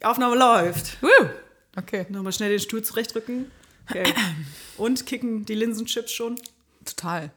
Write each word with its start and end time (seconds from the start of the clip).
Die 0.00 0.06
Aufnahme 0.06 0.36
läuft. 0.36 1.02
Woo. 1.02 1.26
Okay. 1.76 2.06
Nochmal 2.08 2.32
schnell 2.32 2.50
den 2.50 2.58
Stuhl 2.58 2.82
zurechtrücken. 2.82 3.50
Okay. 3.88 4.04
Und 4.78 5.04
kicken 5.04 5.44
die 5.44 5.54
Linsenchips 5.54 6.12
schon? 6.12 6.40
Total. 6.86 7.30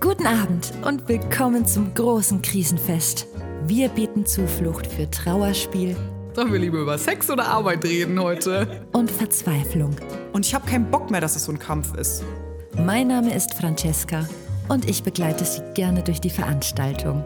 Guten 0.00 0.26
Abend 0.26 0.72
und 0.84 1.08
willkommen 1.08 1.66
zum 1.66 1.92
großen 1.94 2.40
Krisenfest. 2.40 3.26
Wir 3.66 3.88
bieten 3.88 4.24
Zuflucht 4.24 4.86
für 4.86 5.10
Trauerspiel 5.10 5.96
Sollen 6.36 6.52
wir 6.52 6.58
lieber 6.58 6.78
über 6.78 6.98
Sex 6.98 7.30
oder 7.30 7.46
Arbeit 7.46 7.84
reden 7.84 8.20
heute? 8.20 8.86
und 8.92 9.10
Verzweiflung. 9.10 9.96
Und 10.32 10.44
ich 10.44 10.54
habe 10.54 10.68
keinen 10.68 10.90
Bock 10.90 11.10
mehr, 11.10 11.20
dass 11.20 11.34
es 11.34 11.44
so 11.44 11.52
ein 11.52 11.58
Kampf 11.58 11.94
ist. 11.94 12.24
Mein 12.76 13.08
Name 13.08 13.34
ist 13.34 13.54
Francesca 13.54 14.28
und 14.68 14.88
ich 14.88 15.02
begleite 15.02 15.44
Sie 15.44 15.62
gerne 15.74 16.02
durch 16.02 16.20
die 16.20 16.30
Veranstaltung. 16.30 17.24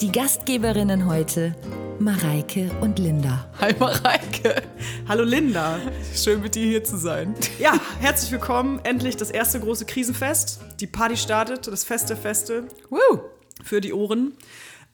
Die 0.00 0.12
Gastgeberinnen 0.12 1.06
heute 1.06 1.56
Mareike 2.00 2.70
und 2.80 3.00
Linda. 3.00 3.50
Hi 3.60 3.74
Mareike. 3.76 4.62
Hallo 5.08 5.24
Linda. 5.24 5.80
Schön 6.14 6.40
mit 6.40 6.54
dir 6.54 6.64
hier 6.64 6.84
zu 6.84 6.96
sein. 6.96 7.34
Ja, 7.58 7.78
herzlich 7.98 8.30
willkommen. 8.30 8.80
Endlich 8.84 9.16
das 9.16 9.32
erste 9.32 9.58
große 9.58 9.84
Krisenfest. 9.84 10.60
Die 10.78 10.86
Party 10.86 11.16
startet, 11.16 11.66
das 11.66 11.82
Fest 11.82 12.08
der 12.08 12.16
Feste 12.16 12.68
Woo. 12.88 13.20
für 13.64 13.80
die 13.80 13.92
Ohren. 13.92 14.34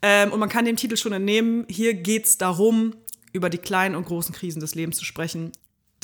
Ähm, 0.00 0.32
und 0.32 0.40
man 0.40 0.48
kann 0.48 0.64
dem 0.64 0.76
Titel 0.76 0.96
schon 0.96 1.12
entnehmen, 1.12 1.66
hier 1.68 1.92
geht 1.92 2.24
es 2.24 2.38
darum, 2.38 2.94
über 3.34 3.50
die 3.50 3.58
kleinen 3.58 3.96
und 3.96 4.06
großen 4.06 4.34
Krisen 4.34 4.60
des 4.60 4.74
Lebens 4.74 4.96
zu 4.96 5.04
sprechen. 5.04 5.52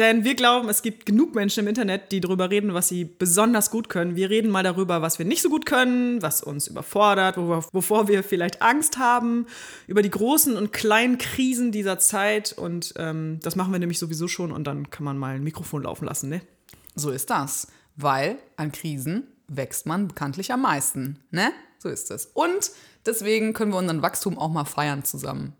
Denn 0.00 0.24
wir 0.24 0.34
glauben, 0.34 0.70
es 0.70 0.80
gibt 0.80 1.04
genug 1.04 1.34
Menschen 1.34 1.60
im 1.60 1.68
Internet, 1.68 2.10
die 2.10 2.22
darüber 2.22 2.48
reden, 2.48 2.72
was 2.72 2.88
sie 2.88 3.04
besonders 3.04 3.70
gut 3.70 3.90
können. 3.90 4.16
Wir 4.16 4.30
reden 4.30 4.50
mal 4.50 4.62
darüber, 4.62 5.02
was 5.02 5.18
wir 5.18 5.26
nicht 5.26 5.42
so 5.42 5.50
gut 5.50 5.66
können, 5.66 6.22
was 6.22 6.42
uns 6.42 6.68
überfordert, 6.68 7.36
wovor, 7.36 8.08
wir 8.08 8.24
vielleicht 8.24 8.62
Angst 8.62 8.96
haben, 8.96 9.46
über 9.86 10.00
die 10.00 10.10
großen 10.10 10.56
und 10.56 10.72
kleinen 10.72 11.18
Krisen 11.18 11.70
dieser 11.70 11.98
Zeit. 11.98 12.54
Und 12.54 12.94
ähm, 12.96 13.40
das 13.42 13.56
machen 13.56 13.72
wir 13.72 13.78
nämlich 13.78 13.98
sowieso 13.98 14.26
schon 14.26 14.52
und 14.52 14.64
dann 14.64 14.88
kann 14.88 15.04
man 15.04 15.18
mal 15.18 15.34
ein 15.34 15.44
Mikrofon 15.44 15.82
laufen 15.82 16.06
lassen, 16.06 16.30
ne? 16.30 16.40
So 16.94 17.10
ist 17.10 17.28
das. 17.28 17.68
Weil 17.96 18.38
an 18.56 18.72
Krisen 18.72 19.24
wächst 19.48 19.84
man 19.84 20.08
bekanntlich 20.08 20.50
am 20.50 20.62
meisten. 20.62 21.18
Ne? 21.30 21.52
So 21.78 21.90
ist 21.90 22.10
es. 22.10 22.24
Und 22.32 22.70
deswegen 23.04 23.52
können 23.52 23.72
wir 23.72 23.78
unseren 23.78 24.00
Wachstum 24.00 24.38
auch 24.38 24.50
mal 24.50 24.64
feiern 24.64 25.04
zusammen. 25.04 25.52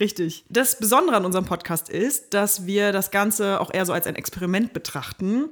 Richtig. 0.00 0.44
Das 0.48 0.78
Besondere 0.78 1.16
an 1.16 1.26
unserem 1.26 1.44
Podcast 1.44 1.90
ist, 1.90 2.32
dass 2.32 2.66
wir 2.66 2.90
das 2.90 3.10
Ganze 3.10 3.60
auch 3.60 3.72
eher 3.72 3.84
so 3.84 3.92
als 3.92 4.06
ein 4.06 4.16
Experiment 4.16 4.72
betrachten. 4.72 5.50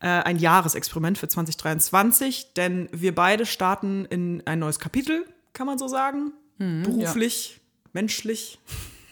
Äh, 0.00 0.08
ein 0.08 0.38
Jahresexperiment 0.38 1.16
für 1.16 1.28
2023, 1.28 2.54
denn 2.54 2.88
wir 2.92 3.14
beide 3.14 3.46
starten 3.46 4.04
in 4.06 4.42
ein 4.46 4.58
neues 4.58 4.80
Kapitel, 4.80 5.24
kann 5.52 5.66
man 5.66 5.78
so 5.78 5.86
sagen. 5.88 6.32
Beruflich, 6.58 7.60
menschlich, 7.92 8.58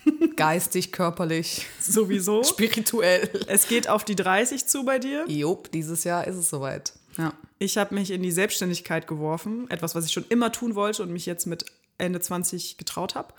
Geistig, 0.35 0.91
körperlich, 0.91 1.65
sowieso. 1.79 2.43
spirituell. 2.43 3.29
es 3.47 3.67
geht 3.67 3.87
auf 3.87 4.03
die 4.03 4.15
30 4.15 4.65
zu 4.65 4.83
bei 4.83 4.99
dir. 4.99 5.25
Jop, 5.27 5.71
dieses 5.71 6.03
Jahr 6.03 6.27
ist 6.27 6.35
es 6.35 6.49
soweit. 6.49 6.93
Ja. 7.17 7.33
Ich 7.59 7.77
habe 7.77 7.95
mich 7.95 8.11
in 8.11 8.21
die 8.21 8.31
Selbstständigkeit 8.31 9.07
geworfen, 9.07 9.69
etwas, 9.69 9.95
was 9.95 10.05
ich 10.05 10.11
schon 10.11 10.25
immer 10.29 10.51
tun 10.51 10.75
wollte 10.75 11.03
und 11.03 11.11
mich 11.11 11.25
jetzt 11.25 11.45
mit 11.45 11.65
Ende 11.97 12.19
20 12.19 12.77
getraut 12.77 13.15
habe. 13.15 13.33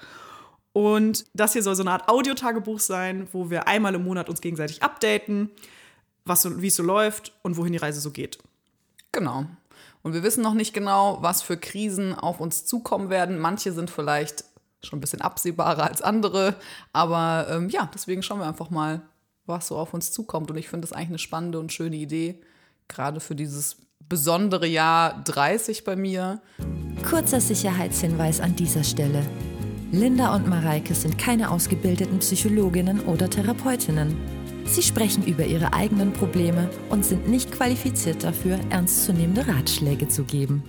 Und 0.75 1.25
das 1.34 1.53
hier 1.53 1.62
soll 1.62 1.77
so 1.77 1.84
eine 1.84 1.92
Art 1.92 2.08
Audiotagebuch 2.08 2.80
sein, 2.80 3.28
wo 3.33 3.48
wir 3.48 3.69
einmal 3.69 3.94
im 3.94 4.03
Monat 4.03 4.28
uns 4.28 4.41
gegenseitig 4.41 4.83
updaten, 4.83 5.50
was 6.25 6.42
so, 6.42 6.61
wie 6.61 6.66
es 6.66 6.75
so 6.75 6.83
läuft 6.83 7.33
und 7.42 7.56
wohin 7.56 7.72
die 7.72 7.78
Reise 7.78 8.00
so 8.00 8.11
geht. 8.11 8.39
Genau. 9.12 9.47
Und 10.03 10.14
wir 10.14 10.25
wissen 10.25 10.42
noch 10.42 10.53
nicht 10.53 10.75
genau, 10.75 11.19
was 11.20 11.42
für 11.42 11.56
Krisen 11.56 12.12
auf 12.12 12.41
uns 12.41 12.66
zukommen 12.66 13.08
werden. 13.08 13.39
Manche 13.39 13.72
sind 13.72 13.89
vielleicht 13.89 14.44
schon 14.83 14.98
ein 14.98 15.00
bisschen 15.00 15.22
absehbarer 15.22 15.84
als 15.84 16.03
andere. 16.03 16.56
Aber 16.92 17.47
ähm, 17.48 17.69
ja, 17.69 17.88
deswegen 17.94 18.25
schauen 18.25 18.41
wir 18.41 18.48
einfach 18.48 18.70
mal, 18.70 19.03
was 19.47 19.69
so 19.69 19.78
auf 19.78 19.94
uns 19.94 20.11
zukommt. 20.11 20.50
Und 20.50 20.56
ich 20.56 20.69
finde 20.69 20.88
das 20.88 20.92
eigentlich 20.92 21.11
eine 21.11 21.19
spannende 21.19 21.61
und 21.61 21.72
schöne 21.72 21.97
Idee, 21.97 22.42
gerade 22.88 23.20
für 23.20 23.36
dieses 23.36 23.76
besondere 24.00 24.66
Jahr 24.66 25.22
30 25.22 25.84
bei 25.84 25.94
mir. 25.94 26.43
Kurzer 27.09 27.41
Sicherheitshinweis 27.41 28.41
an 28.41 28.56
dieser 28.56 28.82
Stelle. 28.82 29.25
Linda 29.94 30.34
und 30.34 30.49
Mareike 30.49 30.93
sind 30.93 31.19
keine 31.19 31.53
ausgebildeten 31.53 32.19
Psychologinnen 32.19 32.99
oder 33.06 33.31
Therapeutinnen. 33.31 34.16
Sie 34.66 34.82
sprechen 34.82 35.25
über 35.25 35.47
ihre 35.47 35.72
eigenen 35.72 36.12
Probleme 36.12 36.69
und 36.91 37.05
sind 37.05 37.28
nicht 37.28 37.53
qualifiziert 37.53 38.25
dafür, 38.25 38.59
ernstzunehmende 38.71 39.47
Ratschläge 39.47 40.09
zu 40.09 40.25
geben. 40.25 40.65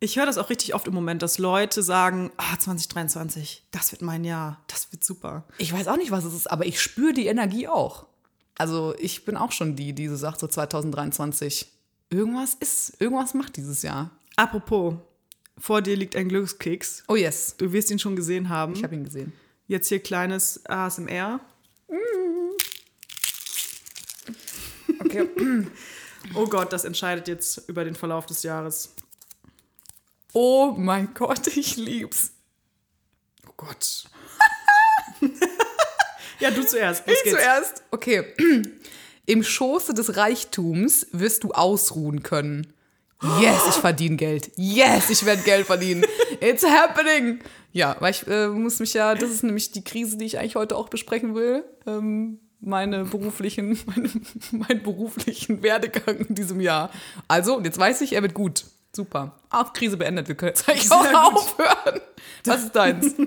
Ich 0.00 0.16
höre 0.16 0.24
das 0.24 0.38
auch 0.38 0.48
richtig 0.48 0.74
oft 0.74 0.86
im 0.86 0.94
Moment, 0.94 1.20
dass 1.20 1.36
Leute 1.36 1.82
sagen, 1.82 2.30
ah, 2.38 2.58
2023, 2.58 3.66
das 3.70 3.92
wird 3.92 4.00
mein 4.00 4.24
Jahr, 4.24 4.62
das 4.66 4.90
wird 4.90 5.04
super. 5.04 5.44
Ich 5.58 5.74
weiß 5.74 5.86
auch 5.86 5.98
nicht, 5.98 6.10
was 6.10 6.24
es 6.24 6.32
ist, 6.32 6.50
aber 6.50 6.64
ich 6.64 6.80
spüre 6.80 7.12
die 7.12 7.26
Energie 7.26 7.68
auch. 7.68 8.06
Also 8.56 8.94
ich 8.98 9.26
bin 9.26 9.36
auch 9.36 9.52
schon 9.52 9.76
die, 9.76 9.92
die 9.92 10.08
so 10.08 10.16
sagt, 10.16 10.40
so 10.40 10.46
2023, 10.46 11.70
irgendwas 12.08 12.54
ist, 12.54 12.98
irgendwas 12.98 13.34
macht 13.34 13.58
dieses 13.58 13.82
Jahr. 13.82 14.10
Apropos, 14.36 14.94
vor 15.58 15.82
dir 15.82 15.96
liegt 15.96 16.16
ein 16.16 16.28
Glückskeks. 16.28 17.04
Oh 17.08 17.16
yes, 17.16 17.54
Du 17.58 17.72
wirst 17.72 17.90
ihn 17.90 17.98
schon 17.98 18.16
gesehen 18.16 18.48
haben. 18.48 18.74
ich 18.74 18.82
habe 18.84 18.94
ihn 18.94 19.04
gesehen. 19.04 19.32
Jetzt 19.66 19.88
hier 19.88 20.00
kleines 20.00 20.64
ASMR. 20.66 21.40
Okay. 25.00 25.28
Oh 26.34 26.46
Gott, 26.46 26.70
das 26.70 26.84
entscheidet 26.84 27.28
jetzt 27.28 27.66
über 27.66 27.82
den 27.82 27.94
Verlauf 27.94 28.26
des 28.26 28.42
Jahres. 28.42 28.94
Oh 30.34 30.74
mein 30.76 31.14
Gott, 31.14 31.46
ich 31.56 31.76
lieb's. 31.76 32.32
Oh 33.48 33.52
Gott. 33.56 34.04
ja, 36.40 36.50
du 36.50 36.62
zuerst. 36.64 37.06
Los 37.06 37.16
Ich 37.16 37.24
geht's. 37.24 37.36
zuerst. 37.36 37.82
Okay. 37.90 38.34
Im 39.26 39.42
Schoße 39.42 39.94
des 39.94 40.16
Reichtums 40.16 41.06
wirst 41.12 41.42
du 41.42 41.52
ausruhen 41.52 42.22
können. 42.22 42.72
Yes, 43.40 43.62
ich 43.68 43.74
verdiene 43.74 44.16
Geld. 44.16 44.50
Yes, 44.56 45.10
ich 45.10 45.24
werde 45.26 45.42
Geld 45.42 45.66
verdienen. 45.66 46.04
It's 46.40 46.64
happening. 46.64 47.40
Ja, 47.72 47.96
weil 48.00 48.12
ich 48.12 48.26
äh, 48.26 48.48
muss 48.48 48.80
mich 48.80 48.94
ja, 48.94 49.14
das 49.14 49.30
ist 49.30 49.42
nämlich 49.42 49.72
die 49.72 49.84
Krise, 49.84 50.16
die 50.16 50.24
ich 50.24 50.38
eigentlich 50.38 50.56
heute 50.56 50.76
auch 50.76 50.88
besprechen 50.88 51.34
will. 51.34 51.64
Ähm, 51.86 52.40
meine 52.60 53.04
beruflichen, 53.04 53.78
meine, 53.86 54.10
meinen 54.50 54.82
beruflichen 54.82 55.62
Werdegang 55.62 56.16
in 56.16 56.34
diesem 56.34 56.60
Jahr. 56.60 56.90
Also, 57.28 57.56
und 57.56 57.64
jetzt 57.64 57.78
weiß 57.78 58.00
ich, 58.00 58.14
er 58.14 58.22
wird 58.22 58.34
gut. 58.34 58.64
Super. 58.92 59.38
Auch 59.50 59.72
Krise 59.72 59.96
beendet. 59.96 60.28
Wir 60.28 60.34
können 60.34 60.48
jetzt 60.48 60.68
eigentlich 60.68 60.90
auch 60.90 61.04
gut. 61.04 61.14
aufhören. 61.14 62.00
Was 62.44 62.64
ist 62.64 62.76
deins? 62.76 63.14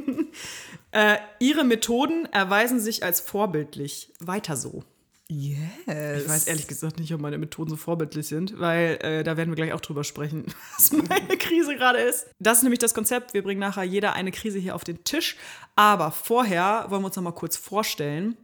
Äh, 0.96 1.18
ihre 1.40 1.64
Methoden 1.64 2.28
erweisen 2.32 2.80
sich 2.80 3.04
als 3.04 3.20
vorbildlich. 3.20 4.14
Weiter 4.20 4.56
so. 4.56 4.84
Yes. 5.30 6.24
Ich 6.24 6.30
weiß 6.30 6.48
ehrlich 6.48 6.68
gesagt 6.68 7.00
nicht, 7.00 7.14
ob 7.14 7.22
meine 7.22 7.38
Methoden 7.38 7.70
so 7.70 7.78
vorbildlich 7.78 8.28
sind, 8.28 8.60
weil 8.60 8.98
äh, 9.02 9.24
da 9.24 9.38
werden 9.38 9.50
wir 9.50 9.56
gleich 9.56 9.74
auch 9.74 9.80
drüber 9.80 10.04
sprechen, 10.04 10.46
was 10.78 10.92
meine 10.92 11.38
Krise 11.38 11.76
gerade 11.76 12.00
ist. 12.00 12.28
Das 12.40 12.58
ist 12.58 12.64
nämlich 12.64 12.80
das 12.80 12.94
Konzept. 12.94 13.34
Wir 13.34 13.42
bringen 13.42 13.60
nachher 13.60 13.84
jeder 13.84 14.14
eine 14.14 14.32
Krise 14.32 14.60
hier 14.60 14.76
auf 14.76 14.84
den 14.84 15.04
Tisch. 15.04 15.38
Aber 15.76 16.12
vorher 16.12 16.86
wollen 16.90 17.02
wir 17.02 17.08
uns 17.08 17.16
noch 17.16 17.24
mal 17.24 17.32
kurz 17.32 17.56
vorstellen. 17.58 18.38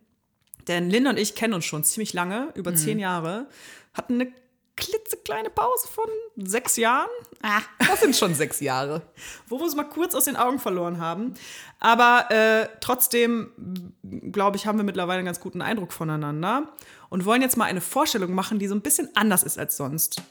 Denn 0.67 0.89
Linda 0.89 1.09
und 1.09 1.19
ich 1.19 1.35
kennen 1.35 1.53
uns 1.53 1.65
schon 1.65 1.83
ziemlich 1.83 2.13
lange, 2.13 2.51
über 2.55 2.75
zehn 2.75 2.99
Jahre, 2.99 3.47
hatten 3.93 4.15
eine 4.15 4.31
klitzekleine 4.79 5.49
Pause 5.49 5.87
von 5.87 6.05
sechs 6.37 6.75
Jahren, 6.77 7.09
Ah, 7.41 7.61
das 7.87 8.01
sind 8.01 8.15
schon 8.15 8.33
sechs 8.35 8.59
Jahre. 8.59 9.01
wo 9.47 9.57
wir 9.59 9.63
uns 9.63 9.75
mal 9.75 9.83
kurz 9.87 10.13
aus 10.15 10.25
den 10.25 10.35
Augen 10.35 10.59
verloren 10.59 10.99
haben. 10.99 11.33
Aber 11.79 12.29
äh, 12.31 12.67
trotzdem, 12.81 13.93
glaube 14.31 14.57
ich, 14.57 14.65
haben 14.67 14.77
wir 14.77 14.83
mittlerweile 14.83 15.19
einen 15.19 15.25
ganz 15.25 15.39
guten 15.39 15.61
Eindruck 15.61 15.93
voneinander 15.93 16.63
und 17.09 17.25
wollen 17.25 17.41
jetzt 17.41 17.55
mal 17.55 17.65
eine 17.65 17.81
Vorstellung 17.81 18.33
machen, 18.33 18.59
die 18.59 18.67
so 18.67 18.75
ein 18.75 18.81
bisschen 18.81 19.09
anders 19.15 19.43
ist 19.43 19.57
als 19.57 19.77
sonst. 19.77 20.21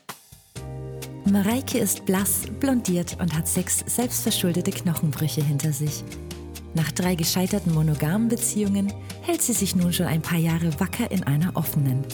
Mareike 1.24 1.78
ist 1.78 2.04
blass, 2.06 2.42
blondiert 2.60 3.16
und 3.20 3.34
hat 3.36 3.46
sechs 3.48 3.84
selbstverschuldete 3.86 4.70
Knochenbrüche 4.70 5.42
hinter 5.42 5.72
sich. 5.72 6.02
Nach 6.74 6.90
drei 6.92 7.14
gescheiterten 7.14 7.74
monogamen 7.74 8.28
Beziehungen 8.28 8.92
hält 9.22 9.42
sie 9.42 9.52
sich 9.54 9.74
nun 9.74 9.92
schon 9.92 10.06
ein 10.06 10.22
paar 10.22 10.38
Jahre 10.38 10.78
wacker 10.78 11.10
in 11.10 11.22
einer 11.24 11.56
offenen. 11.56 12.04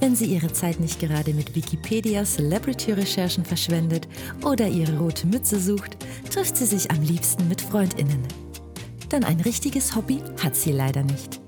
Wenn 0.00 0.16
sie 0.16 0.26
ihre 0.26 0.50
Zeit 0.50 0.80
nicht 0.80 0.98
gerade 0.98 1.34
mit 1.34 1.54
Wikipedia 1.54 2.24
Celebrity-Recherchen 2.24 3.44
verschwendet 3.44 4.08
oder 4.42 4.66
ihre 4.66 4.98
rote 4.98 5.26
Mütze 5.26 5.60
sucht, 5.60 5.98
trifft 6.32 6.56
sie 6.56 6.64
sich 6.64 6.90
am 6.90 7.02
liebsten 7.02 7.46
mit 7.48 7.60
Freundinnen. 7.60 8.22
Denn 9.12 9.24
ein 9.24 9.40
richtiges 9.40 9.94
Hobby 9.94 10.22
hat 10.42 10.56
sie 10.56 10.72
leider 10.72 11.02
nicht. 11.02 11.40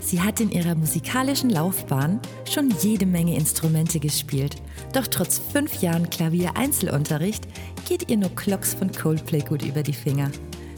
Sie 0.00 0.20
hat 0.20 0.40
in 0.40 0.50
ihrer 0.50 0.74
musikalischen 0.74 1.50
Laufbahn 1.50 2.20
schon 2.48 2.72
jede 2.80 3.06
Menge 3.06 3.36
Instrumente 3.36 4.00
gespielt. 4.00 4.56
Doch 4.92 5.06
trotz 5.06 5.38
fünf 5.38 5.80
Jahren 5.82 6.10
Klavier-Einzelunterricht 6.10 7.46
geht 7.88 8.10
ihr 8.10 8.16
nur 8.16 8.34
Clocks 8.34 8.74
von 8.74 8.90
Coldplay 8.90 9.40
gut 9.40 9.64
über 9.64 9.82
die 9.82 9.92
Finger. 9.92 10.30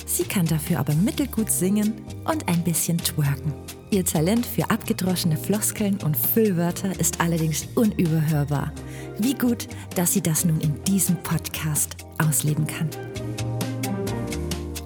Sie 0.07 0.25
kann 0.25 0.47
dafür 0.47 0.81
aber 0.81 0.95
mittelgut 0.95 1.51
singen 1.51 1.95
und 2.25 2.49
ein 2.49 2.63
bisschen 2.65 2.99
twerken. 2.99 3.53
Ihr 3.91 4.05
Talent 4.05 4.45
für 4.45 4.69
abgedroschene 4.69 5.39
Floskeln 5.39 5.99
und 6.05 6.15
Füllwörter 6.15 6.99
ist 7.01 7.21
allerdings 7.23 7.67
unüberhörbar. 7.75 8.71
Wie 9.19 9.33
gut, 9.33 9.67
dass 9.97 10.13
sie 10.13 10.21
das 10.21 10.45
nun 10.45 10.61
in 10.61 10.85
diesem 10.85 11.17
Podcast 11.23 11.97
ausleben 12.19 12.67
kann. 12.67 12.91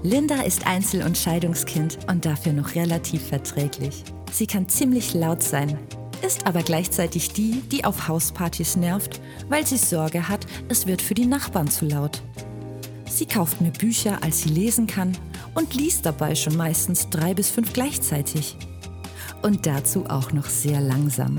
Linda 0.04 0.43
ist 0.43 0.66
Einzel- 0.69 1.02
und 1.04 1.19
Scheidungskind 1.19 1.99
und 2.08 2.25
dafür 2.25 2.52
noch 2.52 2.76
relativ 2.76 3.26
verträglich. 3.26 4.04
Sie 4.31 4.46
kann 4.46 4.69
ziemlich 4.69 5.14
laut 5.14 5.43
sein, 5.43 5.76
ist 6.25 6.46
aber 6.46 6.62
gleichzeitig 6.62 7.32
die, 7.32 7.60
die 7.72 7.84
auf 7.84 8.06
Hauspartys 8.06 8.76
nervt, 8.76 9.20
weil 9.48 9.66
sie 9.66 9.78
Sorge 9.78 10.28
hat, 10.28 10.46
es 10.69 10.87
wird 10.87 11.02
für 11.02 11.14
die 11.14 11.26
Nachbarn 11.26 11.69
zu 11.69 11.87
laut. 11.87 12.22
Sie 13.10 13.26
kauft 13.26 13.60
mehr 13.60 13.72
Bücher, 13.72 14.22
als 14.22 14.43
sie 14.43 14.50
lesen 14.50 14.87
kann 14.87 15.16
und 15.55 15.75
liest 15.75 16.06
dabei 16.06 16.37
schon 16.37 16.56
meistens 16.56 17.10
drei 17.10 17.34
bis 17.34 17.50
fünf 17.50 17.72
gleichzeitig. 17.72 18.56
Und 19.43 19.67
dazu 19.67 20.06
auch 20.06 20.33
noch 20.33 20.47
sehr 20.47 20.81
langsam. 20.81 21.37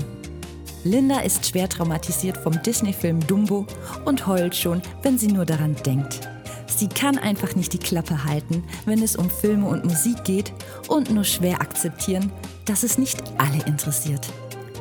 Linda 0.84 1.20
ist 1.20 1.46
schwer 1.46 1.68
traumatisiert 1.68 2.36
vom 2.36 2.62
Disney-Film 2.62 3.26
Dumbo 3.26 3.66
und 4.04 4.26
heult 4.26 4.54
schon, 4.54 4.82
wenn 5.02 5.18
sie 5.18 5.28
nur 5.28 5.46
daran 5.46 5.74
denkt. 5.86 6.28
Sie 6.66 6.88
kann 6.88 7.18
einfach 7.18 7.54
nicht 7.56 7.72
die 7.72 7.78
Klappe 7.78 8.24
halten, 8.24 8.64
wenn 8.84 9.02
es 9.02 9.16
um 9.16 9.30
Filme 9.30 9.66
und 9.66 9.84
Musik 9.84 10.24
geht 10.24 10.52
und 10.88 11.10
nur 11.10 11.24
schwer 11.24 11.60
akzeptieren, 11.60 12.30
dass 12.66 12.82
es 12.82 12.98
nicht 12.98 13.22
alle 13.38 13.64
interessiert. 13.64 14.26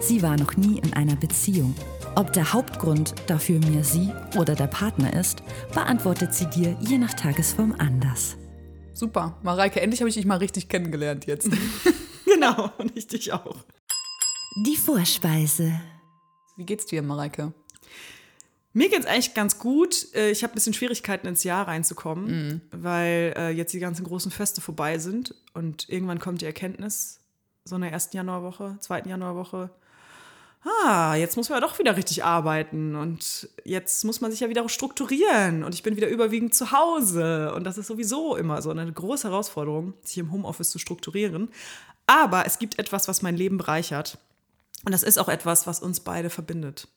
Sie 0.02 0.22
war 0.22 0.36
noch 0.36 0.58
nie 0.58 0.80
in 0.80 0.94
einer 0.94 1.16
Beziehung. 1.16 1.74
Ob 2.16 2.34
der 2.34 2.52
Hauptgrund 2.52 3.16
dafür 3.28 3.60
mehr 3.60 3.84
sie 3.84 4.10
oder 4.38 4.56
der 4.56 4.68
Partner 4.68 5.14
ist, 5.14 5.44
beantwortet 5.74 6.34
sie 6.34 6.48
dir 6.48 6.75
je 6.81 6.98
nach 6.98 7.14
Tagesform 7.14 7.75
anders. 7.78 8.36
Super. 8.94 9.38
Mareike, 9.42 9.81
endlich 9.81 10.02
habe 10.02 10.10
ich 10.10 10.16
dich 10.16 10.25
mal 10.25 10.38
richtig 10.38 10.68
kennengelernt 10.68 11.25
jetzt. 11.25 11.50
Genau, 12.51 12.72
und 12.78 12.98
ich 12.98 13.07
dich 13.07 13.31
auch. 13.34 13.57
Die 14.66 14.75
Vorspeise. 14.78 15.80
Wie 16.57 16.66
geht's 16.66 16.86
dir, 16.86 17.01
Mareike? 17.01 17.54
Mir 18.74 18.90
geht's 18.90 19.06
eigentlich 19.06 19.34
ganz 19.34 19.60
gut. 19.60 20.13
Äh, 20.16 20.31
Ich 20.31 20.44
habe 20.44 20.54
ein 20.54 20.56
bisschen 20.56 20.74
Schwierigkeiten 20.74 21.28
ins 21.28 21.44
Jahr 21.44 21.68
reinzukommen, 21.68 22.62
weil 22.72 23.34
äh, 23.38 23.50
jetzt 23.51 23.74
die 23.74 23.80
ganzen 23.80 24.04
großen 24.04 24.31
Feste 24.31 24.62
vorbei 24.62 24.98
sind 24.98 25.36
und 25.54 25.90
irgendwann 25.90 26.19
kommt 26.19 26.42
die 26.42 26.45
Erkenntnis, 26.45 27.19
so 27.66 27.75
in 27.75 27.81
der 27.81 27.92
ersten 27.92 28.18
Januarwoche, 28.18 28.78
zweiten 28.80 29.10
Januarwoche, 29.10 29.69
ah, 30.86 31.16
jetzt 31.16 31.36
muss 31.38 31.50
man 31.50 31.62
ja 31.62 31.68
doch 31.68 31.78
wieder 31.80 31.96
richtig 31.98 32.24
arbeiten 32.24 32.96
und 32.96 33.50
jetzt 33.63 34.04
muss 34.06 34.22
man 34.22 34.31
sich 34.31 34.39
ja 34.39 34.50
wieder 34.50 34.68
strukturieren 34.69 35.63
und 35.63 35.75
ich 35.75 35.84
bin 35.84 35.96
wieder 35.96 36.07
überwiegend 36.07 36.54
zu 36.54 36.72
Hause 36.72 37.54
und 37.54 37.63
das 37.66 37.78
ist 37.78 37.88
sowieso 37.88 38.36
immer 38.36 38.62
so 38.62 38.69
eine 38.69 38.92
große 38.92 39.28
Herausforderung, 39.28 39.94
sich 40.04 40.18
im 40.18 40.31
Homeoffice 40.31 40.69
zu 40.69 40.80
strukturieren. 40.80 41.50
Aber 42.05 42.45
es 42.45 42.59
gibt 42.59 42.79
etwas, 42.79 43.07
was 43.07 43.21
mein 43.21 43.35
Leben 43.38 43.57
bereichert 43.57 44.17
und 44.85 44.91
das 44.91 45.03
ist 45.03 45.17
auch 45.17 45.29
etwas, 45.29 45.65
was 45.67 45.79
uns 45.79 46.00
beide 46.01 46.29
verbindet. 46.29 46.88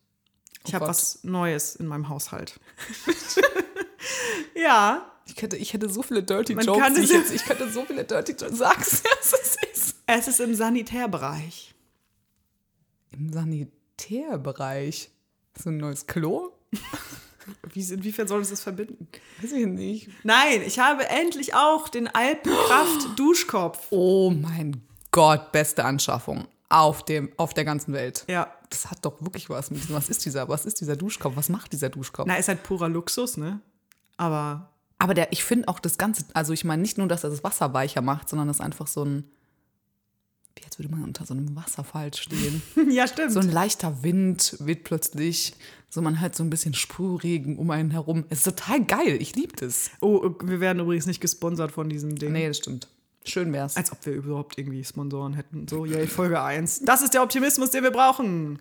Ich 0.64 0.72
Oh 0.72 0.74
habe 0.74 0.88
was 0.88 1.22
Neues 1.22 1.76
in 1.76 1.86
meinem 1.86 2.08
Haushalt. 2.08 2.58
ja, 4.54 5.10
Ich 5.26 5.40
hätte, 5.42 5.56
ich 5.56 5.72
hätte 5.72 5.88
so 5.88 6.02
viele 6.02 6.22
Dirty 6.22 6.54
Man 6.54 6.64
Jokes. 6.66 6.80
kann 6.82 6.92
es- 6.94 6.98
ich, 7.04 7.10
jetzt, 7.10 7.32
ich 7.32 7.44
könnte 7.44 7.70
so 7.70 7.84
viele 7.84 8.04
Dirty 8.04 8.32
Jokes. 8.32 8.58
Sag's, 8.58 9.02
es 9.22 9.56
ist. 9.72 9.96
es 10.06 10.28
ist 10.28 10.40
im 10.40 10.54
Sanitärbereich. 10.54 11.74
Im 13.12 13.32
Sanitärbereich. 13.32 15.10
So 15.62 15.70
ein 15.70 15.78
neues 15.78 16.06
Klo? 16.06 16.52
Wie, 17.72 17.80
inwiefern 17.80 18.26
soll 18.26 18.38
uns 18.40 18.50
das 18.50 18.62
verbinden? 18.62 19.06
Weiß 19.40 19.52
ich 19.52 19.66
nicht. 19.66 20.08
Nein, 20.24 20.62
ich 20.62 20.78
habe 20.80 21.08
endlich 21.08 21.54
auch 21.54 21.88
den 21.88 22.08
Alpenkraft 22.08 23.08
Duschkopf. 23.18 23.86
Oh 23.90 24.30
mein 24.30 24.82
Gott, 25.16 25.50
beste 25.50 25.82
Anschaffung 25.82 26.46
auf, 26.68 27.02
dem, 27.02 27.30
auf 27.38 27.54
der 27.54 27.64
ganzen 27.64 27.94
Welt. 27.94 28.24
Ja. 28.28 28.52
Das 28.68 28.90
hat 28.90 28.98
doch 29.02 29.22
wirklich 29.22 29.48
was 29.48 29.70
mit 29.70 29.82
diesem. 29.82 29.96
Was 29.96 30.10
ist 30.10 30.26
dieser? 30.26 30.48
Was 30.50 30.66
ist 30.66 30.78
dieser 30.80 30.94
Duschkopf? 30.94 31.36
Was 31.36 31.48
macht 31.48 31.72
dieser 31.72 31.88
Duschkopf? 31.88 32.26
Na, 32.28 32.36
ist 32.36 32.48
halt 32.48 32.62
purer 32.62 32.90
Luxus, 32.90 33.38
ne? 33.38 33.60
Aber 34.18 34.68
Aber 34.98 35.14
der, 35.14 35.32
ich 35.32 35.42
finde 35.42 35.68
auch 35.68 35.78
das 35.78 35.96
Ganze, 35.96 36.24
also 36.34 36.52
ich 36.52 36.64
meine 36.64 36.82
nicht 36.82 36.98
nur, 36.98 37.06
dass 37.06 37.24
er 37.24 37.30
das 37.30 37.42
Wasser 37.44 37.72
weicher 37.72 38.02
macht, 38.02 38.28
sondern 38.28 38.48
das 38.48 38.58
ist 38.58 38.60
einfach 38.60 38.86
so 38.88 39.04
ein, 39.04 39.24
wie 40.56 40.64
als 40.64 40.78
würde 40.78 40.90
man 40.90 41.04
unter 41.04 41.24
so 41.24 41.32
einem 41.32 41.54
Wasserfall 41.56 42.12
stehen. 42.12 42.62
ja, 42.90 43.06
stimmt. 43.06 43.32
so 43.32 43.40
ein 43.40 43.50
leichter 43.50 44.02
Wind 44.02 44.56
weht 44.60 44.84
plötzlich, 44.84 45.54
so 45.88 46.02
man 46.02 46.20
hat 46.20 46.34
so 46.34 46.42
ein 46.42 46.50
bisschen 46.50 46.74
Sprühregen 46.74 47.56
um 47.58 47.70
einen 47.70 47.90
herum. 47.90 48.24
Es 48.28 48.38
ist 48.38 48.44
total 48.44 48.84
geil, 48.84 49.16
ich 49.20 49.34
liebe 49.36 49.54
das. 49.56 49.90
oh, 50.00 50.30
wir 50.42 50.60
werden 50.60 50.80
übrigens 50.80 51.06
nicht 51.06 51.20
gesponsert 51.20 51.72
von 51.72 51.88
diesem 51.88 52.16
Ding. 52.16 52.32
Nee, 52.32 52.48
das 52.48 52.58
stimmt. 52.58 52.88
Schön 53.28 53.52
wär's. 53.52 53.76
Als 53.76 53.92
ob 53.92 54.04
wir 54.06 54.12
überhaupt 54.12 54.58
irgendwie 54.58 54.84
Sponsoren 54.84 55.34
hätten. 55.34 55.66
So, 55.68 55.84
yay, 55.84 56.06
Folge 56.06 56.42
1. 56.42 56.80
Das 56.84 57.02
ist 57.02 57.14
der 57.14 57.22
Optimismus, 57.22 57.70
den 57.70 57.82
wir 57.82 57.90
brauchen. 57.90 58.58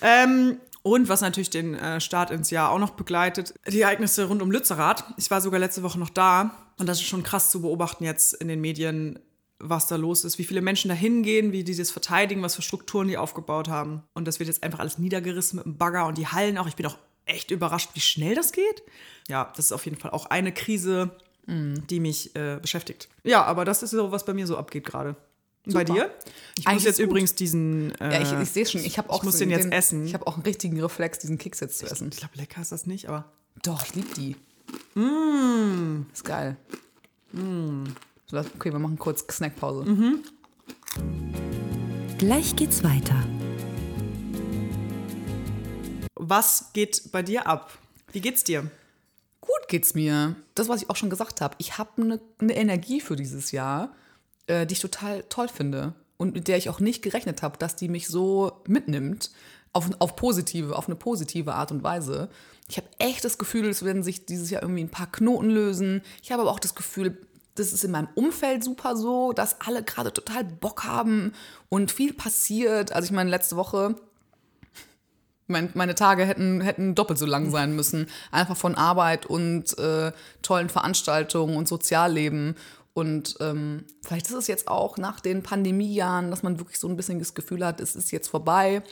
Ähm, 0.00 0.58
und 0.82 1.08
was 1.08 1.22
natürlich 1.22 1.50
den 1.50 1.74
äh, 1.74 2.00
Start 2.00 2.30
ins 2.30 2.50
Jahr 2.50 2.70
auch 2.70 2.78
noch 2.78 2.90
begleitet, 2.90 3.54
die 3.66 3.80
Ereignisse 3.80 4.26
rund 4.26 4.42
um 4.42 4.50
Lützerath. 4.50 5.04
Ich 5.16 5.30
war 5.30 5.40
sogar 5.40 5.58
letzte 5.58 5.82
Woche 5.82 5.98
noch 5.98 6.10
da 6.10 6.54
und 6.78 6.88
das 6.88 6.98
ist 7.00 7.06
schon 7.06 7.22
krass 7.22 7.50
zu 7.50 7.62
beobachten 7.62 8.04
jetzt 8.04 8.34
in 8.34 8.48
den 8.48 8.60
Medien, 8.60 9.18
was 9.58 9.86
da 9.86 9.96
los 9.96 10.24
ist, 10.24 10.38
wie 10.38 10.44
viele 10.44 10.60
Menschen 10.60 10.88
da 10.88 10.94
hingehen, 10.94 11.52
wie 11.52 11.64
die 11.64 11.74
das 11.74 11.90
verteidigen, 11.90 12.42
was 12.42 12.54
für 12.54 12.62
Strukturen 12.62 13.08
die 13.08 13.16
aufgebaut 13.16 13.68
haben. 13.68 14.02
Und 14.12 14.28
das 14.28 14.40
wird 14.40 14.48
jetzt 14.48 14.62
einfach 14.62 14.80
alles 14.80 14.98
niedergerissen 14.98 15.56
mit 15.56 15.64
dem 15.64 15.78
Bagger 15.78 16.06
und 16.06 16.18
die 16.18 16.26
Hallen 16.26 16.58
auch. 16.58 16.66
Ich 16.66 16.76
bin 16.76 16.84
auch 16.84 16.98
echt 17.24 17.50
überrascht, 17.50 17.90
wie 17.94 18.00
schnell 18.00 18.34
das 18.34 18.52
geht. 18.52 18.82
Ja, 19.28 19.50
das 19.56 19.66
ist 19.66 19.72
auf 19.72 19.86
jeden 19.86 19.96
Fall 19.96 20.10
auch 20.10 20.26
eine 20.26 20.52
Krise, 20.52 21.16
die 21.46 22.00
mich 22.00 22.34
äh, 22.36 22.58
beschäftigt. 22.60 23.08
Ja, 23.22 23.44
aber 23.44 23.64
das 23.64 23.82
ist 23.82 23.90
so, 23.90 24.12
was 24.12 24.24
bei 24.24 24.34
mir 24.34 24.46
so 24.46 24.56
abgeht 24.56 24.84
gerade. 24.84 25.16
Bei 25.66 25.82
dir? 25.82 26.10
Ich 26.58 26.66
Eigentlich 26.66 26.74
muss 26.74 26.84
jetzt 26.84 26.98
übrigens 26.98 27.34
diesen. 27.34 27.94
Äh, 27.98 28.12
ja, 28.12 28.20
ich, 28.20 28.42
ich 28.42 28.50
sehe 28.50 28.66
schon, 28.66 28.84
ich 28.84 28.98
habe 28.98 29.08
auch 29.08 29.22
muss 29.22 29.34
so 29.34 29.38
den 29.40 29.50
jetzt 29.50 29.72
essen. 29.72 30.06
Ich 30.06 30.12
habe 30.12 30.26
auch 30.26 30.34
einen 30.34 30.42
richtigen 30.42 30.78
Reflex, 30.80 31.20
diesen 31.20 31.38
Keks 31.38 31.60
jetzt 31.60 31.78
zu 31.78 31.86
essen. 31.86 32.10
ich 32.12 32.18
glaube, 32.18 32.36
lecker 32.36 32.60
ist 32.60 32.72
das 32.72 32.86
nicht, 32.86 33.08
aber. 33.08 33.24
Doch, 33.62 33.82
ich 33.86 33.94
liebe 33.94 34.08
die. 34.14 34.36
Mm. 34.98 36.06
Ist 36.12 36.24
geil. 36.24 36.56
So, 37.32 38.38
okay, 38.38 38.72
wir 38.72 38.78
machen 38.78 38.98
kurz 38.98 39.24
Snackpause. 39.30 39.90
Mhm. 39.90 40.22
Gleich 42.18 42.54
geht's 42.56 42.84
weiter. 42.84 43.24
Was 46.14 46.72
geht 46.72 47.10
bei 47.10 47.22
dir 47.22 47.46
ab? 47.46 47.76
Wie 48.12 48.20
geht's 48.20 48.44
dir? 48.44 48.70
Gut 49.44 49.68
geht's 49.68 49.94
mir. 49.94 50.36
Das, 50.54 50.68
was 50.68 50.80
ich 50.82 50.88
auch 50.88 50.96
schon 50.96 51.10
gesagt 51.10 51.42
habe. 51.42 51.54
Ich 51.58 51.76
habe 51.76 52.00
eine 52.00 52.20
ne 52.40 52.56
Energie 52.56 53.02
für 53.02 53.14
dieses 53.14 53.52
Jahr, 53.52 53.94
äh, 54.46 54.66
die 54.66 54.72
ich 54.72 54.80
total 54.80 55.22
toll 55.24 55.48
finde 55.48 55.92
und 56.16 56.32
mit 56.32 56.48
der 56.48 56.56
ich 56.56 56.70
auch 56.70 56.80
nicht 56.80 57.02
gerechnet 57.02 57.42
habe, 57.42 57.58
dass 57.58 57.76
die 57.76 57.88
mich 57.88 58.08
so 58.08 58.62
mitnimmt 58.66 59.32
auf, 59.74 59.90
auf 59.98 60.16
positive, 60.16 60.74
auf 60.74 60.86
eine 60.86 60.96
positive 60.96 61.52
Art 61.52 61.72
und 61.72 61.82
Weise. 61.82 62.30
Ich 62.68 62.78
habe 62.78 62.88
echt 62.98 63.22
das 63.22 63.36
Gefühl, 63.36 63.68
es 63.68 63.84
werden 63.84 64.02
sich 64.02 64.24
dieses 64.24 64.48
Jahr 64.48 64.62
irgendwie 64.62 64.82
ein 64.82 64.90
paar 64.90 65.12
Knoten 65.12 65.50
lösen. 65.50 66.00
Ich 66.22 66.32
habe 66.32 66.40
aber 66.40 66.50
auch 66.50 66.60
das 66.60 66.74
Gefühl, 66.74 67.18
das 67.54 67.74
ist 67.74 67.84
in 67.84 67.90
meinem 67.90 68.08
Umfeld 68.14 68.64
super 68.64 68.96
so, 68.96 69.34
dass 69.34 69.60
alle 69.60 69.82
gerade 69.82 70.10
total 70.10 70.44
Bock 70.44 70.84
haben 70.84 71.34
und 71.68 71.92
viel 71.92 72.14
passiert. 72.14 72.92
Also 72.92 73.06
ich 73.06 73.12
meine, 73.12 73.28
letzte 73.28 73.56
Woche 73.56 73.96
mein, 75.54 75.70
meine 75.72 75.94
Tage 75.94 76.26
hätten, 76.26 76.60
hätten 76.60 76.94
doppelt 76.94 77.18
so 77.18 77.26
lang 77.26 77.50
sein 77.50 77.74
müssen. 77.74 78.08
Einfach 78.30 78.56
von 78.56 78.74
Arbeit 78.74 79.24
und 79.24 79.78
äh, 79.78 80.12
tollen 80.42 80.68
Veranstaltungen 80.68 81.56
und 81.56 81.68
Sozialleben. 81.68 82.56
Und 82.92 83.36
ähm, 83.40 83.84
vielleicht 84.02 84.26
ist 84.26 84.34
es 84.34 84.46
jetzt 84.46 84.68
auch 84.68 84.98
nach 84.98 85.20
den 85.20 85.42
Pandemiejahren, 85.42 86.30
dass 86.30 86.42
man 86.42 86.58
wirklich 86.58 86.78
so 86.78 86.88
ein 86.88 86.96
bisschen 86.96 87.18
das 87.18 87.34
Gefühl 87.34 87.64
hat, 87.64 87.80
es 87.80 87.96
ist 87.96 88.12
jetzt 88.12 88.28
vorbei. 88.28 88.82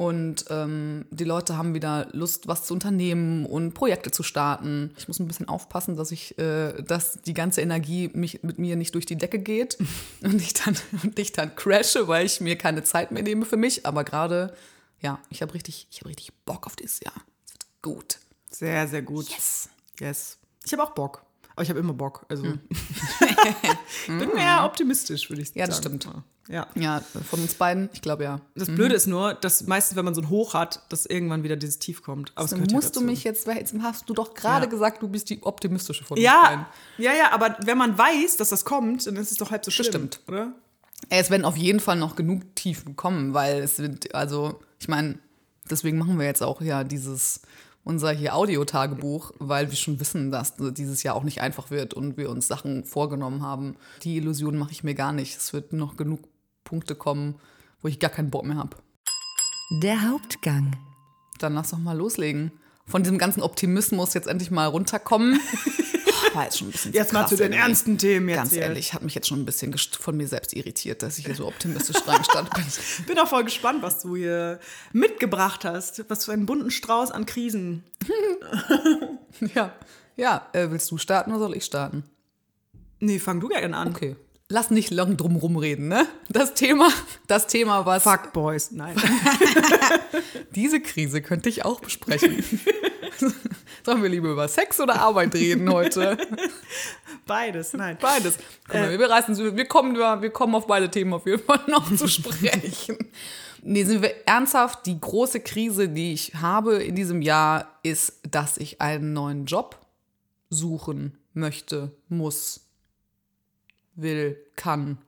Und 0.00 0.46
ähm, 0.48 1.04
die 1.10 1.24
Leute 1.24 1.58
haben 1.58 1.74
wieder 1.74 2.08
Lust, 2.12 2.48
was 2.48 2.64
zu 2.64 2.72
unternehmen 2.72 3.44
und 3.44 3.74
Projekte 3.74 4.10
zu 4.10 4.22
starten. 4.22 4.94
Ich 4.96 5.08
muss 5.08 5.20
ein 5.20 5.28
bisschen 5.28 5.46
aufpassen, 5.46 5.94
dass 5.94 6.10
ich, 6.10 6.38
äh, 6.38 6.80
dass 6.80 7.20
die 7.20 7.34
ganze 7.34 7.60
Energie 7.60 8.08
mich, 8.14 8.42
mit 8.42 8.58
mir 8.58 8.76
nicht 8.76 8.94
durch 8.94 9.04
die 9.04 9.16
Decke 9.16 9.38
geht 9.38 9.76
und 10.22 10.40
ich 10.40 10.54
dann, 10.54 10.74
und 11.02 11.18
ich 11.18 11.32
dann 11.32 11.54
crashe, 11.54 12.08
weil 12.08 12.24
ich 12.24 12.40
mir 12.40 12.56
keine 12.56 12.82
Zeit 12.82 13.12
mehr 13.12 13.22
nehme 13.22 13.44
für 13.44 13.58
mich. 13.58 13.84
Aber 13.84 14.04
gerade, 14.04 14.54
ja, 15.00 15.18
ich 15.30 15.42
habe 15.42 15.54
richtig, 15.54 15.86
ich 15.90 16.00
habe 16.00 16.08
richtig 16.10 16.32
Bock 16.44 16.66
auf 16.66 16.76
dieses 16.76 17.00
Jahr. 17.00 17.14
Es 17.46 17.52
wird 17.54 17.66
gut. 17.82 18.18
Sehr, 18.50 18.86
sehr 18.88 19.02
gut. 19.02 19.28
Yes. 19.28 19.68
Yes. 19.98 20.38
Ich 20.64 20.72
habe 20.72 20.82
auch 20.82 20.90
Bock. 20.90 21.22
Aber 21.54 21.62
ich 21.62 21.68
habe 21.70 21.80
immer 21.80 21.92
Bock. 21.94 22.24
Also. 22.28 22.44
Hm. 22.44 22.60
bin 24.06 24.34
mehr 24.34 24.64
optimistisch, 24.64 25.28
würde 25.30 25.42
ich 25.42 25.48
sagen. 25.48 25.58
Ja, 25.60 25.66
das 25.66 25.78
stimmt. 25.78 26.08
Ja. 26.48 26.66
Ja, 26.74 27.00
von 27.30 27.40
uns 27.42 27.54
beiden, 27.54 27.88
ich 27.92 28.02
glaube 28.02 28.24
ja. 28.24 28.40
Das 28.56 28.66
Blöde 28.66 28.94
ist 28.96 29.06
nur, 29.06 29.34
dass 29.34 29.66
meistens, 29.68 29.96
wenn 29.96 30.04
man 30.04 30.16
so 30.16 30.20
ein 30.20 30.30
Hoch 30.30 30.54
hat, 30.54 30.82
dass 30.88 31.06
irgendwann 31.06 31.44
wieder 31.44 31.54
dieses 31.56 31.78
Tief 31.78 32.02
kommt. 32.02 32.32
Aber 32.34 32.48
Dann 32.48 32.58
gehört 32.58 32.72
ja 32.72 32.76
musst 32.76 32.96
du 32.96 33.00
mich 33.02 33.22
jetzt, 33.22 33.46
weil 33.46 33.58
jetzt 33.58 33.72
hast 33.82 34.08
du 34.08 34.14
doch 34.14 34.34
gerade 34.34 34.64
Ja. 34.64 34.70
gesagt, 34.70 35.00
du 35.00 35.06
bist 35.08 35.30
die 35.30 35.40
optimistische 35.44 36.02
von 36.02 36.16
uns 36.16 36.24
Ja, 36.24 36.42
beiden. 36.42 36.66
ja, 36.98 37.12
ja, 37.12 37.30
aber 37.32 37.56
wenn 37.62 37.78
man 37.78 37.96
weiß, 37.96 38.36
dass 38.36 38.48
das 38.48 38.64
kommt, 38.64 39.06
dann 39.06 39.14
ist 39.16 39.30
es 39.30 39.36
doch 39.36 39.52
halb 39.52 39.64
so 39.64 39.70
schlimm. 39.70 39.86
stimmt. 39.86 40.20
Oder? 40.26 40.52
Es 41.08 41.30
werden 41.30 41.44
auf 41.44 41.56
jeden 41.56 41.78
Fall 41.78 41.96
noch 41.96 42.16
genug 42.16 42.42
Tiefen 42.56 42.96
kommen, 42.96 43.32
weil 43.32 43.60
es 43.62 43.78
wird, 43.78 44.12
also, 44.14 44.58
ich 44.80 44.88
meine, 44.88 45.18
deswegen 45.70 45.98
machen 45.98 46.18
wir 46.18 46.26
jetzt 46.26 46.42
auch 46.42 46.62
ja 46.62 46.84
dieses, 46.84 47.42
unser 47.84 48.12
hier 48.12 48.34
Audiotagebuch, 48.34 49.32
weil 49.38 49.70
wir 49.70 49.76
schon 49.76 50.00
wissen, 50.00 50.30
dass 50.30 50.54
dieses 50.56 51.02
Jahr 51.02 51.14
auch 51.14 51.22
nicht 51.22 51.42
einfach 51.42 51.70
wird 51.70 51.94
und 51.94 52.16
wir 52.16 52.30
uns 52.30 52.48
Sachen 52.48 52.84
vorgenommen 52.84 53.42
haben. 53.42 53.76
Die 54.02 54.16
Illusion 54.16 54.58
mache 54.58 54.72
ich 54.72 54.82
mir 54.82 54.94
gar 54.94 55.12
nicht. 55.12 55.36
Es 55.36 55.52
wird 55.52 55.72
noch 55.74 55.96
genug 55.96 56.20
Punkte 56.64 56.94
kommen, 56.94 57.36
wo 57.82 57.88
ich 57.88 58.00
gar 58.00 58.10
keinen 58.10 58.30
Bock 58.30 58.44
mehr 58.44 58.56
habe. 58.56 58.76
Der 59.82 60.10
Hauptgang. 60.10 60.76
Dann 61.38 61.54
lass 61.54 61.70
doch 61.70 61.78
mal 61.78 61.96
loslegen. 61.96 62.52
Von 62.86 63.02
diesem 63.02 63.18
ganzen 63.18 63.42
Optimismus 63.42 64.14
jetzt 64.14 64.28
endlich 64.28 64.50
mal 64.50 64.66
runterkommen. 64.66 65.38
war 66.34 66.44
jetzt 66.44 66.58
schon 66.58 66.68
ein 66.68 66.72
bisschen 66.72 66.92
Jetzt 66.92 67.12
mal 67.12 67.26
zu 67.26 67.36
den 67.36 67.52
irgendwie. 67.52 67.58
ernsten 67.60 67.98
Themen 67.98 68.28
jetzt 68.28 68.36
Ganz 68.38 68.50
hier. 68.52 68.62
ehrlich, 68.62 68.92
hat 68.94 69.02
mich 69.02 69.14
jetzt 69.14 69.28
schon 69.28 69.40
ein 69.40 69.44
bisschen 69.44 69.74
von 69.76 70.16
mir 70.16 70.26
selbst 70.28 70.54
irritiert, 70.54 71.02
dass 71.02 71.18
ich 71.18 71.26
hier 71.26 71.34
so 71.34 71.46
optimistisch 71.46 71.96
reingestand 72.06 72.50
bin. 72.54 72.64
Bin 73.06 73.18
auch 73.18 73.28
voll 73.28 73.44
gespannt, 73.44 73.82
was 73.82 74.00
du 74.00 74.16
hier 74.16 74.60
mitgebracht 74.92 75.64
hast. 75.64 76.04
Was 76.08 76.24
für 76.24 76.32
einen 76.32 76.46
bunten 76.46 76.70
Strauß 76.70 77.10
an 77.10 77.26
Krisen. 77.26 77.84
Ja, 79.54 79.72
ja. 80.16 80.48
Äh, 80.52 80.70
willst 80.70 80.90
du 80.90 80.98
starten 80.98 81.30
oder 81.30 81.38
soll 81.40 81.56
ich 81.56 81.64
starten? 81.64 82.04
Nee, 82.98 83.18
fang 83.18 83.40
du 83.40 83.48
gerne 83.48 83.76
an. 83.76 83.88
Okay. 83.88 84.16
Lass 84.48 84.70
nicht 84.70 84.90
lang 84.90 85.16
drum 85.16 85.36
rumreden, 85.36 85.86
ne? 85.86 86.06
Das 86.28 86.54
Thema, 86.54 86.90
das 87.28 87.46
Thema, 87.46 87.86
was 87.86 88.02
Fuckboys. 88.02 88.72
Nein. 88.72 88.96
diese 90.56 90.80
Krise 90.80 91.22
könnte 91.22 91.48
ich 91.48 91.64
auch 91.64 91.80
besprechen. 91.80 92.42
Sollen 93.84 94.02
wir 94.02 94.08
lieber 94.08 94.30
über 94.30 94.48
Sex 94.48 94.80
oder 94.80 95.00
Arbeit 95.00 95.34
reden 95.34 95.72
heute? 95.72 96.16
Beides. 97.26 97.72
Nein. 97.72 97.98
Beides. 98.00 98.38
Guck 98.66 98.74
mal, 98.74 98.98
wir, 98.98 99.10
reißen, 99.10 99.56
wir, 99.56 99.64
kommen, 99.66 99.96
wir 99.96 100.30
kommen 100.30 100.54
auf 100.54 100.66
beide 100.66 100.90
Themen 100.90 101.12
auf 101.12 101.26
jeden 101.26 101.42
Fall 101.42 101.60
noch 101.66 101.94
zu 101.94 102.08
sprechen. 102.08 102.96
Nee, 103.62 103.84
sind 103.84 104.00
wir 104.00 104.26
ernsthaft, 104.26 104.86
die 104.86 104.98
große 104.98 105.40
Krise, 105.40 105.90
die 105.90 106.14
ich 106.14 106.34
habe 106.36 106.82
in 106.82 106.94
diesem 106.94 107.20
Jahr, 107.20 107.78
ist, 107.82 108.14
dass 108.22 108.56
ich 108.56 108.80
einen 108.80 109.12
neuen 109.12 109.44
Job 109.44 109.78
suchen 110.48 111.18
möchte, 111.34 111.94
muss, 112.08 112.62
will, 113.94 114.38
kann. 114.56 114.98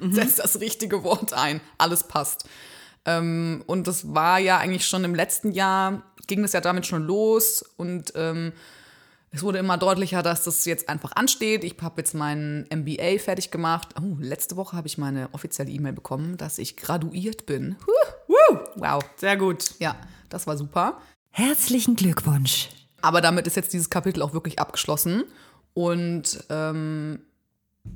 Setzt 0.00 0.40
das 0.40 0.60
richtige 0.60 1.04
Wort 1.04 1.32
ein. 1.32 1.60
Alles 1.78 2.04
passt. 2.04 2.48
Ähm, 3.04 3.62
und 3.66 3.86
das 3.86 4.14
war 4.14 4.38
ja 4.38 4.58
eigentlich 4.58 4.86
schon 4.86 5.04
im 5.04 5.14
letzten 5.14 5.52
Jahr, 5.52 6.02
ging 6.28 6.42
das 6.42 6.52
ja 6.52 6.60
damit 6.60 6.86
schon 6.86 7.02
los 7.02 7.64
und 7.76 8.12
ähm, 8.14 8.52
es 9.30 9.42
wurde 9.42 9.58
immer 9.58 9.76
deutlicher, 9.76 10.22
dass 10.22 10.44
das 10.44 10.64
jetzt 10.64 10.88
einfach 10.88 11.12
ansteht. 11.14 11.62
Ich 11.62 11.76
habe 11.82 12.00
jetzt 12.00 12.14
meinen 12.14 12.66
MBA 12.72 13.18
fertig 13.18 13.50
gemacht. 13.50 13.94
Oh, 14.00 14.16
letzte 14.20 14.56
Woche 14.56 14.76
habe 14.76 14.88
ich 14.88 14.96
meine 14.96 15.28
offizielle 15.32 15.70
E-Mail 15.70 15.92
bekommen, 15.92 16.38
dass 16.38 16.58
ich 16.58 16.76
graduiert 16.76 17.44
bin. 17.44 17.76
Huh, 17.86 18.12
woo, 18.28 18.58
wow. 18.76 19.04
Sehr 19.16 19.36
gut. 19.36 19.74
Ja, 19.80 19.96
das 20.30 20.46
war 20.46 20.56
super. 20.56 20.98
Herzlichen 21.30 21.94
Glückwunsch. 21.94 22.70
Aber 23.02 23.20
damit 23.20 23.46
ist 23.46 23.56
jetzt 23.56 23.72
dieses 23.74 23.90
Kapitel 23.90 24.22
auch 24.22 24.32
wirklich 24.32 24.58
abgeschlossen. 24.58 25.24
Und 25.74 26.44
ähm, 26.48 27.20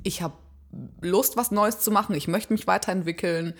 ich 0.03 0.21
habe 0.21 0.35
Lust, 1.01 1.35
was 1.35 1.51
Neues 1.51 1.79
zu 1.79 1.89
machen. 1.89 2.15
Ich 2.15 2.27
möchte 2.27 2.53
mich 2.53 2.67
weiterentwickeln. 2.67 3.53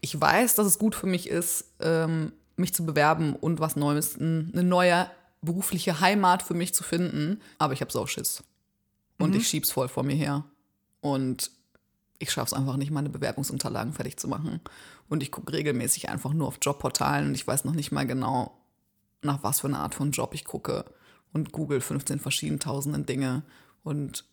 Ich 0.00 0.20
weiß, 0.20 0.56
dass 0.56 0.66
es 0.66 0.78
gut 0.78 0.96
für 0.96 1.06
mich 1.06 1.28
ist, 1.28 1.66
ähm, 1.80 2.32
mich 2.56 2.74
zu 2.74 2.84
bewerben 2.84 3.34
und 3.34 3.60
was 3.60 3.76
Neues, 3.76 4.16
eine 4.16 4.62
neue 4.62 5.10
berufliche 5.40 6.00
Heimat 6.00 6.42
für 6.42 6.54
mich 6.54 6.74
zu 6.74 6.84
finden. 6.84 7.40
Aber 7.58 7.72
ich 7.72 7.80
habe 7.80 7.92
Sauschiss. 7.92 8.42
Und 9.18 9.34
ich 9.34 9.48
schieb's 9.48 9.70
voll 9.70 9.88
vor 9.88 10.02
mir 10.02 10.16
her. 10.16 10.44
Und 11.00 11.50
ich 12.18 12.30
schaffe 12.30 12.46
es 12.46 12.52
einfach 12.52 12.76
nicht, 12.76 12.90
meine 12.90 13.08
Bewerbungsunterlagen 13.08 13.92
fertig 13.92 14.16
zu 14.16 14.28
machen. 14.28 14.60
Und 15.08 15.22
ich 15.22 15.32
gucke 15.32 15.52
regelmäßig 15.52 16.08
einfach 16.08 16.32
nur 16.32 16.48
auf 16.48 16.58
Jobportalen 16.62 17.28
und 17.28 17.34
ich 17.34 17.46
weiß 17.46 17.64
noch 17.64 17.74
nicht 17.74 17.92
mal 17.92 18.06
genau, 18.06 18.56
nach 19.22 19.42
was 19.42 19.60
für 19.60 19.66
eine 19.66 19.78
Art 19.78 19.94
von 19.94 20.12
Job 20.12 20.34
ich 20.34 20.44
gucke 20.44 20.84
und 21.32 21.52
google 21.52 21.80
15 21.80 22.20
verschiedene 22.20 22.58
tausenden 22.58 23.06
Dinge 23.06 23.42
und 23.82 24.24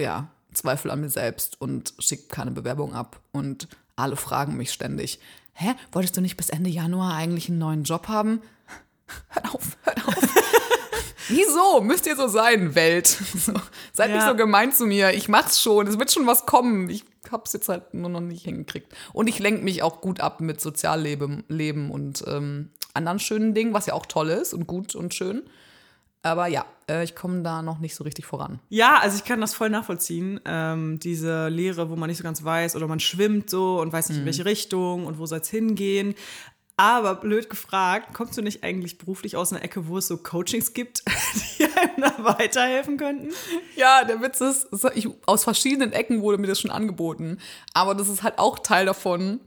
ja, 0.00 0.30
zweifle 0.52 0.92
an 0.92 1.00
mir 1.00 1.10
selbst 1.10 1.60
und 1.60 1.94
schicke 1.98 2.28
keine 2.28 2.50
Bewerbung 2.50 2.94
ab 2.94 3.20
und 3.32 3.68
alle 3.96 4.16
fragen 4.16 4.56
mich 4.56 4.72
ständig, 4.72 5.20
hä, 5.54 5.74
wolltest 5.92 6.16
du 6.16 6.20
nicht 6.20 6.36
bis 6.36 6.50
Ende 6.50 6.70
Januar 6.70 7.14
eigentlich 7.14 7.48
einen 7.48 7.58
neuen 7.58 7.84
Job 7.84 8.08
haben? 8.08 8.40
Hört 9.30 9.54
auf, 9.54 9.76
hört 9.84 10.06
auf. 10.08 10.14
Wieso? 11.28 11.80
Müsst 11.80 12.06
ihr 12.06 12.16
so 12.16 12.26
sein, 12.28 12.74
Welt? 12.74 13.06
So, 13.06 13.52
seid 13.92 14.10
nicht 14.10 14.20
Ja. 14.20 14.28
so 14.28 14.36
gemein 14.36 14.72
zu 14.72 14.86
mir. 14.86 15.12
Ich 15.14 15.28
mach's 15.28 15.60
schon. 15.60 15.86
Es 15.86 15.98
wird 15.98 16.12
schon 16.12 16.26
was 16.26 16.44
kommen. 16.46 16.88
Ich 16.90 17.04
hab's 17.30 17.52
jetzt 17.54 17.68
halt 17.68 17.94
nur 17.94 18.10
noch 18.10 18.20
nicht 18.20 18.44
hingekriegt. 18.44 18.92
Und 19.14 19.28
ich 19.28 19.38
lenke 19.38 19.62
mich 19.64 19.82
auch 19.82 20.00
gut 20.02 20.20
ab 20.20 20.40
mit 20.40 20.60
Sozialleben 20.60 21.44
Leben 21.48 21.90
und 21.90 22.24
ähm, 22.26 22.70
anderen 22.92 23.18
schönen 23.18 23.54
Dingen, 23.54 23.72
was 23.72 23.86
ja 23.86 23.94
auch 23.94 24.06
toll 24.06 24.28
ist 24.30 24.52
und 24.54 24.66
gut 24.66 24.94
und 24.94 25.14
schön. 25.14 25.42
Aber 26.24 26.46
ja, 26.46 26.64
äh, 26.88 27.04
ich 27.04 27.14
komme 27.14 27.42
da 27.42 27.60
noch 27.60 27.80
nicht 27.80 27.94
so 27.94 28.02
richtig 28.02 28.24
voran. 28.24 28.58
Ja, 28.70 28.98
also 28.98 29.16
ich 29.16 29.24
kann 29.24 29.42
das 29.42 29.54
voll 29.54 29.68
nachvollziehen. 29.68 30.40
Ähm, 30.46 30.98
diese 30.98 31.48
Lehre, 31.48 31.90
wo 31.90 31.96
man 31.96 32.08
nicht 32.08 32.16
so 32.16 32.24
ganz 32.24 32.42
weiß 32.42 32.76
oder 32.76 32.88
man 32.88 32.98
schwimmt 32.98 33.50
so 33.50 33.78
und 33.78 33.92
weiß 33.92 34.08
nicht, 34.08 34.20
in 34.20 34.24
welche 34.24 34.46
Richtung 34.46 35.06
und 35.06 35.18
wo 35.18 35.26
soll 35.26 35.40
es 35.40 35.50
hingehen. 35.50 36.14
Aber 36.78 37.14
blöd 37.16 37.50
gefragt, 37.50 38.14
kommst 38.14 38.38
du 38.38 38.42
nicht 38.42 38.64
eigentlich 38.64 38.96
beruflich 38.96 39.36
aus 39.36 39.52
einer 39.52 39.62
Ecke, 39.62 39.86
wo 39.86 39.98
es 39.98 40.08
so 40.08 40.16
Coachings 40.16 40.72
gibt, 40.72 41.04
die 41.58 41.64
einem 41.64 42.00
da 42.00 42.24
weiterhelfen 42.24 42.96
könnten? 42.96 43.28
Ja, 43.76 44.04
der 44.04 44.22
Witz 44.22 44.40
ist, 44.40 44.68
ich, 44.94 45.06
aus 45.26 45.44
verschiedenen 45.44 45.92
Ecken 45.92 46.22
wurde 46.22 46.38
mir 46.38 46.46
das 46.46 46.58
schon 46.58 46.70
angeboten. 46.70 47.38
Aber 47.74 47.94
das 47.94 48.08
ist 48.08 48.22
halt 48.22 48.38
auch 48.38 48.58
Teil 48.58 48.86
davon. 48.86 49.40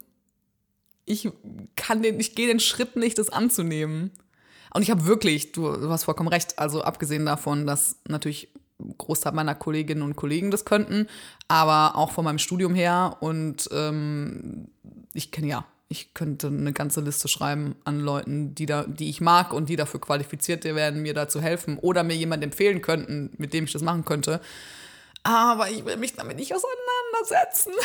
Ich 1.05 1.27
kann 1.75 2.03
den, 2.03 2.19
ich 2.19 2.36
gehe 2.36 2.48
den 2.48 2.60
Schritt 2.60 2.96
nicht, 2.96 3.17
das 3.17 3.29
anzunehmen. 3.29 4.12
Und 4.74 4.81
ich 4.81 4.91
habe 4.91 5.05
wirklich, 5.05 5.51
du, 5.51 5.71
du 5.71 5.89
hast 5.89 6.03
vollkommen 6.05 6.29
recht, 6.29 6.59
also 6.59 6.81
abgesehen 6.81 7.25
davon, 7.25 7.65
dass 7.65 7.97
natürlich 8.07 8.50
Großteil 8.97 9.33
meiner 9.33 9.55
Kolleginnen 9.55 10.03
und 10.03 10.15
Kollegen 10.15 10.51
das 10.51 10.65
könnten, 10.65 11.07
aber 11.47 11.95
auch 11.95 12.12
von 12.12 12.25
meinem 12.25 12.39
Studium 12.39 12.75
her 12.75 13.17
und 13.21 13.69
ähm, 13.71 14.67
ich 15.13 15.31
kenne 15.31 15.47
ja, 15.47 15.65
ich 15.89 16.13
könnte 16.13 16.47
eine 16.47 16.74
ganze 16.74 17.01
Liste 17.01 17.27
schreiben 17.27 17.75
an 17.86 18.00
Leuten, 18.00 18.53
die 18.53 18.65
da, 18.65 18.83
die 18.83 19.09
ich 19.09 19.21
mag 19.21 19.53
und 19.53 19.69
die 19.69 19.77
dafür 19.77 20.01
qualifiziert 20.01 20.63
werden, 20.65 21.01
mir 21.01 21.13
da 21.13 21.29
zu 21.29 21.41
helfen 21.41 21.79
oder 21.79 22.03
mir 22.03 22.15
jemand 22.15 22.43
empfehlen 22.43 22.81
könnten, 22.81 23.31
mit 23.38 23.53
dem 23.53 23.63
ich 23.63 23.71
das 23.71 23.81
machen 23.81 24.03
könnte. 24.03 24.41
Aber 25.24 25.69
ich 25.69 25.86
will 25.86 25.97
mich 25.97 26.13
damit 26.13 26.38
nicht 26.38 26.53
auseinandersetzen. 26.53 27.74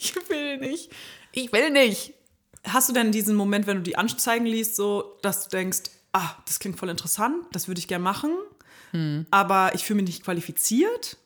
Ich 0.00 0.14
will 0.30 0.58
nicht. 0.58 0.90
Ich 1.32 1.52
will 1.52 1.70
nicht. 1.70 2.14
Hast 2.64 2.88
du 2.88 2.92
denn 2.92 3.12
diesen 3.12 3.34
Moment, 3.34 3.66
wenn 3.66 3.78
du 3.78 3.82
die 3.82 3.96
Anzeigen 3.96 4.46
liest, 4.46 4.76
so, 4.76 5.18
dass 5.22 5.48
du 5.48 5.56
denkst, 5.56 5.90
ah, 6.12 6.30
das 6.46 6.58
klingt 6.58 6.78
voll 6.78 6.88
interessant, 6.88 7.34
das 7.52 7.68
würde 7.68 7.78
ich 7.80 7.88
gerne 7.88 8.02
machen, 8.04 8.30
aber 9.30 9.74
ich 9.74 9.84
fühle 9.84 9.98
mich 10.02 10.06
nicht 10.08 10.24
qualifiziert? 10.24 11.18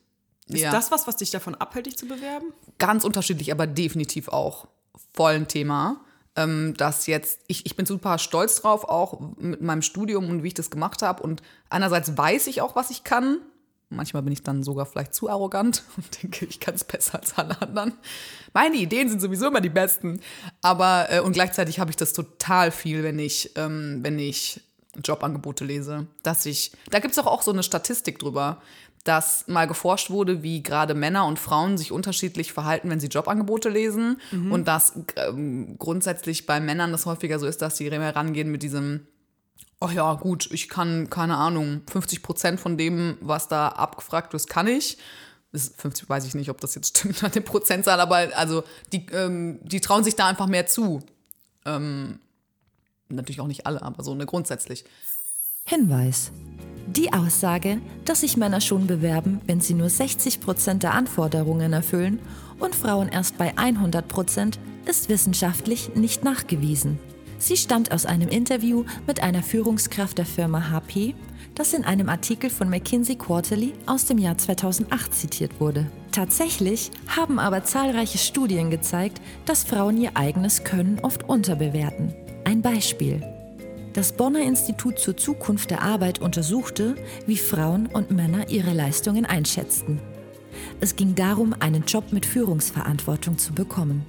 Ist 0.48 0.60
Ja. 0.60 0.72
das 0.72 0.90
was, 0.90 1.06
was 1.06 1.16
dich 1.16 1.30
davon 1.30 1.54
abhält, 1.54 1.86
dich 1.86 1.96
zu 1.96 2.06
bewerben? 2.06 2.52
ganz 2.78 3.04
unterschiedlich, 3.04 3.52
aber 3.52 3.66
definitiv 3.68 4.28
auch 4.28 4.66
voll 5.14 5.32
ein 5.34 5.48
Thema. 5.48 6.00
Ähm, 6.34 6.72
dass 6.78 7.06
jetzt, 7.06 7.40
ich, 7.46 7.66
ich 7.66 7.76
bin 7.76 7.84
super 7.84 8.16
stolz 8.18 8.62
drauf, 8.62 8.84
auch 8.84 9.20
mit 9.36 9.60
meinem 9.60 9.82
Studium 9.82 10.30
und 10.30 10.42
wie 10.42 10.48
ich 10.48 10.54
das 10.54 10.70
gemacht 10.70 11.02
habe. 11.02 11.22
Und 11.22 11.42
einerseits 11.68 12.16
weiß 12.16 12.46
ich 12.46 12.62
auch, 12.62 12.74
was 12.74 12.88
ich 12.90 13.04
kann. 13.04 13.36
Manchmal 13.90 14.22
bin 14.22 14.32
ich 14.32 14.42
dann 14.42 14.62
sogar 14.62 14.86
vielleicht 14.86 15.14
zu 15.14 15.28
arrogant 15.28 15.82
und 15.98 16.22
denke, 16.22 16.46
ich 16.46 16.58
kann 16.58 16.74
es 16.74 16.84
besser 16.84 17.18
als 17.20 17.36
alle 17.36 17.60
anderen. 17.60 17.92
Meine 18.54 18.76
Ideen 18.76 19.10
sind 19.10 19.20
sowieso 19.20 19.46
immer 19.48 19.60
die 19.60 19.68
besten. 19.68 20.20
Aber, 20.62 21.08
äh, 21.10 21.20
und 21.20 21.32
gleichzeitig 21.34 21.78
habe 21.78 21.90
ich 21.90 21.96
das 21.96 22.14
total 22.14 22.70
viel, 22.72 23.02
wenn 23.02 23.18
ich, 23.18 23.52
ähm, 23.56 23.98
wenn 24.02 24.18
ich 24.18 24.62
Jobangebote 25.02 25.64
lese. 25.64 26.06
Dass 26.22 26.46
ich, 26.46 26.72
da 26.90 26.98
gibt 26.98 27.12
es 27.12 27.18
auch, 27.18 27.26
auch 27.26 27.42
so 27.42 27.52
eine 27.52 27.62
Statistik 27.62 28.18
drüber, 28.18 28.60
dass 29.04 29.48
mal 29.48 29.66
geforscht 29.66 30.10
wurde, 30.10 30.42
wie 30.42 30.62
gerade 30.62 30.94
Männer 30.94 31.26
und 31.26 31.38
Frauen 31.38 31.76
sich 31.76 31.90
unterschiedlich 31.90 32.52
verhalten, 32.52 32.88
wenn 32.88 33.00
sie 33.00 33.08
Jobangebote 33.08 33.68
lesen. 33.68 34.20
Und 34.50 34.68
dass 34.68 34.92
ähm, 35.16 35.76
grundsätzlich 35.78 36.46
bei 36.46 36.60
Männern 36.60 36.92
das 36.92 37.06
häufiger 37.06 37.38
so 37.38 37.46
ist, 37.46 37.62
dass 37.62 37.76
sie 37.76 37.90
mehr 37.90 38.14
rangehen 38.14 38.50
mit 38.50 38.62
diesem, 38.62 39.06
oh 39.80 39.88
ja, 39.88 40.14
gut, 40.14 40.48
ich 40.52 40.68
kann, 40.68 41.10
keine 41.10 41.36
Ahnung, 41.36 41.82
50 41.90 42.22
Prozent 42.22 42.60
von 42.60 42.78
dem, 42.78 43.18
was 43.20 43.48
da 43.48 43.68
abgefragt 43.68 44.34
ist, 44.34 44.48
kann 44.48 44.68
ich. 44.68 44.98
Das 45.50 45.64
ist 45.64 45.80
50 45.80 46.08
weiß 46.08 46.24
ich 46.24 46.34
nicht, 46.34 46.48
ob 46.48 46.60
das 46.60 46.74
jetzt 46.74 46.98
stimmt 46.98 47.22
an 47.24 47.32
der 47.32 47.40
Prozentzahl, 47.40 48.00
aber 48.00 48.28
also 48.36 48.62
die, 48.92 49.06
ähm, 49.12 49.58
die 49.62 49.80
trauen 49.80 50.04
sich 50.04 50.14
da 50.14 50.26
einfach 50.28 50.46
mehr 50.46 50.66
zu. 50.66 51.02
Ähm, 51.66 52.20
natürlich 53.16 53.40
auch 53.40 53.46
nicht 53.46 53.66
alle, 53.66 53.82
aber 53.82 54.02
so 54.02 54.12
eine 54.12 54.26
grundsätzlich. 54.26 54.84
Hinweis. 55.64 56.32
Die 56.88 57.12
Aussage, 57.12 57.80
dass 58.04 58.20
sich 58.20 58.36
Männer 58.36 58.60
schon 58.60 58.86
bewerben, 58.86 59.40
wenn 59.46 59.60
sie 59.60 59.74
nur 59.74 59.86
60% 59.86 60.78
der 60.78 60.94
Anforderungen 60.94 61.72
erfüllen 61.72 62.18
und 62.58 62.74
Frauen 62.74 63.08
erst 63.08 63.38
bei 63.38 63.54
100%, 63.54 64.58
ist 64.84 65.08
wissenschaftlich 65.08 65.94
nicht 65.94 66.24
nachgewiesen. 66.24 66.98
Sie 67.38 67.56
stammt 67.56 67.92
aus 67.92 68.06
einem 68.06 68.28
Interview 68.28 68.84
mit 69.06 69.22
einer 69.22 69.42
Führungskraft 69.42 70.18
der 70.18 70.26
Firma 70.26 70.70
HP, 70.70 71.14
das 71.54 71.72
in 71.72 71.84
einem 71.84 72.08
Artikel 72.08 72.50
von 72.50 72.68
McKinsey 72.68 73.16
Quarterly 73.16 73.74
aus 73.86 74.06
dem 74.06 74.18
Jahr 74.18 74.38
2008 74.38 75.14
zitiert 75.14 75.60
wurde. 75.60 75.86
Tatsächlich 76.12 76.90
haben 77.08 77.38
aber 77.38 77.64
zahlreiche 77.64 78.18
Studien 78.18 78.70
gezeigt, 78.70 79.20
dass 79.46 79.64
Frauen 79.64 79.96
ihr 79.98 80.16
eigenes 80.16 80.62
Können 80.64 81.00
oft 81.00 81.28
unterbewerten. 81.28 82.14
Ein 82.44 82.60
Beispiel. 82.60 83.22
Das 83.92 84.12
Bonner 84.12 84.42
Institut 84.42 84.98
zur 84.98 85.16
Zukunft 85.16 85.70
der 85.70 85.82
Arbeit 85.82 86.20
untersuchte, 86.20 86.96
wie 87.26 87.36
Frauen 87.36 87.86
und 87.86 88.10
Männer 88.10 88.48
ihre 88.48 88.72
Leistungen 88.72 89.26
einschätzten. 89.26 90.00
Es 90.80 90.96
ging 90.96 91.14
darum, 91.14 91.54
einen 91.60 91.84
Job 91.84 92.12
mit 92.12 92.26
Führungsverantwortung 92.26 93.38
zu 93.38 93.52
bekommen. 93.52 94.04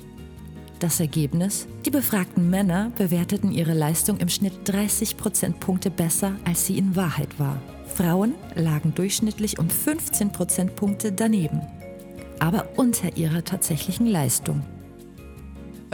Das 0.79 0.99
Ergebnis? 0.99 1.67
Die 1.85 1.91
befragten 1.91 2.49
Männer 2.49 2.91
bewerteten 2.97 3.51
ihre 3.51 3.73
Leistung 3.73 4.17
im 4.17 4.29
Schnitt 4.29 4.53
30 4.65 5.15
Prozentpunkte 5.15 5.91
besser, 5.91 6.33
als 6.43 6.65
sie 6.65 6.77
in 6.77 6.95
Wahrheit 6.95 7.39
war. 7.39 7.61
Frauen 7.95 8.33
lagen 8.55 8.95
durchschnittlich 8.95 9.59
um 9.59 9.69
15 9.69 10.31
Prozentpunkte 10.31 11.11
daneben, 11.11 11.61
aber 12.39 12.67
unter 12.75 13.15
ihrer 13.15 13.43
tatsächlichen 13.43 14.07
Leistung. 14.07 14.63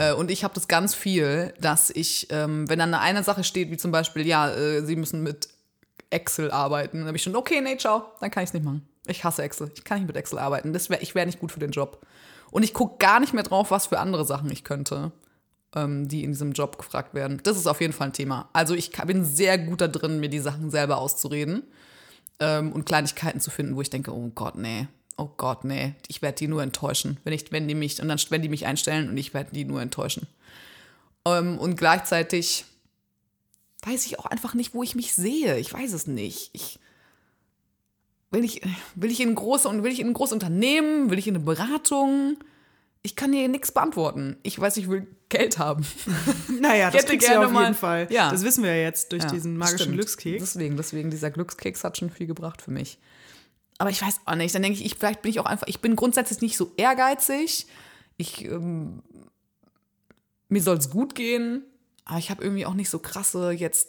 Äh, 0.00 0.14
Und 0.14 0.30
ich 0.30 0.44
habe 0.44 0.54
das 0.54 0.66
ganz 0.66 0.94
viel, 0.94 1.52
dass 1.60 1.90
ich, 1.90 2.28
ähm, 2.30 2.68
wenn 2.70 2.78
dann 2.78 2.94
eine 2.94 3.22
Sache 3.22 3.44
steht, 3.44 3.70
wie 3.70 3.76
zum 3.76 3.92
Beispiel, 3.92 4.26
ja, 4.26 4.50
äh, 4.50 4.82
sie 4.82 4.96
müssen 4.96 5.22
mit 5.22 5.50
Excel 6.08 6.50
arbeiten, 6.50 6.98
dann 6.98 7.06
habe 7.06 7.18
ich 7.18 7.22
schon, 7.22 7.36
okay, 7.36 7.60
nee, 7.60 7.76
ciao, 7.76 8.04
dann 8.18 8.30
kann 8.30 8.42
ich 8.42 8.48
es 8.48 8.54
nicht 8.54 8.64
machen. 8.64 8.88
Ich 9.06 9.24
hasse 9.24 9.42
Excel. 9.42 9.70
Ich 9.74 9.84
kann 9.84 9.98
nicht 9.98 10.06
mit 10.06 10.16
Excel 10.16 10.38
arbeiten. 10.38 10.72
Das 10.72 10.88
wär, 10.88 11.02
ich 11.02 11.14
wäre 11.14 11.26
nicht 11.26 11.38
gut 11.38 11.52
für 11.52 11.60
den 11.60 11.70
Job. 11.70 12.06
Und 12.50 12.62
ich 12.62 12.72
gucke 12.72 12.96
gar 12.98 13.20
nicht 13.20 13.34
mehr 13.34 13.42
drauf, 13.42 13.70
was 13.70 13.88
für 13.88 13.98
andere 13.98 14.24
Sachen 14.24 14.50
ich 14.50 14.64
könnte, 14.64 15.12
ähm, 15.74 16.08
die 16.08 16.24
in 16.24 16.32
diesem 16.32 16.52
Job 16.52 16.78
gefragt 16.78 17.12
werden. 17.12 17.38
Das 17.42 17.58
ist 17.58 17.66
auf 17.66 17.80
jeden 17.82 17.92
Fall 17.92 18.08
ein 18.08 18.12
Thema. 18.14 18.48
Also 18.54 18.74
ich 18.74 18.90
bin 18.90 19.24
sehr 19.26 19.58
gut 19.58 19.82
da 19.82 19.88
drin, 19.88 20.18
mir 20.18 20.30
die 20.30 20.38
Sachen 20.38 20.70
selber 20.70 20.96
auszureden 20.96 21.62
ähm, 22.40 22.72
und 22.72 22.86
Kleinigkeiten 22.86 23.40
zu 23.40 23.50
finden, 23.50 23.76
wo 23.76 23.82
ich 23.82 23.90
denke, 23.90 24.12
oh 24.14 24.30
Gott, 24.34 24.56
nee. 24.56 24.88
Oh 25.20 25.30
Gott, 25.36 25.64
nee, 25.64 25.94
ich 26.08 26.22
werde 26.22 26.36
die 26.38 26.48
nur 26.48 26.62
enttäuschen, 26.62 27.18
wenn 27.24 27.32
ich, 27.34 27.52
wenn 27.52 27.68
die 27.68 27.74
mich 27.74 28.00
und 28.00 28.08
dann 28.08 28.18
wenn 28.30 28.40
die 28.42 28.48
mich 28.48 28.64
einstellen 28.66 29.10
und 29.10 29.16
ich 29.18 29.34
werde 29.34 29.50
die 29.52 29.64
nur 29.66 29.82
enttäuschen. 29.82 30.26
Ähm, 31.26 31.58
und 31.58 31.76
gleichzeitig 31.76 32.64
weiß 33.82 34.06
ich 34.06 34.18
auch 34.18 34.26
einfach 34.26 34.54
nicht, 34.54 34.72
wo 34.72 34.82
ich 34.82 34.94
mich 34.94 35.12
sehe. 35.14 35.58
Ich 35.58 35.72
weiß 35.72 35.92
es 35.92 36.06
nicht. 36.06 36.50
Ich 36.54 36.78
will 38.30 38.44
ich 38.44 38.62
will 38.94 39.10
ich 39.10 39.20
in 39.20 39.30
ein 39.30 39.34
große 39.34 39.68
und 39.68 39.82
will 39.82 39.92
ich 39.92 40.00
in 40.00 40.06
ein 40.08 40.14
großes 40.14 40.32
Unternehmen, 40.32 41.10
will 41.10 41.18
ich 41.18 41.28
in 41.28 41.34
eine 41.36 41.44
Beratung? 41.44 42.38
Ich 43.02 43.16
kann 43.16 43.32
dir 43.32 43.48
nichts 43.48 43.72
beantworten. 43.72 44.36
Ich 44.42 44.58
weiß, 44.58 44.76
ich 44.76 44.88
will 44.88 45.06
Geld 45.30 45.58
haben. 45.58 45.86
Naja, 46.60 46.88
Ich 46.88 46.94
das 46.96 47.06
kriegst 47.06 47.26
du 47.28 47.32
ja 47.32 47.38
gerne 47.38 47.46
auf 47.46 47.52
mal- 47.52 47.64
jeden 47.64 47.74
Fall. 47.74 48.06
Ja. 48.10 48.30
Das 48.30 48.44
wissen 48.44 48.62
wir 48.62 48.74
ja 48.76 48.82
jetzt 48.82 49.12
durch 49.12 49.22
Ja, 49.24 49.30
diesen 49.30 49.56
magischen 49.56 49.78
stimmt. 49.80 49.94
Glückskeks. 49.96 50.44
Deswegen, 50.52 50.76
deswegen, 50.76 51.10
dieser 51.10 51.30
Glückskeks 51.30 51.82
hat 51.84 51.96
schon 51.98 52.10
viel 52.10 52.26
gebracht 52.26 52.60
für 52.62 52.70
mich. 52.70 52.98
Aber 53.80 53.88
ich 53.88 54.02
weiß 54.02 54.20
auch 54.26 54.34
nicht. 54.34 54.54
Dann 54.54 54.60
denke 54.60 54.78
ich, 54.78 54.84
ich, 54.84 54.94
vielleicht 54.96 55.22
bin 55.22 55.30
ich 55.30 55.40
auch 55.40 55.46
einfach, 55.46 55.66
ich 55.66 55.80
bin 55.80 55.96
grundsätzlich 55.96 56.42
nicht 56.42 56.56
so 56.58 56.70
ehrgeizig. 56.76 57.66
Ich, 58.18 58.44
ähm, 58.44 59.02
mir 60.50 60.60
soll 60.62 60.76
es 60.76 60.90
gut 60.90 61.14
gehen, 61.14 61.64
aber 62.04 62.18
ich 62.18 62.30
habe 62.30 62.42
irgendwie 62.44 62.66
auch 62.66 62.74
nicht 62.74 62.90
so 62.90 62.98
krasse 62.98 63.52
jetzt 63.52 63.88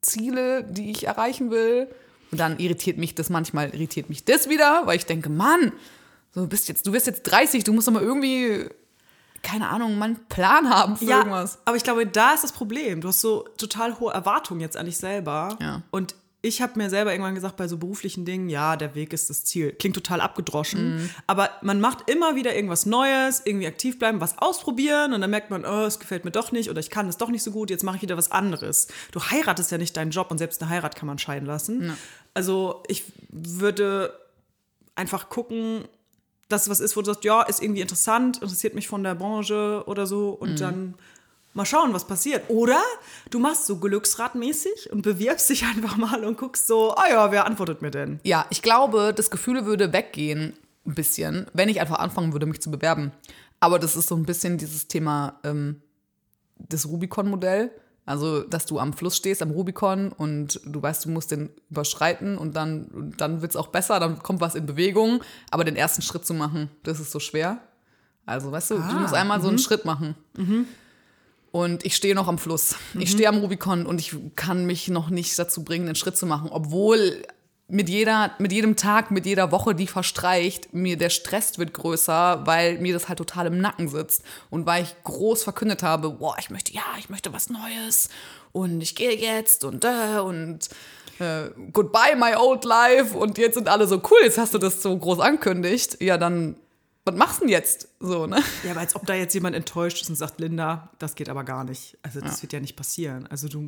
Ziele, 0.00 0.64
die 0.64 0.90
ich 0.90 1.06
erreichen 1.06 1.52
will. 1.52 1.88
Und 2.32 2.38
dann 2.38 2.58
irritiert 2.58 2.98
mich 2.98 3.14
das 3.14 3.30
manchmal, 3.30 3.72
irritiert 3.72 4.08
mich 4.08 4.24
das 4.24 4.48
wieder, 4.48 4.84
weil 4.86 4.96
ich 4.96 5.06
denke, 5.06 5.28
Mann, 5.28 5.72
so, 6.32 6.40
du 6.40 6.48
bist 6.48 6.66
jetzt, 6.68 6.84
du 6.84 6.92
wirst 6.92 7.06
jetzt 7.06 7.22
30, 7.22 7.62
du 7.62 7.72
musst 7.72 7.86
doch 7.86 7.92
mal 7.92 8.02
irgendwie, 8.02 8.68
keine 9.42 9.68
Ahnung, 9.68 9.96
mal 9.96 10.06
einen 10.06 10.26
Plan 10.26 10.68
haben 10.70 10.96
für 10.96 11.04
Ja, 11.04 11.18
irgendwas. 11.18 11.58
aber 11.64 11.76
ich 11.76 11.84
glaube, 11.84 12.04
da 12.08 12.34
ist 12.34 12.42
das 12.42 12.50
Problem. 12.50 13.00
Du 13.00 13.06
hast 13.08 13.20
so 13.20 13.44
total 13.58 14.00
hohe 14.00 14.12
Erwartungen 14.12 14.60
jetzt 14.60 14.76
an 14.76 14.86
dich 14.86 14.96
selber. 14.96 15.56
Ja. 15.60 15.82
Und 15.92 16.16
ich 16.44 16.60
habe 16.60 16.76
mir 16.76 16.90
selber 16.90 17.12
irgendwann 17.12 17.34
gesagt, 17.34 17.56
bei 17.56 17.66
so 17.68 17.78
beruflichen 17.78 18.26
Dingen, 18.26 18.50
ja, 18.50 18.76
der 18.76 18.94
Weg 18.94 19.14
ist 19.14 19.30
das 19.30 19.44
Ziel. 19.44 19.72
Klingt 19.72 19.96
total 19.96 20.20
abgedroschen. 20.20 20.96
Mhm. 20.96 21.10
Aber 21.26 21.48
man 21.62 21.80
macht 21.80 22.10
immer 22.10 22.36
wieder 22.36 22.54
irgendwas 22.54 22.84
Neues, 22.84 23.40
irgendwie 23.46 23.66
aktiv 23.66 23.98
bleiben, 23.98 24.20
was 24.20 24.36
ausprobieren 24.36 25.14
und 25.14 25.22
dann 25.22 25.30
merkt 25.30 25.48
man, 25.50 25.64
oh, 25.64 25.86
es 25.86 25.98
gefällt 25.98 26.26
mir 26.26 26.30
doch 26.30 26.52
nicht 26.52 26.68
oder 26.68 26.80
ich 26.80 26.90
kann 26.90 27.06
das 27.06 27.16
doch 27.16 27.30
nicht 27.30 27.42
so 27.42 27.50
gut, 27.50 27.70
jetzt 27.70 27.82
mache 27.82 27.96
ich 27.96 28.02
wieder 28.02 28.18
was 28.18 28.30
anderes. 28.30 28.88
Du 29.10 29.22
heiratest 29.22 29.70
ja 29.70 29.78
nicht 29.78 29.96
deinen 29.96 30.10
Job 30.10 30.30
und 30.30 30.36
selbst 30.36 30.60
eine 30.60 30.70
Heirat 30.70 30.96
kann 30.96 31.06
man 31.06 31.18
scheiden 31.18 31.46
lassen. 31.46 31.96
Also 32.34 32.82
ich 32.88 33.04
würde 33.30 34.12
einfach 34.96 35.30
gucken, 35.30 35.84
dass 36.50 36.64
es 36.64 36.68
was 36.68 36.80
ist, 36.80 36.94
wo 36.94 37.00
du 37.00 37.06
sagst, 37.06 37.24
ja, 37.24 37.40
ist 37.42 37.62
irgendwie 37.62 37.80
interessant, 37.80 38.42
interessiert 38.42 38.74
mich 38.74 38.86
von 38.86 39.02
der 39.02 39.14
Branche 39.14 39.82
oder 39.86 40.06
so 40.06 40.28
und 40.28 40.60
dann 40.60 40.94
mal 41.54 41.64
schauen, 41.64 41.94
was 41.94 42.06
passiert. 42.06 42.44
Oder 42.48 42.82
du 43.30 43.38
machst 43.38 43.66
so 43.66 43.78
Glücksradmäßig 43.78 44.92
und 44.92 45.02
bewirbst 45.02 45.48
dich 45.48 45.64
einfach 45.64 45.96
mal 45.96 46.24
und 46.24 46.36
guckst 46.36 46.66
so, 46.66 46.94
ah 46.94 47.08
ja, 47.08 47.32
wer 47.32 47.46
antwortet 47.46 47.80
mir 47.80 47.90
denn? 47.90 48.20
Ja, 48.24 48.46
ich 48.50 48.60
glaube, 48.60 49.14
das 49.14 49.30
Gefühl 49.30 49.64
würde 49.64 49.92
weggehen 49.92 50.54
ein 50.86 50.94
bisschen, 50.94 51.46
wenn 51.54 51.68
ich 51.68 51.80
einfach 51.80 51.98
anfangen 51.98 52.32
würde, 52.32 52.46
mich 52.46 52.60
zu 52.60 52.70
bewerben. 52.70 53.12
Aber 53.60 53.78
das 53.78 53.96
ist 53.96 54.08
so 54.08 54.16
ein 54.16 54.26
bisschen 54.26 54.58
dieses 54.58 54.88
Thema 54.88 55.40
ähm, 55.44 55.80
das 56.58 56.86
Rubicon-Modell. 56.86 57.70
Also, 58.06 58.42
dass 58.42 58.66
du 58.66 58.78
am 58.78 58.92
Fluss 58.92 59.16
stehst, 59.16 59.40
am 59.40 59.50
Rubicon 59.50 60.12
und 60.12 60.60
du 60.66 60.82
weißt, 60.82 61.06
du 61.06 61.08
musst 61.08 61.30
den 61.30 61.48
überschreiten 61.70 62.36
und 62.36 62.54
dann, 62.54 62.84
und 62.88 63.18
dann 63.18 63.40
wird 63.40 63.52
es 63.52 63.56
auch 63.56 63.68
besser, 63.68 63.98
dann 63.98 64.18
kommt 64.22 64.42
was 64.42 64.54
in 64.54 64.66
Bewegung. 64.66 65.22
Aber 65.50 65.64
den 65.64 65.74
ersten 65.74 66.02
Schritt 66.02 66.26
zu 66.26 66.34
machen, 66.34 66.68
das 66.82 67.00
ist 67.00 67.12
so 67.12 67.18
schwer. 67.18 67.60
Also, 68.26 68.52
weißt 68.52 68.72
du, 68.72 68.74
du 68.74 68.94
musst 68.98 69.14
einmal 69.14 69.40
so 69.40 69.48
einen 69.48 69.58
Schritt 69.58 69.86
machen. 69.86 70.16
Und 71.54 71.86
ich 71.86 71.94
stehe 71.94 72.16
noch 72.16 72.26
am 72.26 72.36
Fluss. 72.36 72.74
Ich 72.98 73.12
stehe 73.12 73.28
am 73.28 73.38
Rubicon 73.38 73.86
und 73.86 74.00
ich 74.00 74.16
kann 74.34 74.66
mich 74.66 74.88
noch 74.88 75.08
nicht 75.08 75.38
dazu 75.38 75.62
bringen, 75.62 75.86
einen 75.86 75.94
Schritt 75.94 76.16
zu 76.16 76.26
machen, 76.26 76.48
obwohl 76.50 77.22
mit 77.68 77.88
jeder, 77.88 78.32
mit 78.40 78.50
jedem 78.50 78.74
Tag, 78.74 79.12
mit 79.12 79.24
jeder 79.24 79.52
Woche, 79.52 79.76
die 79.76 79.86
verstreicht, 79.86 80.74
mir 80.74 80.96
der 80.96 81.10
Stress 81.10 81.56
wird 81.56 81.72
größer, 81.72 82.44
weil 82.44 82.80
mir 82.80 82.92
das 82.92 83.08
halt 83.08 83.18
total 83.18 83.46
im 83.46 83.60
Nacken 83.60 83.88
sitzt. 83.88 84.24
Und 84.50 84.66
weil 84.66 84.82
ich 84.82 84.96
groß 85.04 85.44
verkündet 85.44 85.84
habe, 85.84 86.10
boah, 86.10 86.34
ich 86.40 86.50
möchte, 86.50 86.72
ja, 86.72 86.82
ich 86.98 87.08
möchte 87.08 87.32
was 87.32 87.48
Neues 87.48 88.08
und 88.50 88.80
ich 88.80 88.96
gehe 88.96 89.16
jetzt 89.16 89.62
und 89.62 89.84
da 89.84 90.22
und 90.22 90.68
äh, 91.20 91.50
goodbye 91.72 92.16
my 92.16 92.34
old 92.36 92.64
life. 92.64 93.16
Und 93.16 93.38
jetzt 93.38 93.54
sind 93.54 93.68
alle 93.68 93.86
so 93.86 94.02
cool, 94.10 94.18
jetzt 94.24 94.38
hast 94.38 94.54
du 94.54 94.58
das 94.58 94.82
so 94.82 94.98
groß 94.98 95.20
angekündigt, 95.20 95.98
ja 96.00 96.18
dann, 96.18 96.56
was 97.04 97.14
machst 97.16 97.36
du 97.36 97.40
denn 97.44 97.50
jetzt? 97.50 97.88
So, 98.00 98.26
ne? 98.26 98.38
Ja, 98.64 98.70
aber 98.70 98.80
als 98.80 98.96
ob 98.96 99.04
da 99.06 99.14
jetzt 99.14 99.34
jemand 99.34 99.54
enttäuscht 99.54 100.00
ist 100.02 100.08
und 100.08 100.16
sagt, 100.16 100.40
Linda, 100.40 100.90
das 100.98 101.14
geht 101.14 101.28
aber 101.28 101.44
gar 101.44 101.64
nicht. 101.64 101.98
Also 102.02 102.20
das 102.20 102.40
wird 102.42 102.52
ja 102.54 102.60
nicht 102.60 102.76
passieren. 102.76 103.26
Also 103.26 103.48
du 103.48 103.60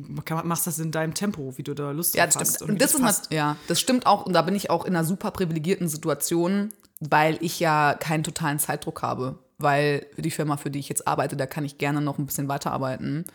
machst 0.43 0.65
das 0.65 0.79
in 0.79 0.91
deinem 0.91 1.13
Tempo, 1.13 1.55
wie 1.57 1.63
du 1.63 1.73
da 1.75 1.91
Lust 1.91 2.15
Ja, 2.15 2.25
hast. 2.25 2.55
stimmt. 2.55 2.71
Und 2.71 2.81
das, 2.81 2.93
ist 2.95 3.01
passt. 3.01 3.31
ja, 3.31 3.55
das 3.67 3.79
stimmt 3.79 4.05
auch. 4.07 4.25
Und 4.25 4.33
da 4.33 4.41
bin 4.41 4.55
ich 4.55 4.69
auch 4.69 4.85
in 4.85 4.95
einer 4.95 5.05
super 5.05 5.29
privilegierten 5.31 5.87
Situation, 5.87 6.73
weil 6.99 7.37
ich 7.41 7.59
ja 7.59 7.93
keinen 7.93 8.23
totalen 8.23 8.57
Zeitdruck 8.59 9.01
habe. 9.03 9.37
Weil 9.59 10.05
für 10.15 10.21
die 10.21 10.31
Firma, 10.31 10.57
für 10.57 10.69
die 10.71 10.79
ich 10.79 10.89
jetzt 10.89 11.07
arbeite, 11.07 11.35
da 11.35 11.45
kann 11.47 11.65
ich 11.65 11.77
gerne 11.77 12.01
noch 12.01 12.17
ein 12.19 12.25
bisschen 12.27 12.47
weiterarbeiten. 12.47 13.25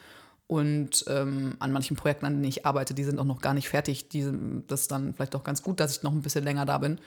Und 0.48 1.04
ähm, 1.08 1.54
an 1.60 1.72
manchen 1.72 1.96
Projekten, 1.96 2.26
an 2.26 2.34
denen 2.34 2.44
ich 2.44 2.66
arbeite, 2.66 2.92
die 2.94 3.04
sind 3.04 3.18
auch 3.18 3.24
noch 3.24 3.40
gar 3.40 3.54
nicht 3.54 3.68
fertig. 3.68 4.08
Die, 4.08 4.22
sind- 4.22 4.64
das 4.68 4.82
ist 4.82 4.90
dann 4.90 5.14
vielleicht 5.14 5.34
auch 5.36 5.44
ganz 5.44 5.62
gut, 5.62 5.80
dass 5.80 5.96
ich 5.96 6.02
noch 6.02 6.12
ein 6.12 6.22
bisschen 6.22 6.44
länger 6.44 6.66
da 6.66 6.78
bin. 6.78 6.98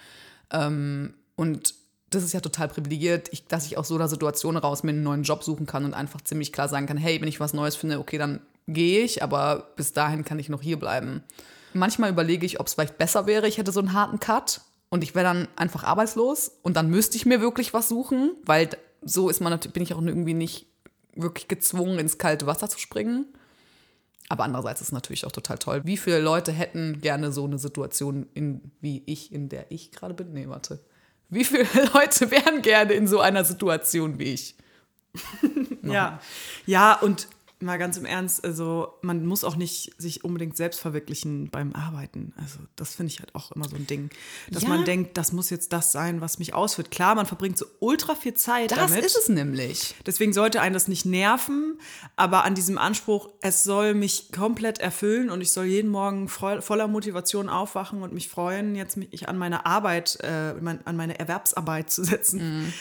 Ähm, 0.52 1.14
und 1.36 1.76
das 2.16 2.24
ist 2.24 2.34
ja 2.34 2.40
total 2.40 2.68
privilegiert, 2.68 3.30
ich, 3.32 3.48
dass 3.48 3.66
ich 3.66 3.78
aus 3.78 3.88
so 3.88 3.96
einer 3.96 4.08
Situation 4.08 4.58
raus 4.58 4.84
mir 4.84 4.92
einen 4.92 5.04
neuen 5.04 5.24
Job 5.24 5.44
suchen 5.44 5.66
kann 5.66 5.86
und 5.86 5.94
einfach 5.94 6.22
ziemlich 6.22 6.52
klar 6.52 6.70
sagen 6.70 6.88
kann, 6.88 6.98
hey, 6.98 7.22
wenn 7.22 7.28
ich 7.28 7.40
was 7.40 7.54
Neues 7.54 7.76
finde, 7.76 8.00
okay, 8.00 8.18
dann 8.18 8.42
gehe 8.68 9.04
ich, 9.04 9.22
aber 9.22 9.72
bis 9.76 9.94
dahin 9.94 10.26
kann 10.26 10.40
ich 10.40 10.50
noch 10.50 10.62
hier 10.62 10.80
bleiben. 10.80 11.24
Manchmal 11.74 12.10
überlege 12.10 12.46
ich, 12.46 12.60
ob 12.60 12.68
es 12.68 12.74
vielleicht 12.74 12.98
besser 12.98 13.28
wäre, 13.28 13.48
ich 13.48 13.58
hätte 13.58 13.72
so 13.72 13.80
einen 13.80 13.94
harten 13.94 14.20
Cut 14.20 14.62
und 14.90 15.04
ich 15.04 15.14
wäre 15.14 15.26
dann 15.26 15.48
einfach 15.56 15.84
arbeitslos 15.84 16.52
und 16.64 16.76
dann 16.76 16.90
müsste 16.90 17.18
ich 17.18 17.26
mir 17.26 17.42
wirklich 17.42 17.74
was 17.74 17.90
suchen, 17.90 18.32
weil 18.46 18.70
so 19.02 19.30
ist 19.30 19.42
man 19.42 19.60
bin 19.60 19.84
ich 19.84 19.94
auch 19.94 20.02
irgendwie 20.02 20.34
nicht 20.34 20.68
wirklich 21.16 21.48
gezwungen, 21.48 22.00
ins 22.00 22.18
kalte 22.18 22.48
Wasser 22.48 22.70
zu 22.70 22.80
springen. 22.80 23.26
Aber 24.28 24.44
andererseits 24.44 24.82
ist 24.82 24.88
es 24.88 24.92
natürlich 24.92 25.26
auch 25.26 25.32
total 25.32 25.58
toll. 25.60 25.82
Wie 25.86 25.98
viele 25.98 26.20
Leute 26.20 26.52
hätten 26.52 27.00
gerne 27.02 27.32
so 27.32 27.46
eine 27.46 27.60
Situation, 27.60 28.28
in, 28.34 28.72
wie 28.82 29.04
ich, 29.06 29.32
in 29.32 29.50
der 29.50 29.72
ich 29.72 29.92
gerade 29.92 30.16
bin? 30.16 30.34
Nee, 30.34 30.50
warte. 30.50 30.80
Wie 31.30 31.44
viele 31.44 31.68
Leute 31.94 32.32
wären 32.32 32.62
gerne 32.62 32.94
in 32.94 33.08
so 33.08 33.20
einer 33.20 33.44
Situation 33.44 34.20
wie 34.20 34.34
ich? 34.34 34.56
Ja. 35.84 36.20
Ja, 36.66 36.94
und 36.94 37.28
mal 37.62 37.78
ganz 37.78 37.96
im 37.98 38.06
Ernst, 38.06 38.44
also 38.44 38.94
man 39.02 39.26
muss 39.26 39.44
auch 39.44 39.56
nicht 39.56 39.94
sich 39.98 40.24
unbedingt 40.24 40.58
selbst 40.58 40.80
verwirklichen 40.80 41.50
beim 41.50 41.74
Arbeiten. 41.74 42.34
Also 42.38 42.60
das 42.76 42.96
finde 42.96 43.12
ich 43.14 43.20
halt 43.20 43.34
auch 43.34 43.52
immer 43.54 43.68
so 43.70 43.76
ein 43.78 43.88
Ding. 43.88 44.10
Dass 44.52 44.64
Ja. 44.64 44.70
man 44.70 44.84
denkt, 44.84 45.18
das 45.18 45.32
muss 45.32 45.50
jetzt 45.50 45.72
das 45.72 45.92
sein, 45.92 46.20
was 46.22 46.38
mich 46.38 46.54
ausführt. 46.54 46.92
Klar, 46.92 47.16
man 47.16 47.26
verbringt 47.26 47.58
so 47.58 47.66
ultra 47.80 48.16
viel 48.16 48.34
Zeit 48.34 48.72
Das 48.72 48.92
damit. 48.92 49.06
ist 49.06 49.18
es 49.18 49.30
nämlich. 49.30 49.96
Deswegen 50.06 50.34
sollte 50.34 50.60
einen 50.62 50.74
das 50.74 50.88
nicht 50.90 51.06
nerven, 51.06 51.80
aber 52.18 52.44
an 52.44 52.56
diesem 52.56 52.78
Anspruch, 52.78 53.30
es 53.42 53.64
soll 53.64 53.94
mich 53.94 54.32
komplett 54.34 54.80
erfüllen 54.80 55.30
und 55.30 55.40
ich 55.42 55.52
soll 55.52 55.66
jeden 55.66 55.90
Morgen 55.92 56.28
voll, 56.28 56.62
voller 56.62 56.88
Motivation 56.90 57.48
aufwachen 57.50 58.02
und 58.02 58.14
mich 58.14 58.28
freuen, 58.30 58.76
jetzt 58.76 58.98
mich 58.98 59.30
an 59.30 59.38
meine 59.38 59.66
Arbeit, 59.66 60.18
äh, 60.22 60.54
an 60.86 60.96
meine 60.98 61.18
Erwerbsarbeit 61.20 61.90
zu 61.90 62.04
setzen. 62.04 62.74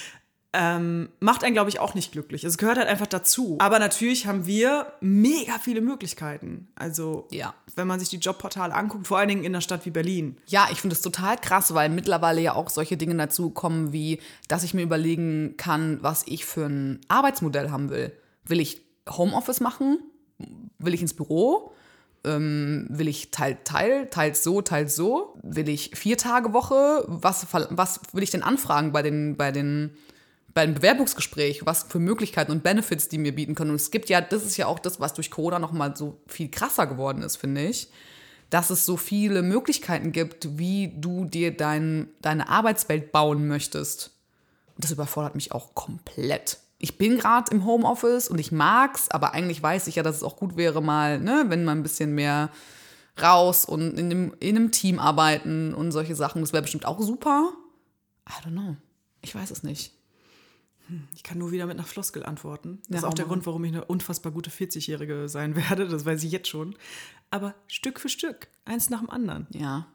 Ähm, 0.56 1.08
macht 1.18 1.42
einen, 1.42 1.52
glaube 1.54 1.68
ich, 1.68 1.80
auch 1.80 1.94
nicht 1.94 2.12
glücklich. 2.12 2.44
Es 2.44 2.58
gehört 2.58 2.78
halt 2.78 2.86
einfach 2.88 3.08
dazu. 3.08 3.56
Aber 3.58 3.80
natürlich 3.80 4.28
haben 4.28 4.46
wir 4.46 4.86
mega 5.00 5.54
viele 5.60 5.80
Möglichkeiten. 5.80 6.68
Also, 6.76 7.26
Ja. 7.32 7.54
wenn 7.74 7.88
man 7.88 7.98
sich 7.98 8.08
die 8.08 8.18
Jobportale 8.18 8.72
anguckt, 8.72 9.08
vor 9.08 9.18
allen 9.18 9.28
Dingen 9.28 9.42
in 9.42 9.52
einer 9.52 9.60
Stadt 9.60 9.84
wie 9.84 9.90
Berlin. 9.90 10.36
Ja, 10.46 10.68
ich 10.70 10.80
finde 10.80 10.94
es 10.94 11.02
total 11.02 11.36
krass, 11.38 11.74
weil 11.74 11.88
mittlerweile 11.88 12.40
ja 12.40 12.54
auch 12.54 12.70
solche 12.70 12.96
Dinge 12.96 13.16
dazu 13.16 13.50
kommen, 13.50 13.92
wie, 13.92 14.20
dass 14.46 14.62
ich 14.62 14.74
mir 14.74 14.82
überlegen 14.82 15.56
kann, 15.56 15.98
was 16.02 16.22
ich 16.26 16.44
für 16.44 16.66
ein 16.66 17.00
Arbeitsmodell 17.08 17.70
haben 17.70 17.90
will. 17.90 18.12
Will 18.44 18.60
ich 18.60 18.80
Homeoffice 19.10 19.58
machen? 19.60 19.98
Will 20.78 20.94
ich 20.94 21.02
ins 21.02 21.14
Büro? 21.14 21.72
Ähm, 22.24 22.86
will 22.90 23.08
ich 23.08 23.32
Teil, 23.32 23.58
Teil, 23.64 24.06
teils 24.06 24.42
so, 24.44 24.62
teils 24.62 24.94
so? 24.96 25.36
Will 25.42 25.68
ich 25.68 25.90
vier 25.94 26.16
Tage 26.16 26.52
Woche? 26.52 27.04
Was, 27.06 27.48
was 27.52 28.00
will 28.12 28.22
ich 28.22 28.30
denn 28.30 28.42
anfragen 28.42 28.92
bei 28.92 29.02
den, 29.02 29.36
bei 29.36 29.50
den, 29.52 29.96
beim 30.54 30.74
Bewerbungsgespräch, 30.74 31.66
was 31.66 31.84
für 31.88 31.98
Möglichkeiten 31.98 32.52
und 32.52 32.62
Benefits 32.62 33.08
die 33.08 33.18
mir 33.18 33.34
bieten 33.34 33.54
können. 33.54 33.70
Und 33.70 33.76
es 33.76 33.90
gibt 33.90 34.08
ja, 34.08 34.20
das 34.20 34.44
ist 34.44 34.56
ja 34.56 34.66
auch 34.66 34.78
das, 34.78 35.00
was 35.00 35.12
durch 35.12 35.30
Corona 35.30 35.58
noch 35.58 35.72
mal 35.72 35.96
so 35.96 36.20
viel 36.28 36.48
krasser 36.48 36.86
geworden 36.86 37.22
ist, 37.22 37.36
finde 37.36 37.66
ich, 37.66 37.88
dass 38.50 38.70
es 38.70 38.86
so 38.86 38.96
viele 38.96 39.42
Möglichkeiten 39.42 40.12
gibt, 40.12 40.58
wie 40.58 40.94
du 40.96 41.24
dir 41.24 41.56
dein, 41.56 42.08
deine 42.22 42.48
Arbeitswelt 42.48 43.10
bauen 43.10 43.48
möchtest. 43.48 44.12
Und 44.76 44.84
das 44.84 44.92
überfordert 44.92 45.34
mich 45.34 45.52
auch 45.52 45.74
komplett. 45.74 46.58
Ich 46.78 46.98
bin 46.98 47.18
gerade 47.18 47.50
im 47.50 47.64
Homeoffice 47.64 48.28
und 48.28 48.38
ich 48.38 48.52
mag's, 48.52 49.10
aber 49.10 49.32
eigentlich 49.32 49.62
weiß 49.62 49.88
ich 49.88 49.96
ja, 49.96 50.02
dass 50.02 50.16
es 50.16 50.22
auch 50.22 50.36
gut 50.36 50.56
wäre, 50.56 50.82
mal, 50.82 51.18
ne, 51.18 51.46
wenn 51.48 51.64
man 51.64 51.78
ein 51.78 51.82
bisschen 51.82 52.14
mehr 52.14 52.50
raus 53.20 53.64
und 53.64 53.98
in 53.98 54.06
einem, 54.06 54.34
in 54.40 54.56
einem 54.56 54.70
Team 54.70 54.98
arbeiten 54.98 55.74
und 55.74 55.92
solche 55.92 56.14
Sachen. 56.14 56.42
Das 56.42 56.52
wäre 56.52 56.62
bestimmt 56.62 56.86
auch 56.86 57.00
super. 57.00 57.52
I 58.28 58.46
don't 58.46 58.52
know. 58.52 58.76
Ich 59.22 59.34
weiß 59.34 59.50
es 59.50 59.62
nicht. 59.62 59.92
Ich 61.14 61.22
kann 61.22 61.38
nur 61.38 61.50
wieder 61.50 61.66
mit 61.66 61.78
einer 61.78 61.86
Floskel 61.86 62.24
antworten. 62.24 62.80
Das 62.88 62.90
Ja, 62.90 62.98
ist 62.98 63.04
auch 63.12 63.14
der. 63.14 63.24
Grund, 63.24 63.46
warum 63.46 63.64
ich 63.64 63.72
eine 63.72 63.84
unfassbar 63.84 64.32
gute 64.32 64.50
40-Jährige 64.50 65.28
sein 65.28 65.56
werde. 65.56 65.88
Das 65.88 66.04
weiß 66.04 66.22
ich 66.24 66.30
jetzt 66.32 66.48
schon. 66.48 66.76
Aber 67.30 67.54
Stück 67.68 68.00
für 68.00 68.08
Stück, 68.08 68.48
eins 68.64 68.90
nach 68.90 69.00
dem 69.00 69.10
anderen. 69.10 69.46
Ja. 69.50 69.86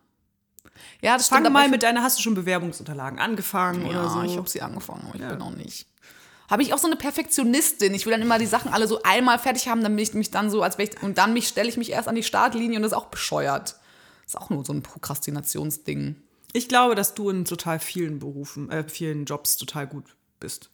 Ja, 1.02 1.18
das 1.18 1.28
Fang 1.30 1.40
stimmt. 1.42 1.54
mal 1.54 1.70
mit 1.70 1.84
deiner, 1.84 2.04
hast 2.04 2.18
du 2.20 2.24
schon 2.24 2.36
Bewerbungsunterlagen 2.36 3.20
angefangen 3.20 3.84
Ja, 3.84 3.90
oder 4.02 4.10
so? 4.10 4.22
ich 4.24 4.38
habe 4.38 4.50
sie 4.50 4.62
angefangen, 4.62 5.06
aber 5.08 5.16
ich 5.16 5.28
bin 5.28 5.42
auch 5.42 5.56
nicht. 5.56 5.88
Habe 6.50 6.64
ich 6.64 6.74
auch 6.74 6.78
so 6.80 6.88
eine 6.88 6.96
Perfektionistin. 6.96 7.94
Ich 7.94 8.06
will 8.06 8.12
dann 8.12 8.22
immer 8.22 8.40
die 8.40 8.46
Sachen 8.48 8.72
alle 8.74 8.88
so 8.88 9.02
einmal 9.04 9.38
fertig 9.40 9.68
haben, 9.68 9.82
dann 9.84 9.96
bin 9.96 10.04
ich 10.04 10.14
mich 10.14 10.32
dann 10.32 10.50
so, 10.50 10.64
als 10.64 10.78
ich, 10.80 11.02
und 11.04 11.18
dann 11.18 11.34
mich 11.34 11.48
stelle 11.48 11.70
ich 11.70 11.78
mich 11.78 11.92
erst 11.92 12.08
an 12.08 12.16
die 12.16 12.24
Startlinie 12.24 12.78
und 12.78 12.84
das 12.84 12.92
ist 12.94 12.98
auch 12.98 13.06
bescheuert. 13.08 13.76
Das 14.24 14.34
ist 14.34 14.38
auch 14.38 14.50
nur 14.50 14.66
so 14.66 14.74
ein 14.74 14.82
Prokrastinationsding. 14.84 16.16
Ich 16.54 16.68
glaube, 16.68 16.96
dass 16.96 17.14
du 17.14 17.30
in 17.30 17.46
total 17.46 17.80
vielen 17.80 18.20
Berufen, 18.20 18.70
äh, 18.72 18.88
vielen 18.88 19.26
Jobs 19.26 19.58
total 19.58 19.86
gut 19.88 20.16
bist. 20.40 20.70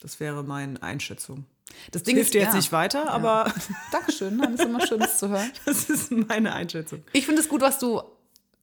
Das 0.00 0.18
wäre 0.20 0.42
meine 0.42 0.82
Einschätzung. 0.82 1.46
Das 1.90 2.02
Ding 2.02 2.16
Hilft 2.16 2.34
dir 2.34 2.40
jetzt 2.40 2.50
ja. 2.50 2.56
nicht 2.56 2.72
weiter, 2.72 3.10
aber 3.10 3.52
Dankeschön, 3.92 4.36
nein, 4.36 4.54
ist 4.54 4.64
immer 4.64 4.86
schön, 4.86 5.00
das 5.00 5.18
zu 5.18 5.28
hören. 5.28 5.50
das 5.64 5.88
ist 5.88 6.10
meine 6.10 6.52
Einschätzung. 6.52 7.02
Ich 7.12 7.26
finde 7.26 7.40
es 7.40 7.48
gut, 7.48 7.60
was 7.60 7.78
du 7.78 8.02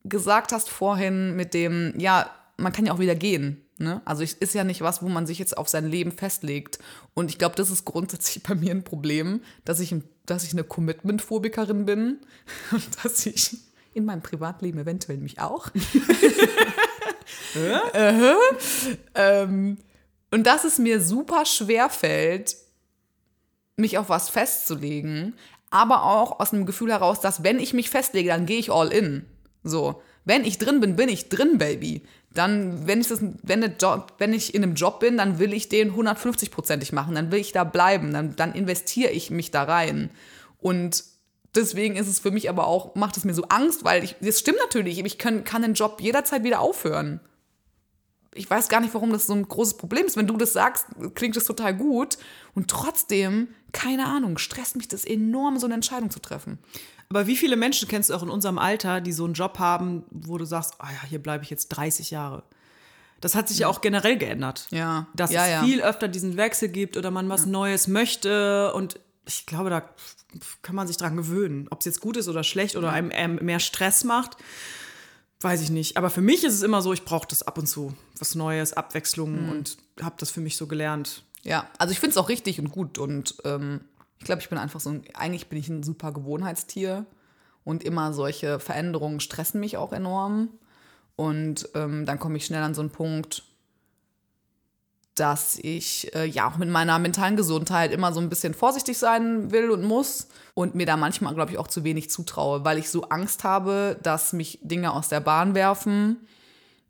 gesagt 0.04 0.52
hast 0.52 0.68
vorhin 0.68 1.36
mit 1.36 1.54
dem, 1.54 1.94
ja, 1.98 2.30
man 2.56 2.72
kann 2.72 2.86
ja 2.86 2.92
auch 2.92 2.98
wieder 2.98 3.14
gehen. 3.14 3.64
Ne? 3.78 4.02
Also 4.04 4.22
es 4.22 4.34
ist 4.34 4.54
ja 4.54 4.64
nicht 4.64 4.82
was, 4.82 5.02
wo 5.02 5.08
man 5.08 5.26
sich 5.26 5.38
jetzt 5.38 5.56
auf 5.56 5.68
sein 5.68 5.88
Leben 5.88 6.12
festlegt. 6.12 6.78
Und 7.14 7.30
ich 7.30 7.38
glaube, 7.38 7.56
das 7.56 7.70
ist 7.70 7.84
grundsätzlich 7.84 8.42
bei 8.42 8.54
mir 8.54 8.72
ein 8.72 8.84
Problem, 8.84 9.42
dass 9.64 9.80
ich, 9.80 9.94
dass 10.26 10.44
ich 10.44 10.52
eine 10.52 10.64
Commitment-Phobikerin 10.64 11.86
bin 11.86 12.18
und 12.72 13.04
dass 13.04 13.24
ich 13.24 13.56
in 13.94 14.04
meinem 14.04 14.22
Privatleben 14.22 14.78
eventuell 14.78 15.18
mich 15.18 15.40
auch. 15.40 15.70
Äh, 17.54 18.34
ähm, 19.14 19.78
und 20.30 20.46
dass 20.46 20.64
es 20.64 20.78
mir 20.78 21.00
super 21.00 21.44
schwer 21.44 21.90
fällt, 21.90 22.56
mich 23.76 23.98
auf 23.98 24.08
was 24.08 24.28
festzulegen, 24.28 25.34
aber 25.70 26.04
auch 26.04 26.40
aus 26.40 26.52
einem 26.52 26.66
Gefühl 26.66 26.90
heraus, 26.90 27.20
dass 27.20 27.42
wenn 27.42 27.58
ich 27.58 27.72
mich 27.72 27.90
festlege, 27.90 28.28
dann 28.28 28.46
gehe 28.46 28.58
ich 28.58 28.70
all 28.70 28.92
in. 28.92 29.24
So, 29.62 30.02
wenn 30.24 30.44
ich 30.44 30.58
drin 30.58 30.80
bin, 30.80 30.96
bin 30.96 31.08
ich 31.08 31.28
drin, 31.28 31.58
Baby. 31.58 32.02
Dann, 32.32 32.86
wenn 32.86 33.00
ich, 33.00 33.08
das, 33.08 33.20
wenn, 33.42 33.62
Job, 33.80 34.14
wenn 34.18 34.32
ich 34.32 34.54
in 34.54 34.62
einem 34.62 34.74
Job 34.74 35.00
bin, 35.00 35.16
dann 35.16 35.40
will 35.40 35.52
ich 35.52 35.68
den 35.68 35.92
150-prozentig 35.92 36.94
machen, 36.94 37.14
dann 37.14 37.32
will 37.32 37.40
ich 37.40 37.52
da 37.52 37.64
bleiben, 37.64 38.12
dann, 38.12 38.36
dann 38.36 38.52
investiere 38.52 39.10
ich 39.10 39.30
mich 39.30 39.50
da 39.50 39.64
rein. 39.64 40.10
Und 40.58 41.02
deswegen 41.56 41.96
ist 41.96 42.06
es 42.06 42.20
für 42.20 42.30
mich 42.30 42.48
aber 42.48 42.68
auch, 42.68 42.94
macht 42.94 43.16
es 43.16 43.24
mir 43.24 43.34
so 43.34 43.44
Angst, 43.44 43.82
weil 43.82 44.04
ich, 44.04 44.14
das 44.20 44.38
stimmt 44.38 44.58
natürlich, 44.60 45.04
ich 45.04 45.18
kann, 45.18 45.42
kann 45.42 45.62
den 45.62 45.74
Job 45.74 46.00
jederzeit 46.00 46.44
wieder 46.44 46.60
aufhören 46.60 47.20
ich 48.34 48.48
weiß 48.48 48.68
gar 48.68 48.80
nicht, 48.80 48.94
warum 48.94 49.10
das 49.12 49.26
so 49.26 49.34
ein 49.34 49.46
großes 49.46 49.76
Problem 49.76 50.06
ist. 50.06 50.16
Wenn 50.16 50.26
du 50.26 50.36
das 50.36 50.52
sagst, 50.52 50.86
klingt 51.14 51.36
das 51.36 51.44
total 51.44 51.74
gut. 51.76 52.18
Und 52.54 52.68
trotzdem, 52.68 53.48
keine 53.72 54.06
Ahnung, 54.06 54.38
stresst 54.38 54.76
mich 54.76 54.88
das 54.88 55.04
enorm, 55.04 55.58
so 55.58 55.66
eine 55.66 55.74
Entscheidung 55.74 56.10
zu 56.10 56.20
treffen. 56.20 56.58
Aber 57.08 57.26
wie 57.26 57.36
viele 57.36 57.56
Menschen 57.56 57.88
kennst 57.88 58.10
du 58.10 58.14
auch 58.14 58.22
in 58.22 58.30
unserem 58.30 58.58
Alter, 58.58 59.00
die 59.00 59.12
so 59.12 59.24
einen 59.24 59.34
Job 59.34 59.58
haben, 59.58 60.04
wo 60.10 60.38
du 60.38 60.44
sagst, 60.44 60.74
ah 60.78 60.90
ja, 60.92 61.08
hier 61.08 61.20
bleibe 61.20 61.42
ich 61.42 61.50
jetzt 61.50 61.68
30 61.70 62.12
Jahre. 62.12 62.44
Das 63.20 63.34
hat 63.34 63.48
sich 63.48 63.58
ja 63.58 63.68
auch 63.68 63.80
generell 63.80 64.16
geändert. 64.16 64.66
Ja. 64.70 65.08
Dass 65.14 65.32
Ja, 65.32 65.44
es 65.44 65.50
ja. 65.50 65.64
viel 65.64 65.82
öfter 65.82 66.06
diesen 66.06 66.36
Wechsel 66.36 66.68
gibt 66.68 66.96
oder 66.96 67.10
man 67.10 67.28
was 67.28 67.46
Neues 67.46 67.88
möchte. 67.88 68.72
Und 68.74 69.00
ich 69.26 69.44
glaube, 69.44 69.70
da 69.70 69.82
kann 70.62 70.76
man 70.76 70.86
sich 70.86 70.96
dran 70.96 71.16
gewöhnen. 71.16 71.66
Ob 71.70 71.80
es 71.80 71.86
jetzt 71.86 72.00
gut 72.00 72.16
ist 72.16 72.28
oder 72.28 72.44
schlecht 72.44 72.76
oder 72.76 72.92
einem 72.92 73.44
mehr 73.44 73.58
Stress 73.60 74.04
macht, 74.04 74.36
weiß 75.40 75.62
ich 75.62 75.70
nicht. 75.70 75.96
Aber 75.96 76.10
für 76.10 76.20
mich 76.20 76.44
ist 76.44 76.54
es 76.54 76.62
immer 76.62 76.82
so, 76.82 76.92
ich 76.92 77.04
brauche 77.04 77.26
das 77.28 77.42
ab 77.42 77.58
und 77.58 77.66
zu. 77.66 77.94
Was 78.18 78.34
Neues, 78.34 78.72
Abwechslung 78.72 79.44
Mhm. 79.46 79.50
und 79.50 79.76
habe 80.02 80.16
das 80.18 80.30
für 80.30 80.40
mich 80.40 80.56
so 80.56 80.66
gelernt. 80.66 81.24
Ja, 81.42 81.66
also 81.78 81.92
ich 81.92 82.00
finde 82.00 82.10
es 82.12 82.16
auch 82.18 82.28
richtig 82.28 82.58
und 82.60 82.70
gut. 82.70 82.98
Und 82.98 83.36
ähm, 83.44 83.80
ich 84.18 84.24
glaube, 84.26 84.42
ich 84.42 84.48
bin 84.50 84.58
einfach 84.58 84.80
so 84.80 84.90
ein, 84.90 85.04
eigentlich 85.14 85.48
bin 85.48 85.58
ich 85.58 85.68
ein 85.68 85.82
super 85.82 86.12
Gewohnheitstier. 86.12 87.06
Und 87.64 87.84
immer 87.84 88.12
solche 88.14 88.58
Veränderungen 88.58 89.20
stressen 89.20 89.60
mich 89.60 89.76
auch 89.76 89.92
enorm. 89.92 90.48
Und 91.16 91.68
ähm, 91.74 92.06
dann 92.06 92.18
komme 92.18 92.36
ich 92.38 92.46
schnell 92.46 92.62
an 92.62 92.74
so 92.74 92.80
einen 92.80 92.90
Punkt, 92.90 93.42
dass 95.20 95.58
ich 95.60 96.14
äh, 96.14 96.24
ja 96.24 96.50
auch 96.50 96.56
mit 96.56 96.70
meiner 96.70 96.98
mentalen 96.98 97.36
Gesundheit 97.36 97.92
immer 97.92 98.12
so 98.12 98.20
ein 98.20 98.30
bisschen 98.30 98.54
vorsichtig 98.54 98.96
sein 98.96 99.52
will 99.52 99.70
und 99.70 99.84
muss 99.84 100.28
und 100.54 100.74
mir 100.74 100.86
da 100.86 100.96
manchmal, 100.96 101.34
glaube 101.34 101.52
ich, 101.52 101.58
auch 101.58 101.68
zu 101.68 101.84
wenig 101.84 102.10
zutraue, 102.10 102.64
weil 102.64 102.78
ich 102.78 102.88
so 102.88 103.02
Angst 103.10 103.44
habe, 103.44 103.98
dass 104.02 104.32
mich 104.32 104.58
Dinge 104.62 104.94
aus 104.94 105.10
der 105.10 105.20
Bahn 105.20 105.54
werfen. 105.54 106.16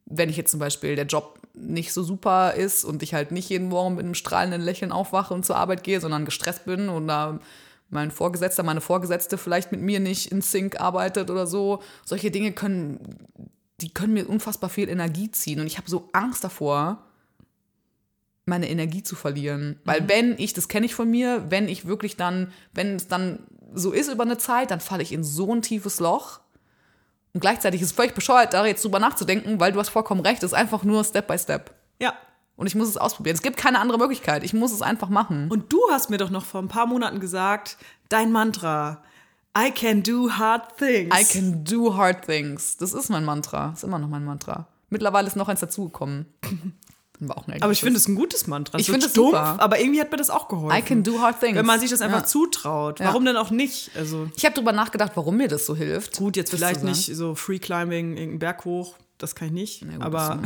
Wenn 0.06 0.30
ich 0.30 0.36
jetzt 0.36 0.52
zum 0.52 0.60
Beispiel 0.60 0.94
der 0.94 1.06
Job 1.06 1.40
nicht 1.54 1.92
so 1.92 2.04
super 2.04 2.54
ist 2.54 2.84
und 2.84 3.02
ich 3.02 3.14
halt 3.14 3.32
nicht 3.32 3.48
jeden 3.48 3.68
Morgen 3.68 3.96
mit 3.96 4.04
einem 4.04 4.14
strahlenden 4.14 4.60
Lächeln 4.60 4.92
aufwache 4.92 5.34
und 5.34 5.44
zur 5.44 5.56
Arbeit 5.56 5.82
gehe, 5.82 6.00
sondern 6.00 6.24
gestresst 6.24 6.64
bin 6.64 6.88
oder 6.88 7.40
mein 7.88 8.12
Vorgesetzter, 8.12 8.62
meine 8.62 8.80
Vorgesetzte 8.80 9.38
vielleicht 9.38 9.72
mit 9.72 9.80
mir 9.80 9.98
nicht 9.98 10.30
in 10.30 10.40
Sync 10.40 10.80
arbeitet 10.80 11.30
oder 11.30 11.48
so. 11.48 11.82
Solche 12.04 12.30
Dinge 12.30 12.52
können, 12.52 13.26
die 13.80 13.92
können 13.92 14.12
mir 14.12 14.28
unfassbar 14.28 14.70
viel 14.70 14.88
Energie 14.88 15.32
ziehen 15.32 15.58
und 15.58 15.66
ich 15.66 15.78
habe 15.78 15.90
so 15.90 16.08
Angst 16.12 16.44
davor, 16.44 17.09
meine 18.46 18.68
Energie 18.68 19.02
zu 19.02 19.16
verlieren. 19.16 19.80
Weil 19.84 20.08
wenn 20.08 20.38
ich, 20.38 20.52
das 20.52 20.68
kenne 20.68 20.86
ich 20.86 20.94
von 20.94 21.10
mir, 21.10 21.50
wenn 21.50 21.68
ich 21.68 21.86
wirklich 21.86 22.16
dann, 22.16 22.52
wenn 22.72 22.96
es 22.96 23.08
dann 23.08 23.40
so 23.72 23.92
ist 23.92 24.10
über 24.10 24.24
eine 24.24 24.38
Zeit, 24.38 24.70
dann 24.70 24.80
falle 24.80 25.02
ich 25.02 25.12
in 25.12 25.24
so 25.24 25.54
ein 25.54 25.62
tiefes 25.62 26.00
Loch. 26.00 26.40
Und 27.32 27.40
gleichzeitig 27.40 27.80
ist 27.80 27.88
es 27.88 27.92
völlig 27.92 28.14
bescheuert, 28.14 28.52
da 28.52 28.66
jetzt 28.66 28.84
drüber 28.84 28.98
nachzudenken, 28.98 29.60
weil 29.60 29.72
du 29.72 29.78
hast 29.78 29.90
vollkommen 29.90 30.20
recht, 30.20 30.42
es 30.42 30.50
ist 30.50 30.58
einfach 30.58 30.82
nur 30.82 31.04
Step 31.04 31.28
by 31.28 31.38
Step. 31.38 31.74
Ja. 32.00 32.14
Und 32.56 32.66
ich 32.66 32.74
muss 32.74 32.88
es 32.88 32.96
ausprobieren. 32.96 33.36
Es 33.36 33.42
gibt 33.42 33.56
keine 33.56 33.78
andere 33.78 33.98
Möglichkeit. 33.98 34.44
Ich 34.44 34.52
muss 34.52 34.72
es 34.72 34.82
einfach 34.82 35.08
machen. 35.08 35.48
Und 35.50 35.72
du 35.72 35.80
hast 35.90 36.10
mir 36.10 36.18
doch 36.18 36.30
noch 36.30 36.44
vor 36.44 36.60
ein 36.60 36.68
paar 36.68 36.86
Monaten 36.86 37.20
gesagt, 37.20 37.78
dein 38.08 38.32
Mantra, 38.32 39.02
I 39.56 39.70
can 39.70 40.02
do 40.02 40.30
hard 40.30 40.76
things. 40.76 41.14
I 41.18 41.24
can 41.24 41.64
do 41.64 41.96
hard 41.96 42.26
things. 42.26 42.76
Das 42.76 42.92
ist 42.92 43.08
mein 43.08 43.24
Mantra. 43.24 43.68
Das 43.68 43.78
ist 43.78 43.84
immer 43.84 43.98
noch 43.98 44.08
mein 44.08 44.24
Mantra. 44.24 44.66
Mittlerweile 44.90 45.26
ist 45.26 45.36
noch 45.36 45.48
eins 45.48 45.60
dazugekommen. 45.60 46.26
Ein 47.20 47.62
aber 47.62 47.72
ich 47.72 47.80
finde 47.80 47.98
es 47.98 48.08
ein 48.08 48.14
gutes 48.14 48.46
Mantra. 48.46 48.78
Ich 48.78 48.86
finde 48.90 49.06
es 49.06 49.12
stumpf, 49.12 49.28
super. 49.36 49.56
aber 49.58 49.78
irgendwie 49.80 50.00
hat 50.00 50.10
mir 50.10 50.16
das 50.16 50.30
auch 50.30 50.48
geholfen. 50.48 50.76
I 50.78 50.82
can 50.82 51.02
do 51.02 51.20
hard 51.20 51.38
things. 51.40 51.54
Wenn 51.56 51.66
man 51.66 51.78
sich 51.80 51.90
das 51.90 52.00
einfach 52.00 52.20
Ja. 52.20 52.24
zutraut. 52.24 53.00
Warum 53.00 53.24
denn 53.24 53.36
auch 53.36 53.50
nicht? 53.50 53.90
Also 53.96 54.28
Ich 54.36 54.44
habe 54.44 54.54
drüber 54.54 54.72
nachgedacht, 54.72 55.12
warum 55.16 55.36
mir 55.36 55.48
das 55.48 55.66
so 55.66 55.76
hilft. 55.76 56.16
gut, 56.18 56.36
jetzt 56.36 56.50
vielleicht 56.50 56.82
nicht 56.82 57.14
so 57.14 57.34
Free 57.34 57.58
Climbing, 57.58 58.12
irgendeinen 58.16 58.38
Berg 58.38 58.64
hoch, 58.64 58.94
das 59.18 59.34
kann 59.34 59.48
ich 59.48 59.52
nicht. 59.54 59.82
Ja, 59.82 59.88
gut, 59.96 60.02
aber 60.02 60.40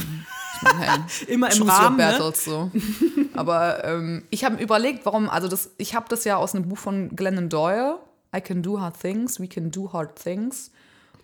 Ich 0.57 0.63
meine, 0.63 0.79
hey, 0.85 0.99
Immer 1.29 1.53
im 1.53 1.63
Rahmen, 1.63 1.97
ne? 1.97 2.03
battles, 2.13 2.45
so. 2.45 2.71
Aber 3.35 3.85
ähm, 3.85 4.23
ich 4.31 4.45
habe 4.45 4.63
überlegt, 4.63 5.05
warum, 5.07 5.29
also 5.29 5.49
das, 5.49 5.71
ich 5.79 5.95
habe 5.97 6.07
das 6.09 6.23
ja 6.25 6.37
aus 6.37 6.55
einem 6.55 6.69
Buch 6.69 6.79
von 6.79 7.15
Glennon 7.17 7.49
Doyle, 7.49 7.99
I 8.35 8.41
can 8.41 8.63
do 8.63 8.81
hard 8.81 8.99
things, 9.01 9.41
we 9.41 9.49
can 9.49 9.71
do 9.73 9.93
hard 9.93 10.15
things. 10.17 10.71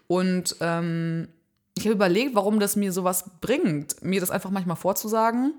Und 0.08 0.56
ähm, 0.60 1.28
ich 1.74 1.84
habe 1.84 1.94
überlegt, 1.94 2.34
warum 2.34 2.60
das 2.60 2.76
mir 2.76 2.92
sowas 2.92 3.24
bringt, 3.40 4.02
mir 4.02 4.20
das 4.20 4.30
einfach 4.30 4.50
manchmal 4.50 4.76
vorzusagen. 4.76 5.54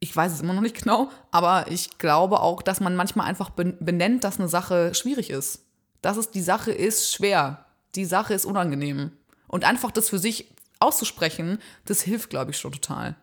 Ich 0.00 0.14
weiß 0.14 0.32
es 0.32 0.40
immer 0.40 0.52
noch 0.54 0.62
nicht 0.62 0.80
genau, 0.80 1.10
aber 1.32 1.66
ich 1.70 1.98
glaube 1.98 2.40
auch, 2.40 2.62
dass 2.62 2.78
man 2.80 2.94
manchmal 2.94 3.26
einfach 3.26 3.50
ben- 3.50 3.76
benennt, 3.80 4.22
dass 4.22 4.38
eine 4.38 4.48
Sache 4.48 4.94
schwierig 4.94 5.30
ist. 5.30 5.64
Dass 6.02 6.16
es 6.16 6.30
die 6.30 6.42
Sache 6.42 6.70
ist 6.70 7.12
schwer. 7.12 7.64
Die 7.96 8.04
Sache 8.04 8.34
ist 8.34 8.44
unangenehm. 8.44 9.10
Und 9.48 9.64
einfach 9.64 9.90
das 9.90 10.08
für 10.10 10.18
sich 10.18 10.54
auszusprechen, 10.78 11.58
das 11.84 12.02
hilft, 12.02 12.30
glaube 12.30 12.52
ich, 12.52 12.58
schon 12.58 12.70
total. 12.70 13.16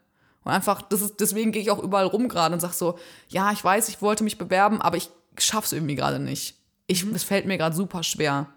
Und 0.44 0.52
einfach, 0.52 0.82
das 0.82 1.02
ist, 1.02 1.22
deswegen 1.22 1.52
gehe 1.54 1.62
ich 1.62 1.72
auch 1.72 1.82
überall 1.82 2.06
rum 2.06 2.28
gerade 2.28 2.54
und 2.54 2.60
sage 2.60 2.74
so, 2.74 3.00
ja, 3.30 3.52
ich 3.52 3.64
weiß, 3.64 3.88
ich 3.88 4.02
wollte 4.02 4.24
mich 4.26 4.38
bewerben, 4.38 4.82
aber 4.82 4.98
ich 4.98 5.10
schaff's 5.38 5.72
irgendwie 5.72 5.96
gerade 5.96 6.20
nicht. 6.20 6.58
Ich, 6.88 7.04
Es 7.14 7.24
fällt 7.24 7.46
mir 7.46 7.58
gerade 7.58 7.76
super 7.76 8.04
schwer. 8.04 8.48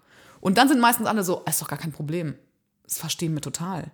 Und 0.40 0.58
dann 0.58 0.68
sind 0.68 0.80
meistens 0.80 1.06
alle 1.06 1.22
so, 1.22 1.42
ist 1.48 1.62
doch 1.62 1.68
gar 1.68 1.78
kein 1.78 1.92
Problem. 1.92 2.34
Das 2.88 2.98
verstehen 2.98 3.34
wir 3.34 3.42
total. 3.42 3.90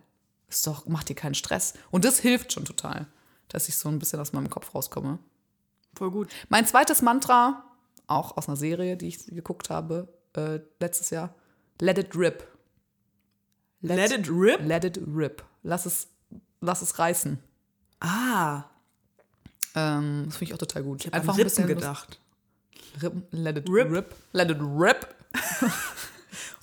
Ist 0.48 0.66
doch, 0.66 0.87
macht 0.87 1.09
dir 1.09 1.14
keinen 1.16 1.35
Stress. 1.35 1.74
Und 1.90 2.04
das 2.04 2.20
hilft 2.20 2.52
schon 2.52 2.64
total, 2.64 3.07
dass 3.48 3.68
ich 3.68 3.76
so 3.76 3.88
ein 3.88 3.98
bisschen 3.98 4.20
aus 4.20 4.33
meinem 4.33 4.48
Kopf 4.48 4.74
rauskomme. 4.74 5.18
voll 5.96 6.11
gut. 6.11 6.30
Mein 6.48 6.66
zweites 6.66 7.02
Mantra, 7.02 7.64
auch 8.07 8.37
aus 8.37 8.48
einer 8.48 8.57
Serie, 8.57 8.96
die 8.96 9.09
ich 9.09 9.26
geguckt 9.26 9.68
habe, 9.70 10.09
äh, 10.37 10.61
letztes 10.80 11.11
Jahr, 11.11 11.35
let 11.80 11.98
it 11.98 12.14
rip. 12.16 12.46
Let 13.80 14.12
it 14.12 14.30
rip? 14.30 14.61
Let 14.64 14.85
it 14.85 14.98
rip. 15.07 15.44
Lass 15.62 15.87
es, 15.87 16.09
lass 16.61 16.80
es 16.83 16.98
reißen. 16.98 17.38
Ah. 18.00 18.64
Ähm, 19.74 20.24
das 20.26 20.37
finde 20.37 20.50
ich 20.50 20.54
auch 20.54 20.59
total 20.59 20.83
gut. 20.85 21.00
Ich 21.00 21.07
habe 21.07 21.16
Einfach 21.16 21.35
an 21.35 21.40
ein 21.40 21.42
Rippen 21.46 21.64
bisschen 21.66 21.66
gedacht. 21.66 22.20
Rip, 23.02 23.12
let 23.33 23.57
it 23.59 23.68
Rip. 23.68 23.90
rip. 23.90 24.14
Let 24.33 24.50
it 24.50 24.59
rip. 24.61 25.04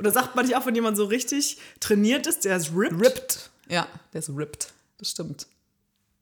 Oder 0.01 0.11
sagt 0.11 0.35
man 0.35 0.45
nicht 0.47 0.55
auch, 0.55 0.65
wenn 0.65 0.73
jemand 0.73 0.97
so 0.97 1.05
richtig 1.05 1.59
trainiert 1.79 2.25
ist, 2.25 2.43
der 2.43 2.57
ist 2.57 2.71
ripped? 2.75 2.99
Ripped. 2.99 3.49
Ja, 3.69 3.87
der 4.13 4.19
ist 4.19 4.29
ripped. 4.29 4.73
Das 4.97 5.09
stimmt. 5.09 5.45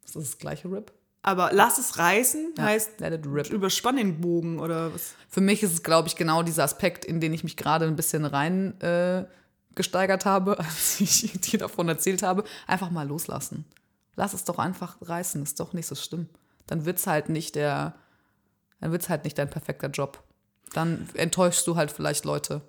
Ist 0.05 0.15
das 0.17 0.23
das 0.23 0.37
gleiche 0.37 0.69
Rip? 0.69 0.91
Aber 1.21 1.51
lass 1.53 1.77
es 1.77 1.97
reißen 1.97 2.55
Ja, 2.57 2.63
heißt 2.65 2.99
let 2.99 3.13
it 3.13 3.25
rip. 3.25 3.49
überspann 3.49 3.95
den 3.95 4.19
Bogen 4.19 4.59
oder 4.59 4.93
was? 4.93 5.13
Für 5.29 5.39
mich 5.39 5.63
ist 5.63 5.71
es, 5.73 5.83
glaube 5.83 6.09
ich, 6.09 6.17
genau 6.17 6.43
dieser 6.43 6.63
Aspekt, 6.65 7.05
in 7.05 7.21
den 7.21 7.33
ich 7.33 7.43
mich 7.45 7.55
gerade 7.55 7.85
ein 7.85 7.95
bisschen 7.95 8.25
rein 8.25 8.79
äh, 8.81 9.25
gesteigert 9.75 10.25
habe, 10.25 10.59
als 10.59 10.99
ich 10.99 11.31
dir 11.39 11.59
davon 11.59 11.87
erzählt 11.87 12.21
habe. 12.21 12.43
Einfach 12.67 12.89
mal 12.89 13.07
loslassen. 13.07 13.63
Lass 14.17 14.33
es 14.33 14.43
doch 14.43 14.59
einfach 14.59 14.97
reißen, 15.01 15.41
ist 15.41 15.59
doch 15.61 15.71
nicht 15.71 15.87
so 15.87 15.95
schlimm. 15.95 16.27
Dann 16.67 16.83
wird's 16.85 17.07
halt 17.07 17.29
nicht 17.29 17.55
der, 17.55 17.95
dann 18.81 18.91
wird's 18.91 19.07
halt 19.07 19.23
nicht 19.23 19.37
dein 19.37 19.49
perfekter 19.49 19.87
Job. 19.87 20.21
Dann 20.73 21.07
enttäuschst 21.13 21.65
du 21.65 21.77
halt 21.77 21.91
vielleicht 21.91 22.25
Leute. 22.25 22.61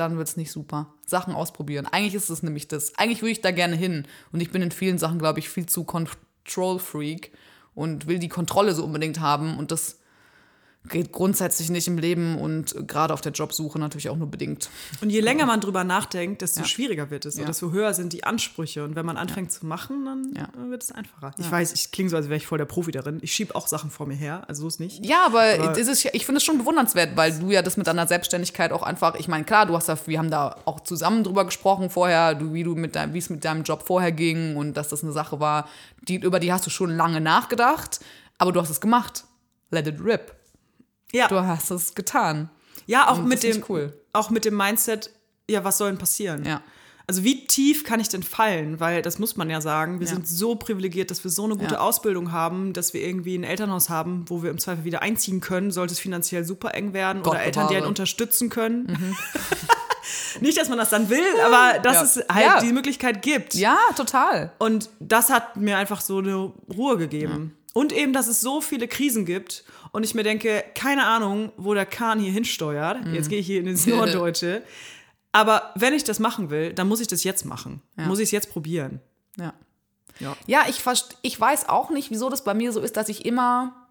Dann 0.00 0.16
wird's 0.16 0.38
nicht 0.38 0.50
super. 0.50 0.94
Sachen 1.04 1.34
ausprobieren. 1.34 1.84
Eigentlich 1.84 2.14
ist 2.14 2.30
es 2.30 2.42
nämlich 2.42 2.66
das. 2.68 2.96
Eigentlich 2.96 3.20
würde 3.20 3.32
ich 3.32 3.42
da 3.42 3.50
gerne 3.50 3.76
hin. 3.76 4.06
Und 4.32 4.40
ich 4.40 4.50
bin 4.50 4.62
in 4.62 4.70
vielen 4.70 4.96
Sachen, 4.96 5.18
glaube 5.18 5.40
ich, 5.40 5.50
viel 5.50 5.66
zu 5.66 5.84
Control-Freak 5.84 7.32
und 7.74 8.06
will 8.06 8.18
die 8.18 8.30
Kontrolle 8.30 8.72
so 8.72 8.82
unbedingt 8.82 9.20
haben. 9.20 9.58
Und 9.58 9.72
das 9.72 9.99
geht 10.88 11.12
grundsätzlich 11.12 11.68
nicht 11.68 11.86
im 11.88 11.98
Leben 11.98 12.38
und 12.38 12.74
gerade 12.88 13.12
auf 13.12 13.20
der 13.20 13.32
Jobsuche 13.32 13.78
natürlich 13.78 14.08
auch 14.08 14.16
nur 14.16 14.28
bedingt. 14.30 14.70
Und 15.02 15.10
je 15.10 15.20
länger 15.20 15.44
man 15.44 15.60
drüber 15.60 15.84
nachdenkt, 15.84 16.40
desto 16.40 16.64
schwieriger 16.64 17.10
wird 17.10 17.26
es 17.26 17.36
Ja. 17.36 17.42
und 17.42 17.48
desto 17.48 17.70
höher 17.70 17.92
sind 17.92 18.14
die 18.14 18.24
Ansprüche. 18.24 18.82
Und 18.82 18.96
wenn 18.96 19.04
man 19.04 19.18
anfängt 19.18 19.52
zu 19.52 19.66
machen, 19.66 20.06
dann 20.06 20.32
Ja. 20.34 20.48
wird 20.70 20.82
es 20.82 20.90
einfacher. 20.90 21.32
Ich 21.38 21.50
weiß, 21.50 21.74
ich 21.74 21.92
klinge 21.92 22.08
so, 22.08 22.16
als 22.16 22.26
wäre 22.26 22.38
ich 22.38 22.46
voll 22.46 22.56
der 22.56 22.64
Profi 22.64 22.92
darin. 22.92 23.18
Ich 23.20 23.32
schiebe 23.32 23.54
auch 23.54 23.66
Sachen 23.68 23.90
vor 23.90 24.06
mir 24.06 24.14
her, 24.14 24.42
also 24.48 24.62
so 24.62 24.68
ist 24.68 24.80
nicht. 24.80 25.04
Ja, 25.04 25.26
aber, 25.26 25.76
es 25.78 25.86
ist, 25.86 26.02
ja- 26.02 26.12
ich 26.14 26.24
finde 26.24 26.38
es 26.38 26.44
schon 26.44 26.56
bewundernswert, 26.56 27.14
weil 27.14 27.38
du 27.38 27.50
ja 27.50 27.60
das 27.60 27.76
mit 27.76 27.86
deiner 27.86 28.06
Selbstständigkeit 28.06 28.72
auch 28.72 28.82
einfach, 28.82 29.16
ich 29.16 29.28
meine, 29.28 29.44
klar, 29.44 29.66
du 29.66 29.76
hast 29.76 29.88
da, 29.88 29.98
wir 30.06 30.18
haben 30.18 30.30
da 30.30 30.56
auch 30.64 30.80
zusammen 30.80 31.24
drüber 31.24 31.44
gesprochen 31.44 31.90
vorher, 31.90 32.34
du, 32.34 32.54
wie 32.54 32.64
du 32.64 32.74
mit 32.74 32.96
deinem, 32.96 33.12
wie 33.12 33.18
es 33.18 33.28
mit 33.28 33.44
deinem 33.44 33.64
Job 33.64 33.84
vorher 33.86 34.12
ging 34.12 34.56
und 34.56 34.78
dass 34.78 34.88
das 34.88 35.02
eine 35.04 35.12
Sache 35.12 35.40
war, 35.40 35.68
die, 36.08 36.16
über 36.16 36.40
die 36.40 36.52
hast 36.54 36.64
du 36.64 36.70
schon 36.70 36.90
lange 36.96 37.20
nachgedacht, 37.20 38.00
aber 38.38 38.50
du 38.52 38.60
hast 38.62 38.70
es 38.70 38.80
gemacht. 38.80 39.24
Let 39.70 39.86
it 39.86 40.00
rip. 40.02 40.34
Ja, 41.12 41.28
Du 41.28 41.40
hast 41.46 41.70
es 41.70 41.94
getan. 41.94 42.50
ja 42.86 43.08
auch 43.08 43.18
Und 43.18 43.28
mit 43.28 43.42
dem 43.42 43.62
cool. 43.68 43.92
auch 44.12 44.30
mit 44.30 44.44
dem 44.44 44.56
Mindset, 44.56 45.10
ja, 45.48 45.64
was 45.64 45.78
soll 45.78 45.90
denn 45.90 45.98
passieren? 45.98 46.44
Ja. 46.44 46.62
Also 47.06 47.24
wie 47.24 47.44
tief 47.48 47.82
kann 47.82 47.98
ich 47.98 48.08
denn 48.08 48.22
fallen? 48.22 48.78
Weil 48.78 49.02
das 49.02 49.18
muss 49.18 49.36
man 49.36 49.50
ja 49.50 49.60
sagen, 49.60 49.98
wir 49.98 50.06
Ja. 50.06 50.12
sind 50.14 50.28
so 50.28 50.54
privilegiert, 50.54 51.10
dass 51.10 51.24
wir 51.24 51.30
so 51.32 51.42
eine 51.44 51.56
gute 51.56 51.74
Ja. 51.74 51.80
Ausbildung 51.80 52.30
haben, 52.30 52.72
dass 52.72 52.94
wir 52.94 53.02
irgendwie 53.02 53.34
ein 53.36 53.42
Elternhaus 53.42 53.88
haben, 53.90 54.26
wo 54.28 54.44
wir 54.44 54.50
im 54.50 54.58
Zweifel 54.58 54.84
wieder 54.84 55.02
einziehen 55.02 55.40
können, 55.40 55.72
sollte 55.72 55.92
es 55.94 55.98
finanziell 55.98 56.44
super 56.44 56.72
eng 56.74 56.92
werden 56.92 57.22
Gott 57.22 57.32
oder 57.34 57.42
Eltern, 57.42 57.66
die 57.66 57.76
einen 57.76 57.86
unterstützen 57.86 58.48
können. 58.48 59.16
Nicht, 60.40 60.56
dass 60.58 60.68
man 60.68 60.78
das 60.78 60.90
dann 60.90 61.08
will, 61.10 61.22
aber 61.44 61.80
dass 61.80 61.96
Ja. 61.96 62.02
es 62.22 62.28
halt 62.32 62.46
Ja. 62.46 62.60
die 62.60 62.72
Möglichkeit 62.72 63.22
gibt. 63.22 63.54
Ja, 63.54 63.76
total. 63.96 64.52
Und 64.58 64.88
das 65.00 65.30
hat 65.30 65.56
mir 65.56 65.76
einfach 65.78 66.00
so 66.00 66.18
eine 66.18 66.52
Ruhe 66.72 66.96
gegeben. 66.96 67.56
Und 67.72 67.92
eben, 67.92 68.12
dass 68.12 68.26
es 68.26 68.40
so 68.40 68.60
viele 68.60 68.88
Krisen 68.88 69.24
gibt 69.24 69.64
und 69.92 70.04
ich 70.04 70.14
mir 70.14 70.24
denke, 70.24 70.64
keine 70.74 71.06
Ahnung, 71.06 71.52
wo 71.56 71.74
der 71.74 71.86
Kahn 71.86 72.18
hier 72.18 72.32
hinsteuert. 72.32 73.04
Mhm. 73.04 73.14
Jetzt 73.14 73.28
gehe 73.28 73.38
ich 73.38 73.46
hier 73.46 73.60
in 73.60 73.66
ins 73.68 73.86
Norddeutsche. 73.86 74.62
Aber 75.32 75.70
wenn 75.76 75.94
ich 75.94 76.04
das 76.04 76.18
machen 76.18 76.50
will, 76.50 76.72
dann 76.72 76.88
muss 76.88 77.00
ich 77.00 77.06
das 77.06 77.22
jetzt 77.22 77.44
machen. 77.44 77.82
Muss 77.96 78.18
ich 78.18 78.24
es 78.24 78.30
jetzt 78.32 78.50
probieren. 78.50 79.00
Ja. 79.38 79.54
Ja. 80.18 80.36
Ja, 80.46 80.64
ich, 80.68 80.82
ich 81.22 81.40
weiß 81.40 81.68
auch 81.68 81.90
nicht, 81.90 82.10
wieso 82.10 82.28
das 82.28 82.44
bei 82.44 82.54
mir 82.54 82.72
so 82.72 82.80
ist, 82.80 82.96
dass 82.96 83.08
ich 83.08 83.24
immer, 83.24 83.86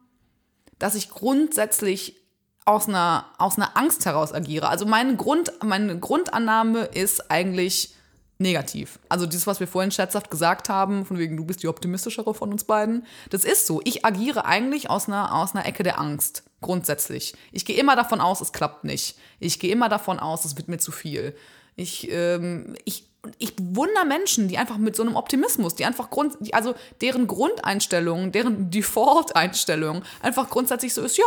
dass 0.78 0.96
ich 0.96 1.10
grundsätzlich 1.10 2.18
aus 2.66 2.88
einer, 2.88 3.26
aus 3.38 3.58
einer 3.58 3.76
Angst 3.78 4.06
heraus 4.06 4.34
agiere. 4.34 4.70
Also 4.70 4.86
meine, 4.86 5.16
Grund, 5.16 5.52
meine 5.64 5.98
Grundannahme 5.98 6.84
ist 6.86 7.32
eigentlich 7.32 7.96
negativ. 8.40 9.00
Also 9.10 9.26
dieses, 9.26 9.48
was 9.48 9.60
wir 9.60 9.68
vorhin 9.68 9.92
scherzhaft 9.92 10.32
gesagt 10.32 10.70
haben, 10.70 11.06
von 11.06 11.18
wegen, 11.18 11.36
du 11.36 11.46
bist 11.46 11.62
die 11.62 11.68
optimistischere 11.68 12.34
von 12.34 12.52
uns 12.52 12.64
beiden, 12.64 13.06
das 13.30 13.44
ist 13.44 13.68
so. 13.68 13.82
Ich 13.84 14.06
agiere 14.06 14.46
eigentlich 14.46 14.90
aus 14.90 15.08
einer, 15.08 15.36
aus 15.36 15.54
einer 15.54 15.66
Ecke 15.66 15.84
der 15.84 16.00
Angst, 16.00 16.44
grundsätzlich. 16.62 17.36
Ich 17.52 17.66
gehe 17.66 17.78
immer 17.78 17.98
davon 17.98 18.22
aus, 18.22 18.40
es 18.40 18.54
klappt 18.54 18.86
nicht. 18.86 19.18
Ich 19.40 19.60
gehe 19.60 19.72
immer 19.72 19.90
davon 19.90 20.20
aus, 20.20 20.46
es 20.46 20.56
wird 20.56 20.70
mir 20.70 20.78
zu 20.78 20.94
viel. 20.94 21.36
Ich, 21.76 22.10
ähm, 22.12 22.78
ich, 22.86 23.06
ich 23.40 23.58
bewundere 23.58 24.06
Menschen, 24.06 24.48
die 24.48 24.58
einfach 24.58 24.78
mit 24.78 24.96
so 24.96 25.04
einem 25.04 25.18
Optimismus, 25.18 25.76
die 25.76 25.84
einfach 25.84 26.10
Grund, 26.10 26.38
die, 26.40 26.54
also 26.54 26.76
deren 27.02 27.28
Grundeinstellung, 27.28 28.32
deren 28.32 28.72
Default-Einstellung 28.72 30.04
einfach 30.22 30.50
grundsätzlich 30.50 30.94
so 30.94 31.02
ist, 31.02 31.18
ja, 31.18 31.26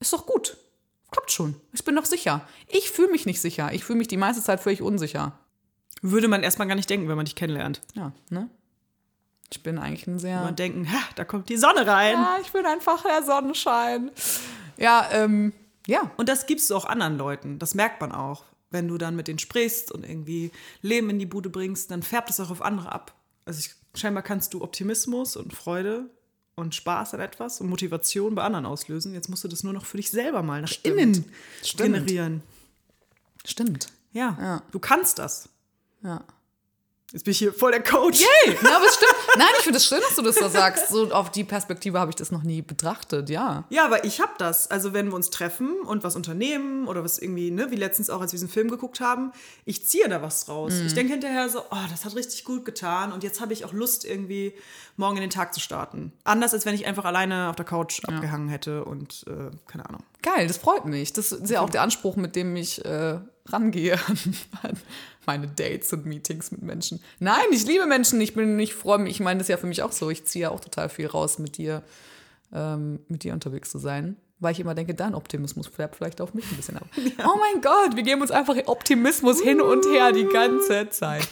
ist 0.00 0.12
doch 0.12 0.26
gut. 0.26 0.56
Klappt 1.12 1.30
schon. 1.30 1.54
Ich 1.72 1.84
bin 1.84 1.94
doch 1.94 2.04
sicher. 2.04 2.46
Ich 2.66 2.90
fühle 2.90 3.12
mich 3.12 3.26
nicht 3.26 3.40
sicher. 3.40 3.72
Ich 3.72 3.84
fühle 3.84 3.98
mich 3.98 4.08
die 4.08 4.16
meiste 4.16 4.42
Zeit 4.42 4.60
völlig 4.60 4.82
unsicher. 4.82 5.38
Würde 6.02 6.28
man 6.28 6.42
erstmal 6.42 6.68
gar 6.68 6.74
nicht 6.74 6.90
denken, 6.90 7.08
wenn 7.08 7.16
man 7.16 7.24
dich 7.24 7.34
kennenlernt. 7.34 7.80
Ja, 7.94 8.12
ne? 8.30 8.48
Ich 9.50 9.62
bin 9.62 9.78
eigentlich 9.78 10.06
ein 10.06 10.18
sehr. 10.18 10.40
Man 10.42 10.56
denken, 10.56 10.90
ha, 10.92 10.98
da 11.14 11.24
kommt 11.24 11.48
die 11.48 11.56
Sonne 11.56 11.86
rein. 11.86 12.14
Ja, 12.14 12.38
ich 12.42 12.50
bin 12.52 12.66
einfach 12.66 13.02
der 13.02 13.22
Sonnenschein. 13.22 14.10
Ja, 14.76 15.08
ähm, 15.12 15.52
ja. 15.86 16.10
Und 16.16 16.28
das 16.28 16.46
gibst 16.46 16.68
du 16.70 16.76
auch 16.76 16.84
anderen 16.84 17.16
Leuten. 17.16 17.58
Das 17.58 17.74
merkt 17.74 18.00
man 18.00 18.12
auch. 18.12 18.44
Wenn 18.70 18.88
du 18.88 18.98
dann 18.98 19.14
mit 19.14 19.28
denen 19.28 19.38
sprichst 19.38 19.92
und 19.92 20.04
irgendwie 20.04 20.50
Leben 20.82 21.08
in 21.10 21.18
die 21.20 21.26
Bude 21.26 21.48
bringst, 21.48 21.90
dann 21.92 22.02
färbt 22.02 22.28
es 22.30 22.40
auch 22.40 22.50
auf 22.50 22.60
andere 22.60 22.90
ab. 22.90 23.14
Also 23.44 23.60
ich, 23.60 23.70
scheinbar 23.98 24.24
kannst 24.24 24.52
du 24.52 24.62
Optimismus 24.62 25.36
und 25.36 25.54
Freude 25.54 26.10
und 26.56 26.74
Spaß 26.74 27.14
an 27.14 27.20
etwas 27.20 27.60
und 27.60 27.68
Motivation 27.70 28.34
bei 28.34 28.42
anderen 28.42 28.66
auslösen. 28.66 29.14
Jetzt 29.14 29.28
musst 29.28 29.44
du 29.44 29.48
das 29.48 29.62
nur 29.62 29.72
noch 29.72 29.84
für 29.86 29.98
dich 29.98 30.10
selber 30.10 30.42
mal 30.42 30.60
nach 30.62 30.72
innen 30.82 31.24
Stimmt. 31.62 31.82
generieren. 31.94 32.42
Stimmt. 33.44 33.86
Ja, 34.12 34.36
Ja. 34.40 34.62
du 34.72 34.80
kannst 34.80 35.20
das. 35.20 35.48
Ja. 36.02 36.24
Jetzt 37.12 37.22
bin 37.22 37.30
ich 37.30 37.38
hier 37.38 37.52
voll 37.52 37.70
der 37.70 37.84
Coach. 37.84 38.20
Hey, 38.20 38.58
na, 38.62 38.76
aber 38.76 38.84
es 38.84 38.96
stimmt. 38.96 39.14
Nein, 39.38 39.46
ich 39.58 39.62
finde 39.62 39.76
es 39.76 39.86
schön, 39.86 40.00
dass 40.00 40.16
du 40.16 40.22
das 40.22 40.34
so 40.34 40.48
sagst. 40.48 40.88
So 40.88 41.12
auf 41.12 41.30
die 41.30 41.44
Perspektive 41.44 42.00
habe 42.00 42.10
ich 42.10 42.16
das 42.16 42.32
noch 42.32 42.42
nie 42.42 42.62
betrachtet, 42.62 43.30
ja. 43.30 43.64
Ja, 43.70 43.84
aber 43.84 44.04
ich 44.04 44.20
habe 44.20 44.32
das. 44.38 44.70
Also 44.72 44.92
wenn 44.92 45.06
wir 45.06 45.14
uns 45.14 45.30
treffen 45.30 45.80
und 45.82 46.02
was 46.02 46.16
unternehmen 46.16 46.88
oder 46.88 47.04
was 47.04 47.18
irgendwie, 47.18 47.52
ne, 47.52 47.70
wie 47.70 47.76
letztens 47.76 48.10
auch, 48.10 48.20
als 48.20 48.32
wir 48.32 48.38
diesen 48.38 48.48
Film 48.48 48.68
geguckt 48.68 48.98
haben, 48.98 49.30
ich 49.64 49.86
ziehe 49.86 50.08
da 50.08 50.20
was 50.20 50.46
draus. 50.46 50.74
Ich 50.74 50.94
denke 50.94 51.12
hinterher 51.12 51.48
so, 51.48 51.60
oh, 51.60 51.86
das 51.90 52.04
hat 52.04 52.16
richtig 52.16 52.44
gut 52.44 52.64
getan 52.64 53.12
und 53.12 53.22
jetzt 53.22 53.40
habe 53.40 53.52
ich 53.52 53.64
auch 53.64 53.72
Lust, 53.72 54.04
irgendwie 54.04 54.52
morgen 54.96 55.16
in 55.16 55.22
den 55.22 55.30
Tag 55.30 55.54
zu 55.54 55.60
starten. 55.60 56.12
Anders 56.24 56.54
als 56.54 56.66
wenn 56.66 56.74
ich 56.74 56.86
einfach 56.86 57.04
alleine 57.04 57.50
auf 57.50 57.56
der 57.56 57.64
Couch 57.64 58.00
abgehangen 58.04 58.48
hätte 58.48 58.84
und 58.84 59.24
äh, 59.28 59.50
keine 59.68 59.88
Ahnung. 59.88 60.02
Geil, 60.26 60.48
das 60.48 60.58
freut 60.58 60.84
mich. 60.86 61.12
Das 61.12 61.30
ist 61.30 61.50
ja 61.50 61.60
auch 61.60 61.70
der 61.70 61.82
Anspruch, 61.82 62.16
mit 62.16 62.34
dem 62.34 62.56
ich 62.56 62.84
äh, 62.84 63.18
rangehe 63.46 63.94
an, 64.62 64.76
meine 65.24 65.46
Dates 65.46 65.92
und 65.92 66.04
Meetings 66.04 66.50
mit 66.50 66.62
Menschen. 66.62 67.00
Nein, 67.20 67.44
ich 67.52 67.64
liebe 67.64 67.86
Menschen. 67.86 68.20
Ich 68.20 68.34
bin, 68.34 68.58
ich 68.58 68.74
freue 68.74 68.98
mich. 68.98 69.12
Ich 69.12 69.20
meine, 69.20 69.38
das 69.38 69.44
ist 69.44 69.50
ja 69.50 69.56
für 69.56 69.68
mich 69.68 69.82
auch 69.82 69.92
so. 69.92 70.10
Ich 70.10 70.24
ziehe 70.24 70.44
ja 70.44 70.50
auch 70.50 70.58
total 70.58 70.88
viel 70.88 71.06
raus, 71.06 71.38
mit 71.38 71.58
dir, 71.58 71.82
ähm, 72.52 72.98
mit 73.06 73.22
dir 73.22 73.34
unterwegs 73.34 73.70
zu 73.70 73.78
sein. 73.78 74.16
Weil 74.40 74.50
ich 74.52 74.60
immer 74.60 74.74
denke, 74.74 74.94
dein 74.94 75.14
Optimismus 75.14 75.68
färbt 75.68 75.94
vielleicht 75.96 76.20
auf 76.20 76.34
mich 76.34 76.44
ein 76.50 76.56
bisschen 76.56 76.76
ab. 76.76 76.88
Oh 77.24 77.38
mein 77.38 77.62
Gott, 77.62 77.94
wir 77.94 78.02
geben 78.02 78.20
uns 78.20 78.32
einfach 78.32 78.56
Optimismus 78.66 79.40
hin 79.40 79.60
und 79.60 79.86
her 79.86 80.10
die 80.12 80.26
ganze 80.26 80.90
Zeit. 80.90 81.26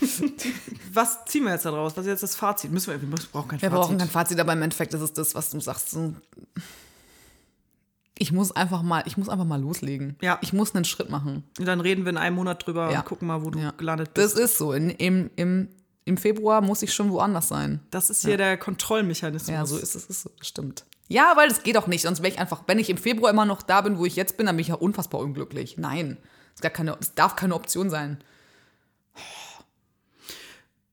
Was 0.93 1.25
ziehen 1.27 1.45
wir 1.45 1.53
jetzt 1.53 1.67
da 1.67 1.73
draus? 1.73 1.97
Was 1.97 2.05
ist 2.07 2.11
jetzt 2.11 2.23
das 2.23 2.37
Fazit? 2.37 2.71
Müssen 2.71 2.93
wir, 2.93 3.03
wir 3.03 3.09
brauchen 3.33 3.49
kein 3.49 3.61
Wir 3.61 3.71
Fazit. 3.71 3.83
brauchen 3.83 3.99
kein 3.99 4.09
Fazit, 4.09 4.39
aber 4.39 4.53
im 4.53 4.63
Endeffekt 4.63 4.95
ist 4.95 5.03
es 5.03 5.13
das, 5.13 5.35
was 5.35 5.51
du 5.51 5.61
sagst. 5.61 5.91
So, 5.91 6.15
ich 8.19 8.31
muss 8.33 8.53
einfach 8.53 8.83
mal, 8.83 9.03
ich 9.07 9.17
muss 9.17 9.29
einfach 9.29 9.45
mal 9.45 9.61
loslegen. 9.61 10.17
Ja. 10.23 10.39
Ich 10.43 10.53
muss 10.53 10.75
einen 10.75 10.85
Schritt 10.85 11.11
machen. 11.11 11.45
Und 11.59 11.65
dann 11.67 11.81
reden 11.81 12.05
wir 12.05 12.11
in 12.11 12.17
einem 12.17 12.37
Monat 12.37 12.65
drüber 12.67 12.91
Ja. 12.93 13.01
und 13.01 13.05
gucken 13.07 13.27
mal, 13.29 13.45
wo 13.45 13.51
du 13.51 13.59
Ja. 13.59 13.73
gelandet 13.73 14.15
bist. 14.15 14.37
Das 14.37 14.41
ist 14.41 14.59
so. 14.59 14.73
In, 14.73 14.91
im, 14.91 15.31
im, 15.37 15.69
Im 16.05 16.17
Februar 16.17 16.61
muss 16.61 16.83
ich 16.83 16.93
schon 16.95 17.11
woanders 17.11 17.49
sein. 17.49 17.81
Das 17.91 18.11
ist 18.11 18.25
hier 18.25 18.37
der 18.37 18.57
Kontrollmechanismus. 18.59 19.51
Ja, 19.51 19.67
so 19.67 19.77
ist 19.77 19.95
es, 19.97 20.05
ist 20.07 20.23
so, 20.23 20.31
das 20.39 20.47
stimmt. 20.47 20.85
Ja, 21.09 21.33
weil 21.37 21.49
das 21.49 21.63
geht 21.63 21.77
auch 21.77 21.87
nicht. 21.87 22.03
Sonst 22.03 22.21
wäre 22.23 22.33
ich 22.33 22.39
einfach, 22.39 22.63
wenn 22.67 22.79
ich 22.79 22.89
im 22.91 22.97
Februar 22.99 23.31
immer 23.31 23.45
noch 23.47 23.63
da 23.63 23.81
bin, 23.81 23.99
wo 23.99 24.05
ich 24.07 24.15
jetzt 24.17 24.37
bin, 24.37 24.47
dann 24.47 24.57
bin 24.57 24.63
ich 24.63 24.69
ja 24.69 24.75
unfassbar 24.77 25.21
unglücklich. 25.21 25.77
Nein. 25.77 26.17
Das, 26.21 26.57
ist 26.57 26.63
gar 26.63 26.71
keine, 26.71 26.97
das 26.97 27.15
darf 27.15 27.37
keine 27.37 27.55
Option 27.55 27.91
sein. 27.91 28.23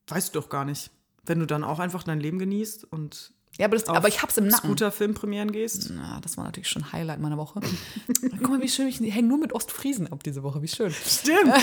Weißt 0.07 0.33
du 0.35 0.39
doch 0.39 0.49
gar 0.49 0.65
nicht. 0.65 0.91
Wenn 1.23 1.39
du 1.39 1.45
dann 1.45 1.63
auch 1.63 1.79
einfach 1.79 2.03
dein 2.03 2.19
Leben 2.19 2.39
genießt 2.39 2.83
und 2.85 3.31
Ja, 3.61 3.67
aber, 3.67 3.77
das, 3.77 3.87
aber 3.87 4.07
ich 4.07 4.23
hab's 4.23 4.37
im 4.37 4.47
Nacken. 4.47 4.69
Scooter-Filmpremieren 4.69 5.51
gehst. 5.51 5.91
Na, 5.93 6.19
das 6.19 6.35
war 6.35 6.45
natürlich 6.45 6.67
schon 6.67 6.91
Highlight 6.91 7.19
meiner 7.19 7.37
Woche. 7.37 7.59
Guck 8.39 8.49
mal, 8.49 8.59
wie 8.59 8.67
schön. 8.67 8.87
Ich 8.87 8.99
hänge 8.99 9.27
nur 9.27 9.37
mit 9.37 9.53
Ostfriesen 9.53 10.11
ab 10.11 10.23
diese 10.23 10.41
Woche. 10.41 10.63
Wie 10.63 10.67
schön. 10.67 10.91
Stimmt. 10.91 11.53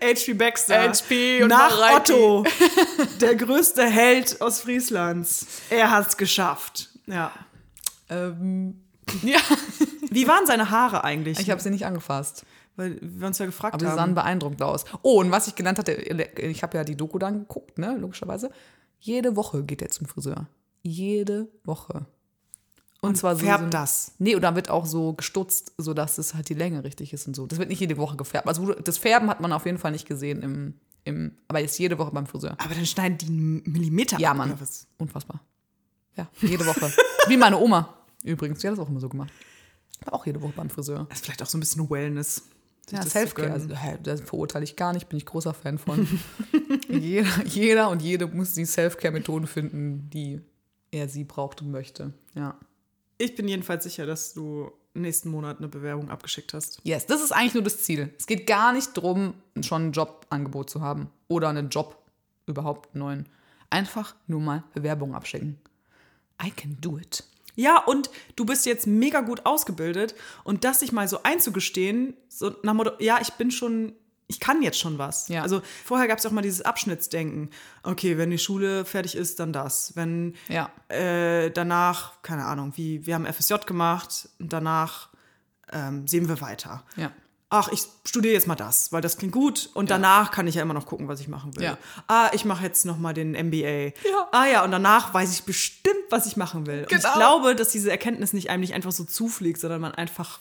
H.P. 0.00 0.34
Baxter. 0.34 0.80
HP 0.80 1.42
und 1.42 1.48
Nach 1.48 1.70
Mareike. 1.76 2.14
Otto. 2.14 2.44
Der 3.20 3.34
größte 3.34 3.84
Held 3.84 4.40
aus 4.40 4.60
Frieslands. 4.60 5.44
Er 5.70 5.90
hat's 5.90 6.16
geschafft. 6.16 6.90
Ja. 7.06 7.32
Ähm, 8.08 8.80
ja, 9.24 9.40
Wie 10.08 10.28
waren 10.28 10.46
seine 10.46 10.70
Haare 10.70 11.02
eigentlich? 11.02 11.40
ich 11.40 11.50
habe 11.50 11.60
sie 11.60 11.70
nicht 11.70 11.84
angefasst. 11.84 12.44
Weil 12.76 12.96
wir 13.02 13.26
uns 13.26 13.38
ja 13.38 13.46
gefragt 13.46 13.74
Aber 13.74 13.84
sie 13.84 13.90
sahen 13.90 14.00
haben. 14.00 14.14
beeindruckend 14.14 14.62
aus. 14.62 14.84
Oh, 15.02 15.18
und 15.20 15.32
was 15.32 15.48
ich 15.48 15.56
gelernt 15.56 15.80
hatte, 15.80 15.92
ich 15.92 16.62
habe 16.62 16.78
ja 16.78 16.84
die 16.84 16.96
Doku 16.96 17.18
dann 17.18 17.40
geguckt, 17.40 17.76
ne, 17.78 17.96
logischerweise. 17.98 18.52
Jede 19.02 19.34
Woche 19.34 19.64
geht 19.64 19.82
er 19.82 19.90
zum 19.90 20.06
Friseur. 20.06 20.46
Jede 20.82 21.48
Woche. 21.64 22.06
Und, 23.00 23.16
zwar 23.16 23.34
so. 23.34 23.44
färbt 23.44 23.64
so 23.64 23.70
das? 23.70 24.12
Nee, 24.18 24.36
und 24.36 24.42
dann 24.42 24.54
wird 24.54 24.70
auch 24.70 24.86
so 24.86 25.14
gestutzt, 25.14 25.72
sodass 25.76 26.18
es 26.18 26.34
halt 26.34 26.48
die 26.48 26.54
Länge 26.54 26.84
richtig 26.84 27.12
ist 27.12 27.26
und 27.26 27.34
so. 27.34 27.48
Das 27.48 27.58
wird 27.58 27.68
nicht 27.68 27.80
jede 27.80 27.96
Woche 27.96 28.16
gefärbt. 28.16 28.46
Also 28.46 28.74
das 28.74 28.98
Färben 28.98 29.28
hat 29.28 29.40
man 29.40 29.52
auf 29.52 29.66
jeden 29.66 29.78
Fall 29.78 29.90
nicht 29.90 30.06
gesehen 30.06 30.40
im, 30.40 30.74
im 31.02 31.36
aber 31.48 31.58
jetzt 31.58 31.76
jede 31.80 31.98
Woche 31.98 32.12
beim 32.12 32.26
Friseur. 32.26 32.54
Aber 32.58 32.74
dann 32.74 32.86
schneiden 32.86 33.18
die 33.18 33.26
einen 33.26 33.62
Millimeter 33.64 34.20
Ja, 34.20 34.30
ab, 34.30 34.36
Mann. 34.36 34.52
oder 34.52 34.60
was? 34.60 34.86
Unfassbar. 34.98 35.40
Ja, 36.16 36.28
jede 36.40 36.64
Woche. 36.64 36.92
Wie 37.26 37.36
meine 37.36 37.58
Oma 37.58 37.92
übrigens. 38.22 38.60
Die 38.60 38.68
hat 38.68 38.72
das 38.72 38.78
auch 38.78 38.88
immer 38.88 39.00
so 39.00 39.08
gemacht. 39.08 39.32
War 40.04 40.14
auch 40.14 40.24
jede 40.24 40.40
Woche 40.40 40.52
beim 40.54 40.70
Friseur. 40.70 41.06
Das 41.08 41.18
ist 41.18 41.24
vielleicht 41.24 41.42
auch 41.42 41.46
so 41.46 41.58
ein 41.58 41.60
bisschen 41.60 41.90
Wellness. 41.90 42.42
Ja, 42.90 43.02
Selfcare. 43.02 43.52
Also, 43.52 43.68
das 44.02 44.20
verurteile 44.20 44.64
ich 44.64 44.76
gar 44.76 44.92
nicht, 44.92 45.08
bin 45.08 45.16
ich 45.16 45.26
großer 45.26 45.54
Fan 45.54 45.78
von. 45.78 46.06
jeder, 46.88 47.44
jeder 47.46 47.90
und 47.90 48.02
jede 48.02 48.26
muss 48.26 48.54
die 48.54 48.64
Selfcare-Methoden 48.64 49.46
finden, 49.46 50.10
die 50.10 50.40
er 50.90 51.08
sie 51.08 51.24
braucht 51.24 51.62
und 51.62 51.70
möchte. 51.70 52.12
Ja. 52.34 52.58
Ich 53.18 53.34
bin 53.34 53.48
jedenfalls 53.48 53.84
sicher, 53.84 54.04
dass 54.04 54.34
du 54.34 54.72
nächsten 54.94 55.30
Monat 55.30 55.58
eine 55.58 55.68
Bewerbung 55.68 56.10
abgeschickt 56.10 56.52
hast. 56.54 56.80
Yes, 56.84 57.06
das 57.06 57.22
ist 57.22 57.32
eigentlich 57.32 57.54
nur 57.54 57.62
das 57.62 57.78
Ziel. 57.82 58.12
Es 58.18 58.26
geht 58.26 58.46
gar 58.46 58.72
nicht 58.72 58.96
darum, 58.96 59.34
schon 59.62 59.88
ein 59.88 59.92
Jobangebot 59.92 60.68
zu 60.68 60.80
haben 60.80 61.08
oder 61.28 61.48
einen 61.48 61.68
Job 61.70 62.02
überhaupt 62.46 62.94
neuen. 62.94 63.28
Einfach 63.70 64.14
nur 64.26 64.40
mal 64.40 64.64
Bewerbungen 64.74 65.14
abschicken. 65.14 65.58
I 66.44 66.50
can 66.50 66.76
do 66.80 66.98
it. 66.98 67.24
Ja, 67.54 67.78
und 67.84 68.10
du 68.36 68.44
bist 68.44 68.64
jetzt 68.66 68.86
mega 68.86 69.20
gut 69.20 69.44
ausgebildet 69.44 70.14
und 70.44 70.64
das 70.64 70.80
sich 70.80 70.92
mal 70.92 71.06
so 71.08 71.22
einzugestehen, 71.22 72.14
so 72.28 72.50
nach 72.62 72.72
dem 72.72 72.76
Motto, 72.76 72.92
ja, 72.98 73.18
ich 73.20 73.32
bin 73.34 73.50
schon, 73.50 73.92
ich 74.26 74.40
kann 74.40 74.62
jetzt 74.62 74.78
schon 74.78 74.96
was. 74.98 75.28
Ja. 75.28 75.42
Also 75.42 75.60
vorher 75.84 76.08
gab 76.08 76.18
es 76.18 76.24
auch 76.26 76.30
mal 76.30 76.40
dieses 76.42 76.62
Abschnittsdenken. 76.62 77.50
Okay, 77.82 78.16
wenn 78.16 78.30
die 78.30 78.38
Schule 78.38 78.84
fertig 78.86 79.14
ist, 79.14 79.38
dann 79.40 79.52
das. 79.52 79.92
Wenn 79.96 80.34
Ja. 80.48 80.70
äh, 80.88 81.50
danach, 81.50 82.22
keine 82.22 82.44
Ahnung, 82.46 82.72
wie, 82.76 83.04
wir 83.06 83.14
haben 83.14 83.26
FSJ 83.26 83.54
gemacht 83.66 84.28
und 84.38 84.52
danach 84.52 85.10
ähm, 85.70 86.06
sehen 86.08 86.28
wir 86.28 86.40
weiter. 86.40 86.84
Ja. 86.96 87.12
Ach, 87.54 87.68
ich 87.70 87.82
studiere 88.06 88.32
jetzt 88.32 88.46
mal 88.46 88.54
das, 88.54 88.92
weil 88.92 89.02
das 89.02 89.18
klingt 89.18 89.34
gut 89.34 89.68
und 89.74 89.90
danach 89.90 90.30
kann 90.30 90.46
ich 90.46 90.54
ja 90.54 90.62
immer 90.62 90.72
noch 90.72 90.86
gucken, 90.86 91.06
was 91.06 91.20
ich 91.20 91.28
machen 91.28 91.54
will. 91.54 91.62
Ja. 91.64 91.78
Ah, 92.08 92.30
ich 92.32 92.46
mache 92.46 92.64
jetzt 92.64 92.86
noch 92.86 92.96
mal 92.96 93.12
den 93.12 93.32
MBA. 93.32 93.92
Ja. 94.08 94.28
Ah 94.32 94.46
ja, 94.46 94.64
und 94.64 94.70
danach 94.70 95.12
weiß 95.12 95.30
ich 95.34 95.42
bestimmt, 95.44 95.96
was 96.08 96.24
ich 96.24 96.38
machen 96.38 96.66
will. 96.66 96.84
Und 96.84 96.92
ich 96.92 97.02
Genau. 97.02 97.12
glaube, 97.14 97.54
dass 97.54 97.68
diese 97.68 97.90
Erkenntnis 97.90 98.32
nicht 98.32 98.48
einem 98.48 98.62
nicht 98.62 98.72
einfach 98.72 98.90
so 98.92 99.04
zufliegt, 99.04 99.60
sondern 99.60 99.82
man 99.82 99.92
einfach 99.92 100.40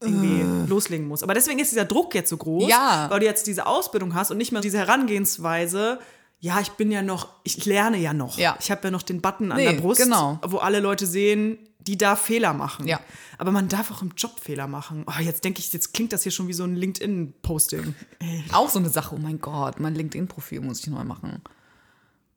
irgendwie 0.00 0.44
loslegen 0.68 1.08
muss. 1.08 1.22
Aber 1.22 1.32
deswegen 1.32 1.58
ist 1.60 1.72
dieser 1.72 1.86
Druck 1.86 2.14
jetzt 2.14 2.28
so 2.28 2.36
groß, 2.36 2.64
Äh. 2.64 2.68
Ja. 2.70 3.06
weil 3.08 3.20
du 3.20 3.26
jetzt 3.26 3.46
diese 3.46 3.64
Ausbildung 3.66 4.14
hast 4.14 4.30
und 4.30 4.36
nicht 4.36 4.52
mehr 4.52 4.60
diese 4.60 4.76
Herangehensweise. 4.78 5.98
Ja, 6.44 6.60
ich 6.60 6.72
bin 6.72 6.90
ja 6.92 7.00
noch, 7.00 7.28
ich 7.42 7.64
lerne 7.64 7.96
ja 7.96 8.12
noch. 8.12 8.36
Ja. 8.36 8.58
Ich 8.60 8.70
habe 8.70 8.82
ja 8.84 8.90
noch 8.90 9.00
den 9.00 9.22
Button 9.22 9.50
an 9.50 9.56
Nee, 9.56 9.64
der 9.64 9.80
Brust, 9.80 10.02
genau. 10.02 10.38
wo 10.46 10.58
alle 10.58 10.80
Leute 10.80 11.06
sehen, 11.06 11.58
die 11.78 11.96
da 11.96 12.16
Fehler 12.16 12.52
machen. 12.52 12.86
Ja. 12.86 13.00
Aber 13.38 13.50
man 13.50 13.68
darf 13.68 13.90
auch 13.90 14.02
im 14.02 14.12
Job 14.14 14.38
Fehler 14.40 14.66
machen. 14.66 15.06
Oh, 15.06 15.22
jetzt 15.22 15.42
denke 15.42 15.60
ich, 15.60 15.72
jetzt 15.72 15.94
klingt 15.94 16.12
das 16.12 16.22
hier 16.22 16.32
schon 16.32 16.46
wie 16.46 16.52
so 16.52 16.64
ein 16.64 16.76
LinkedIn-Posting. 16.76 17.94
Auch 18.52 18.68
so 18.68 18.78
eine 18.78 18.90
Sache, 18.90 19.14
oh 19.14 19.18
mein 19.18 19.40
Gott, 19.40 19.80
mein 19.80 19.94
LinkedIn-Profil 19.94 20.60
muss 20.60 20.80
ich 20.80 20.88
neu 20.88 21.02
machen. 21.04 21.40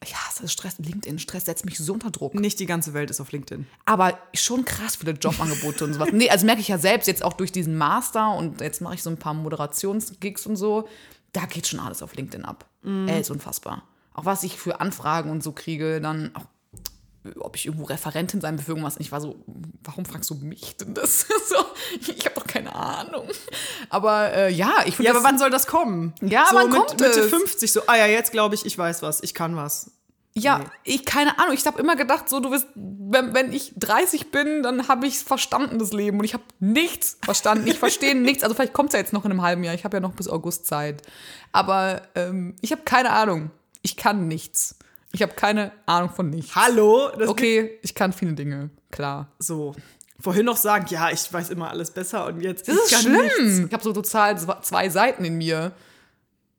Ja, 0.06 0.16
das 0.30 0.40
ist 0.40 0.54
Stress. 0.54 0.80
LinkedIn-Stress 0.80 1.44
setzt 1.44 1.66
mich 1.66 1.78
so 1.78 1.92
unter 1.92 2.10
Druck. 2.10 2.34
Nicht 2.34 2.62
die 2.62 2.66
ganze 2.66 2.94
Welt 2.94 3.10
ist 3.10 3.20
auf 3.20 3.34
LinkedIn. 3.34 3.68
Aber 3.84 4.18
schon 4.34 4.64
krass 4.64 4.96
viele 4.96 5.12
Jobangebote 5.12 5.84
und 5.84 5.96
sowas. 5.96 6.12
Nee, 6.14 6.30
also 6.30 6.46
merke 6.46 6.62
ich 6.62 6.70
ja 6.70 6.78
selbst 6.78 7.08
jetzt 7.08 7.26
auch 7.26 7.34
durch 7.34 7.52
diesen 7.52 7.78
Master 7.78 8.38
und 8.38 8.62
jetzt 8.62 8.80
mache 8.80 8.96
ich 8.96 9.04
so 9.04 9.10
ein 9.10 9.18
paar 9.18 9.34
Moderationsgigs 9.34 10.46
und 10.46 10.56
so. 10.56 10.88
Da 11.34 11.46
geht 11.46 11.68
schon 11.68 11.82
alles 11.82 12.02
auf 12.02 12.16
LinkedIn 12.16 12.46
ab. 12.46 12.70
Ey, 12.86 13.20
ist 13.20 13.32
unfassbar. 13.32 13.84
Auch 14.18 14.26
was 14.26 14.44
ich 14.44 14.58
für 14.58 14.82
Anfragen 14.82 15.30
und 15.30 15.44
so 15.44 15.52
kriege, 15.54 16.02
dann 16.02 16.32
auch, 16.36 16.46
ob 17.40 17.56
ich 17.56 17.66
irgendwo 17.68 17.86
Referentin 17.86 18.42
sein 18.42 18.58
will 18.58 18.66
für 18.66 18.72
irgendwas. 18.72 18.96
Und 18.98 19.02
ich 19.02 19.12
war 19.12 19.22
so, 19.22 19.36
warum 19.84 20.06
fragst 20.06 20.30
du 20.30 20.36
mich 20.36 20.76
denn 20.78 20.94
das? 20.94 21.22
so, 21.50 21.56
ich 22.02 22.26
habe 22.26 22.36
doch 22.36 22.48
keine 22.48 22.74
Ahnung. 22.76 23.28
Aber 23.90 24.34
äh, 24.34 24.52
ja, 24.52 24.74
ich 24.86 24.96
finde 24.96 25.12
Ja, 25.12 25.16
aber 25.16 25.24
wann 25.24 25.38
soll 25.38 25.52
das 25.52 25.68
kommen? 25.68 26.14
Ja, 26.22 26.48
so 26.50 26.56
wann 26.56 26.70
mit, 26.70 26.78
kommt 26.78 27.00
Mitte 27.00 27.20
es? 27.22 27.30
50 27.30 27.72
so, 27.72 27.82
ah 27.88 27.96
ja, 27.96 28.08
jetzt 28.08 28.32
glaube 28.32 28.56
ich, 28.56 28.66
ich 28.66 28.78
weiß 28.78 29.02
was, 29.04 29.22
ich 29.24 29.34
kann 29.34 29.56
was. 29.56 29.92
Ja, 30.34 30.60
Nee. 30.60 30.66
ich 30.84 31.06
keine 31.06 31.40
Ahnung. 31.40 31.54
Ich 31.54 31.66
habe 31.66 31.80
immer 31.80 31.96
gedacht, 31.96 32.30
so 32.30 32.40
du 32.40 32.52
wirst, 32.52 32.68
wenn, 32.76 33.34
wenn 33.34 33.52
ich 33.52 33.74
30 33.78 34.30
bin, 34.32 34.62
dann 34.62 34.88
habe 34.88 35.08
ich 35.08 35.20
verstanden 35.20 35.80
das 35.80 35.94
Leben 35.94 36.20
und 36.20 36.26
ich 36.26 36.34
habe 36.34 36.44
nichts 36.60 37.18
verstanden. 37.24 37.68
Ich 37.68 37.80
verstehe 37.80 38.14
nichts. 38.20 38.44
Also 38.44 38.54
vielleicht 38.56 38.74
kommt 38.74 38.90
es 38.90 38.94
ja 38.94 39.00
jetzt 39.00 39.14
noch 39.14 39.26
in 39.26 39.32
einem 39.32 39.42
halben 39.42 39.64
Jahr. 39.64 39.74
Ich 39.74 39.84
habe 39.84 39.98
ja 39.98 40.02
noch 40.02 40.14
bis 40.14 40.28
August 40.28 40.68
Zeit. 40.68 41.02
Aber 41.52 42.04
ähm, 42.16 42.56
ich 42.62 42.72
habe 42.72 42.84
keine 42.84 43.12
Ahnung. 43.12 43.50
Ich 43.82 43.96
kann 43.98 44.28
nichts. 44.28 44.78
Ich 45.12 45.22
habe 45.22 45.34
keine 45.34 45.72
Ahnung 45.86 46.10
von 46.10 46.30
nichts. 46.30 46.56
Hallo? 46.56 47.10
Okay, 47.28 47.80
ich 47.82 47.96
kann 47.96 48.12
viele 48.14 48.34
Dinge, 48.34 48.70
klar. 48.92 49.32
So. 49.40 49.74
Vorhin 50.20 50.46
noch 50.46 50.58
sagen, 50.58 50.88
ja, 50.90 51.12
ich 51.12 51.32
weiß 51.32 51.50
immer 51.52 51.70
alles 51.70 51.92
besser 51.92 52.26
und 52.26 52.42
jetzt 52.42 52.68
Das 52.68 52.76
ist 52.76 53.02
schlimm. 53.02 53.22
nichts. 53.22 53.60
Ich 53.68 53.74
habe 53.74 53.84
so 53.84 53.94
total 53.94 54.36
zw- 54.36 54.62
zwei 54.64 54.90
Seiten 54.90 55.24
in 55.24 55.38
mir. 55.38 55.72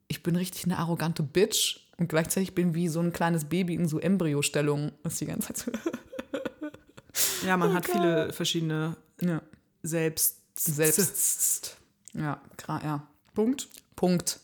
Ich 0.07 0.23
bin 0.23 0.37
richtig 0.37 0.65
eine 0.65 0.79
arrogante 0.79 1.23
Bitch 1.25 1.81
und 1.99 2.09
gleichzeitig 2.09 2.55
bin 2.55 2.75
wie 2.75 2.89
so 2.89 3.01
ein 3.01 3.13
kleines 3.13 3.45
Baby 3.47 3.75
in 3.75 3.89
so 3.89 3.99
Embryostellung. 3.99 4.93
Ist 5.05 5.21
die 5.21 5.27
ganze 5.27 5.53
Zeit 5.53 5.59
so. 5.59 5.73
Ja, 7.47 7.57
man 7.57 7.73
hat 7.75 7.87
viele 7.87 8.33
verschiedene 8.33 8.97
Ja. 9.21 9.43
Selbst. 9.83 10.37
Selbst. 10.57 11.77
Ja, 12.15 12.41
gra- 12.57 12.83
ja. 12.85 13.07
Punkt. 13.35 13.69
Punkt. 13.97 14.41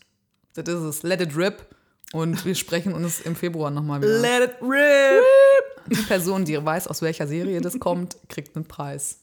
Das 0.53 0.67
ist 0.67 0.81
es. 0.81 1.03
Let 1.03 1.21
it 1.21 1.35
rip. 1.35 1.65
Und 2.15 2.45
wir 2.45 2.55
sprechen 2.55 2.93
uns 2.93 3.19
im 3.19 3.35
Februar 3.35 3.69
nochmal 3.69 4.01
wieder. 4.01 4.19
Let 4.19 4.49
it 4.49 4.61
rip. 4.61 5.91
Die 5.91 6.01
Person, 6.03 6.45
die 6.45 6.63
weiß, 6.63 6.87
aus 6.87 7.01
welcher 7.01 7.27
Serie 7.27 7.59
das 7.59 7.77
kommt, 7.77 8.15
kriegt 8.29 8.55
einen 8.55 8.63
Preis. 8.63 9.19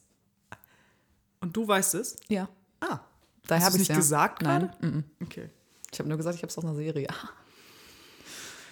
Und 1.40 1.56
du 1.56 1.66
weißt 1.66 1.94
es? 1.94 2.16
Ja. 2.28 2.50
Ah. 2.80 3.00
Hast 3.48 3.64
habe 3.64 3.76
ich 3.76 3.88
nicht 3.88 3.96
gesagt 3.96 4.42
Nein. 4.42 4.70
gerade? 4.78 5.04
Okay. 5.22 5.48
Ich 5.90 5.98
habe 6.00 6.08
nur 6.10 6.18
gesagt, 6.18 6.36
ich 6.36 6.42
habe 6.42 6.50
es 6.50 6.58
aus 6.58 6.64
einer 6.64 6.74
Serie. 6.74 7.08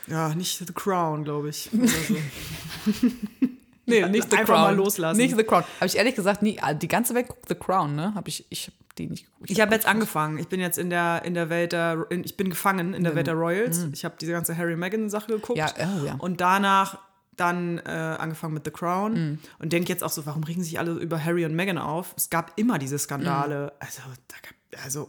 Ja, 0.06 0.34
nicht 0.34 0.58
The 0.58 0.72
Crown, 0.74 1.24
glaube 1.24 1.48
ich. 1.48 1.70
Oder 1.72 1.88
so. 1.88 3.48
Nee, 3.90 4.08
nicht 4.08 4.30
The 4.30 4.36
Einfach 4.38 4.54
Crown. 4.54 4.62
mal 4.64 4.74
loslassen. 4.76 5.18
Nicht 5.18 5.36
The 5.36 5.44
Crown. 5.44 5.64
Habe 5.76 5.86
ich 5.86 5.96
ehrlich 5.96 6.14
gesagt 6.14 6.42
nie. 6.42 6.58
Die 6.80 6.88
ganze 6.88 7.14
Welt 7.14 7.28
guckt 7.28 7.48
The 7.48 7.54
Crown, 7.54 7.94
ne? 7.96 8.14
Habe 8.14 8.28
ich, 8.28 8.46
ich 8.50 8.66
hab 8.68 8.74
die 8.96 9.06
nicht 9.08 9.26
geguckt. 9.26 9.50
Ich 9.50 9.60
habe 9.60 9.74
jetzt 9.74 9.86
angefangen. 9.86 10.38
Ich 10.38 10.48
bin 10.48 10.60
jetzt 10.60 10.78
in 10.78 10.90
der, 10.90 11.22
in 11.24 11.34
der 11.34 11.48
Welt 11.50 11.72
der, 11.72 12.06
in, 12.10 12.24
ich 12.24 12.36
bin 12.36 12.50
gefangen 12.50 12.94
in 12.94 13.04
der 13.04 13.14
Welt 13.14 13.26
der 13.26 13.34
Royals. 13.34 13.86
Ich 13.92 14.04
habe 14.04 14.14
diese 14.20 14.32
ganze 14.32 14.56
Harry 14.56 14.76
Meghan 14.76 15.10
Sache 15.10 15.28
geguckt. 15.32 15.58
Ja, 15.58 15.68
oh 15.78 16.06
ja. 16.06 16.14
Und 16.18 16.40
danach 16.40 16.98
dann 17.36 17.78
äh, 17.78 17.90
angefangen 17.90 18.52
mit 18.54 18.64
The 18.64 18.70
Crown 18.70 19.38
und 19.58 19.72
denke 19.72 19.88
jetzt 19.88 20.04
auch 20.04 20.10
so, 20.10 20.26
warum 20.26 20.44
regen 20.44 20.62
sich 20.62 20.78
alle 20.78 20.92
über 20.92 21.22
Harry 21.24 21.44
und 21.46 21.54
Meghan 21.54 21.78
auf? 21.78 22.12
Es 22.16 22.28
gab 22.28 22.52
immer 22.56 22.78
diese 22.78 22.98
Skandale. 22.98 23.72
Also, 23.78 24.02
da 24.28 24.36
gab, 24.42 24.84
also, 24.84 25.08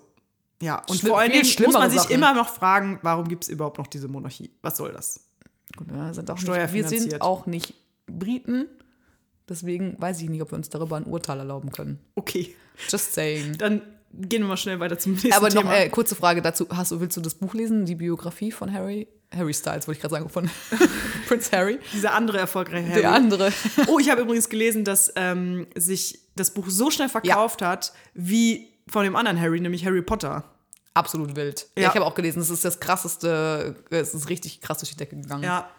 ja. 0.62 0.82
Und 0.88 1.00
Schlimm- 1.00 1.10
vor 1.10 1.20
allen 1.20 1.32
Dingen 1.32 1.46
muss 1.65 1.74
man 1.74 1.89
sich 1.89 2.00
Sachen. 2.02 2.15
immer 2.15 2.34
noch 2.34 2.48
fragen, 2.48 3.00
warum 3.02 3.28
gibt 3.28 3.44
es 3.44 3.50
überhaupt 3.50 3.80
noch 3.80 3.88
diese 3.88 4.08
Monarchie? 4.08 4.50
Was 4.62 4.78
soll 4.78 4.94
das? 4.94 5.28
Gut, 5.76 5.88
wir 5.91 6.13
sind 6.13 6.30
auch 6.30 6.38
nicht, 6.38 6.74
wir 6.74 6.88
sind 6.88 7.22
auch 7.22 7.46
nicht 7.48 7.74
Briten. 8.08 8.68
Deswegen 9.50 9.96
weiß 10.00 10.22
ich 10.22 10.30
nicht, 10.30 10.42
ob 10.42 10.52
wir 10.52 10.56
uns 10.58 10.70
darüber 10.70 10.96
ein 10.98 11.04
Urteil 11.06 11.40
erlauben 11.40 11.72
können. 11.72 12.00
Okay, 12.16 12.56
Just 12.90 13.14
saying. 13.14 13.58
dann 13.58 13.82
gehen 14.14 14.42
wir 14.44 14.48
mal 14.48 14.58
schnell 14.58 14.80
weiter 14.80 14.98
zum 14.98 15.14
nächsten 15.14 15.34
Aber 15.34 15.50
noch 15.50 15.62
Thema. 15.64 15.76
äh, 15.78 15.90
kurze 15.90 16.16
Frage 16.16 16.42
dazu. 16.42 16.68
Hast 16.70 16.92
du, 16.92 17.00
willst 17.02 17.18
du 17.18 17.22
das 17.22 17.36
Buch 17.36 17.54
lesen? 17.54 17.86
Die 17.86 17.96
Biografie 17.96 18.52
von 18.52 18.72
Harry? 18.72 19.08
Harry 19.34 19.54
Styles, 19.54 19.88
wollte 19.88 19.98
ich 19.98 20.02
gerade 20.02 20.16
sagen, 20.16 20.30
von 20.30 20.50
Prince 21.28 21.52
Harry. 21.54 21.80
Dieser 21.94 22.14
andere 22.14 22.38
erfolgreiche 22.38 22.90
Harry. 22.90 23.02
Der 23.02 23.12
andere. 23.14 23.52
Oh, 23.88 24.00
ich 24.00 24.10
habe 24.10 24.22
übrigens 24.22 24.50
gelesen, 24.50 24.84
dass 24.84 25.12
ähm, 25.16 25.68
sich 25.76 26.20
das 26.36 26.52
Buch 26.54 26.66
so 26.70 26.92
schnell 26.92 27.10
verkauft 27.10 27.62
hat, 27.62 27.94
wie 28.14 28.70
von 28.88 29.04
dem 29.04 29.16
anderen 29.16 29.40
Harry, 29.40 29.60
nämlich 29.60 29.86
Harry 29.86 30.02
Potter. 30.02 30.44
Absolut 30.94 31.36
wild. 31.38 31.68
Ja. 31.78 31.84
Ja. 31.84 31.90
ich 31.90 31.96
habe 31.96 32.06
auch 32.06 32.16
gelesen, 32.16 32.42
es 32.42 32.50
ist 32.50 32.66
das 32.66 32.82
krasseste, 32.82 33.76
es 33.90 34.14
ist 34.14 34.28
richtig 34.28 34.60
krass 34.60 34.80
durch 34.80 34.92
die 34.92 34.98
Decke 34.98 35.16
gegangen. 35.16 35.44
Ja. 35.44 35.70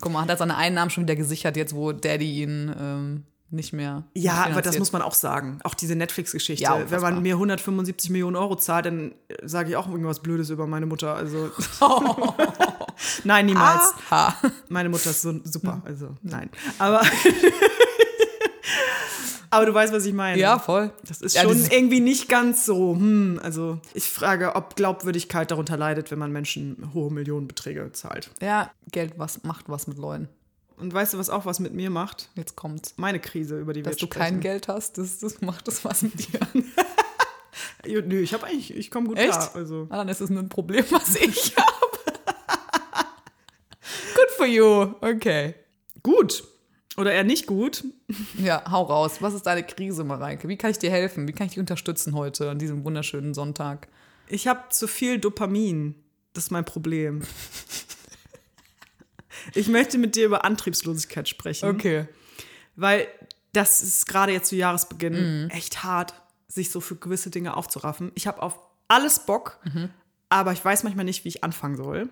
Guck 0.00 0.12
mal, 0.12 0.22
hat 0.22 0.28
er 0.28 0.36
seine 0.36 0.56
Einnahmen 0.56 0.90
schon 0.90 1.04
wieder 1.04 1.16
gesichert, 1.16 1.56
jetzt 1.56 1.74
wo 1.74 1.92
Daddy 1.92 2.42
ihn 2.42 2.74
ähm, 2.78 3.24
nicht 3.50 3.72
mehr. 3.72 4.04
Ja, 4.14 4.46
aber 4.46 4.62
das 4.62 4.78
muss 4.78 4.92
man 4.92 5.02
auch 5.02 5.14
sagen. 5.14 5.58
Auch 5.64 5.74
diese 5.74 5.96
Netflix-Geschichte. 5.96 6.62
Ja, 6.62 6.90
Wenn 6.90 7.00
man 7.00 7.22
mir 7.22 7.34
175 7.34 8.10
Millionen 8.10 8.36
Euro 8.36 8.56
zahlt, 8.56 8.86
dann 8.86 9.12
äh, 9.28 9.36
sage 9.42 9.70
ich 9.70 9.76
auch 9.76 9.88
irgendwas 9.88 10.20
Blödes 10.20 10.50
über 10.50 10.66
meine 10.66 10.86
Mutter. 10.86 11.14
Also. 11.14 11.50
nein, 13.24 13.46
niemals. 13.46 13.92
Ha. 14.10 14.36
Meine 14.68 14.88
Mutter 14.88 15.10
ist 15.10 15.22
so 15.22 15.40
super. 15.42 15.82
Also, 15.84 16.16
nein. 16.22 16.50
Aber. 16.78 17.02
Aber 19.50 19.66
du 19.66 19.74
weißt, 19.74 19.92
was 19.92 20.06
ich 20.06 20.14
meine. 20.14 20.38
Ja, 20.40 20.58
voll. 20.58 20.92
Das 21.06 21.20
ist 21.20 21.34
Ja, 21.34 21.42
schon 21.42 21.52
dieses- 21.52 21.70
irgendwie 21.70 22.00
nicht 22.00 22.28
ganz 22.28 22.64
so. 22.64 22.94
Hm, 22.94 23.40
also, 23.42 23.78
ich 23.94 24.04
frage, 24.08 24.54
ob 24.54 24.76
Glaubwürdigkeit 24.76 25.50
darunter 25.50 25.76
leidet, 25.76 26.10
wenn 26.10 26.18
man 26.18 26.32
Menschen 26.32 26.90
hohe 26.94 27.10
Millionenbeträge 27.10 27.90
zahlt. 27.92 28.30
Ja, 28.40 28.70
Geld 28.92 29.14
was 29.18 29.42
macht 29.44 29.68
was 29.68 29.86
mit 29.86 29.98
Leuten. 29.98 30.28
Und 30.76 30.94
weißt 30.94 31.12
du, 31.14 31.18
was 31.18 31.28
auch 31.28 31.44
was 31.44 31.60
mit 31.60 31.74
mir 31.74 31.90
macht? 31.90 32.30
Jetzt 32.36 32.56
kommt's. 32.56 32.94
Meine 32.96 33.20
Krise, 33.20 33.58
über 33.60 33.74
die 33.74 33.80
wir 33.84 33.90
Dass 33.90 33.96
du 33.98 34.06
sprechen. 34.06 34.20
kein 34.36 34.40
Geld 34.40 34.68
hast, 34.68 34.96
das, 34.96 35.18
das 35.18 35.42
macht 35.42 35.68
das 35.68 35.84
was 35.84 36.00
mit 36.02 36.32
dir. 36.32 36.40
Ja, 37.84 38.00
Nö, 38.06 38.20
ich 38.20 38.32
habe 38.32 38.46
eigentlich, 38.46 38.74
ich 38.74 38.90
komme 38.90 39.08
gut 39.08 39.18
Echt? 39.18 39.30
klar. 39.32 39.50
Also. 39.54 39.86
Ah, 39.90 39.98
dann 39.98 40.08
ist 40.08 40.20
es 40.22 40.30
nur 40.30 40.42
ein 40.42 40.48
Problem, 40.48 40.84
was 40.90 41.16
ich 41.16 41.54
habe. 41.56 41.70
Good 44.14 44.30
for 44.36 44.46
you. 44.46 44.94
Okay. 45.02 45.54
Gut. 46.02 46.44
Oder 46.96 47.12
eher 47.12 47.24
nicht 47.24 47.46
gut. 47.46 47.84
Ja, 48.36 48.64
hau 48.70 48.82
raus. 48.82 49.18
Was 49.20 49.34
ist 49.34 49.46
deine 49.46 49.62
Krise, 49.62 50.04
Mareike? 50.04 50.48
Wie 50.48 50.56
kann 50.56 50.70
ich 50.70 50.78
dir 50.78 50.90
helfen? 50.90 51.28
Wie 51.28 51.32
kann 51.32 51.46
ich 51.46 51.52
dich 51.52 51.60
unterstützen 51.60 52.14
heute 52.14 52.50
an 52.50 52.58
diesem 52.58 52.84
wunderschönen 52.84 53.32
Sonntag? 53.32 53.88
Ich 54.28 54.46
habe 54.48 54.68
zu 54.70 54.86
viel 54.86 55.18
Dopamin. 55.18 55.94
Das 56.32 56.44
ist 56.44 56.50
mein 56.50 56.64
Problem. 56.64 57.22
Ich 59.54 59.68
möchte 59.68 59.98
mit 59.98 60.16
dir 60.16 60.26
über 60.26 60.44
Antriebslosigkeit 60.44 61.28
sprechen. 61.28 61.68
Okay. 61.70 62.06
Weil 62.76 63.06
das 63.52 63.82
ist 63.82 64.06
gerade 64.06 64.32
jetzt 64.32 64.48
zu 64.48 64.56
Jahresbeginn 64.56 65.50
echt 65.50 65.82
hart, 65.82 66.14
sich 66.46 66.70
so 66.70 66.80
für 66.80 66.96
gewisse 66.96 67.30
Dinge 67.30 67.56
aufzuraffen. 67.56 68.12
Ich 68.14 68.26
habe 68.26 68.42
auf 68.42 68.58
alles 68.88 69.20
Bock, 69.20 69.58
aber 70.28 70.52
ich 70.52 70.64
weiß 70.64 70.82
manchmal 70.82 71.04
nicht, 71.04 71.24
wie 71.24 71.28
ich 71.28 71.42
anfangen 71.42 71.76
soll. 71.76 72.08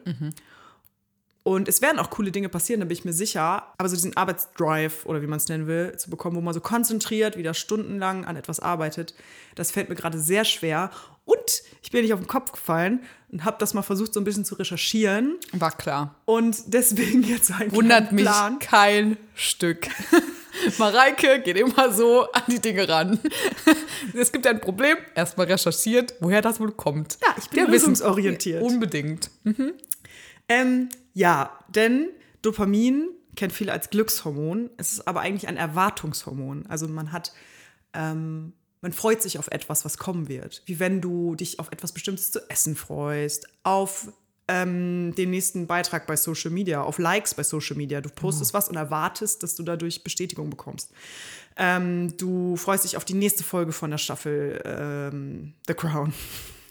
Und 1.49 1.66
es 1.66 1.80
werden 1.80 1.99
auch 1.99 2.11
coole 2.11 2.30
Dinge 2.30 2.51
passieren, 2.51 2.80
da 2.80 2.84
bin 2.84 2.94
ich 2.94 3.07
mir 3.07 3.14
sicher. 3.14 3.72
Aber 3.78 3.88
so 3.88 3.96
diesen 3.96 4.14
Arbeitsdrive 4.14 5.07
oder 5.07 5.22
wie 5.22 5.26
man 5.26 5.38
es 5.38 5.49
nennen 5.49 5.66
will, 5.66 5.96
zu 5.96 6.11
bekommen, 6.11 6.36
wo 6.36 6.42
man 6.42 6.53
so 6.53 6.61
konzentriert 6.61 7.38
wieder 7.38 7.55
stundenlang 7.55 8.26
an 8.26 8.36
etwas 8.36 8.61
arbeitet, 8.61 9.14
das 9.55 9.70
fällt 9.70 9.88
mir 9.88 9.94
gerade 9.94 10.18
sehr 10.18 10.44
schwer. 10.44 10.90
Und 11.24 11.62
ich 11.82 11.90
bin 11.90 12.03
nicht 12.03 12.12
auf 12.12 12.20
den 12.20 12.26
Kopf 12.26 12.53
gefallen 12.53 13.01
und 13.32 13.46
habe 13.46 13.57
das 13.61 13.72
mal 13.72 13.80
versucht, 13.80 14.12
so 14.12 14.20
ein 14.20 14.24
bisschen 14.24 14.44
zu 14.44 14.57
recherchieren. 14.57 15.36
War 15.53 15.72
klar. 15.72 16.16
Und 16.26 16.64
deswegen 16.66 17.22
jetzt 17.22 17.51
ein 17.51 17.72
Wundert 17.72 18.12
mich 18.12 18.26
Plan. 18.26 18.59
kein 18.59 19.16
Stück. 19.34 19.88
Mareike 20.78 21.40
geht 21.40 21.57
immer 21.57 21.90
so 21.94 22.30
an 22.30 22.42
die 22.49 22.61
Dinge 22.61 22.86
ran. 22.86 23.18
Es 24.12 24.32
gibt 24.32 24.46
ein 24.46 24.61
Problem, 24.61 24.99
erstmal 25.14 25.46
recherchiert, 25.46 26.14
woher 26.20 26.42
das 26.42 26.61
wohl 26.61 26.72
kommt. 26.72 27.16
Ja, 27.22 27.34
ich 27.38 27.49
bin 27.49 27.64
Der 27.64 27.68
lösungsorientiert. 27.72 28.62
Unbedingt. 28.62 29.30
Ähm, 30.49 30.88
ja, 31.19 31.59
denn 31.66 32.11
Dopamin 32.43 33.09
kennt 33.35 33.53
viele 33.53 33.73
als 33.73 33.91
Glückshormon. 33.91 34.71
Es 34.77 34.93
ist 34.93 35.09
aber 35.09 35.21
eigentlich 35.21 35.49
ein 35.49 35.57
Erwartungshormon. 35.57 36.66
Also 36.66 36.87
man 36.87 37.11
hat, 37.11 37.33
ähm, 37.93 38.53
man 38.83 38.93
freut 38.93 39.21
sich 39.21 39.37
auf 39.37 39.49
etwas, 39.49 39.85
was 39.85 39.99
kommen 39.99 40.29
wird. 40.29 40.62
Wie 40.66 40.79
wenn 40.79 41.01
du 41.01 41.35
dich 41.35 41.59
auf 41.59 41.73
etwas 41.73 41.91
Bestimmtes 41.91 42.31
zu 42.31 42.49
essen 42.49 42.77
freust, 42.77 43.49
auf 43.64 44.12
ähm, 44.47 45.12
den 45.16 45.31
nächsten 45.31 45.66
Beitrag 45.66 46.07
bei 46.07 46.14
Social 46.14 46.53
Media, 46.53 46.83
auf 46.83 46.99
Likes 46.99 47.35
bei 47.35 47.43
Social 47.43 47.77
Media. 47.77 48.01
Du 48.01 48.11
postest 48.11 48.55
was 48.55 48.69
und 48.69 48.77
erwartest, 48.77 49.43
dass 49.43 49.57
du 49.57 49.64
dadurch 49.64 50.05
Bestätigung 50.05 50.51
bekommst. 50.51 50.93
Ähm, 51.57 52.16
du 52.16 52.55
freust 52.55 52.85
dich 52.85 52.97
auf 52.97 53.05
die 53.05 53.14
nächste 53.14 53.43
Folge 53.43 53.73
von 53.73 53.91
der 53.91 53.99
Staffel 53.99 54.62
ähm, 54.64 55.55
The 55.66 55.75
Crown 55.75 56.14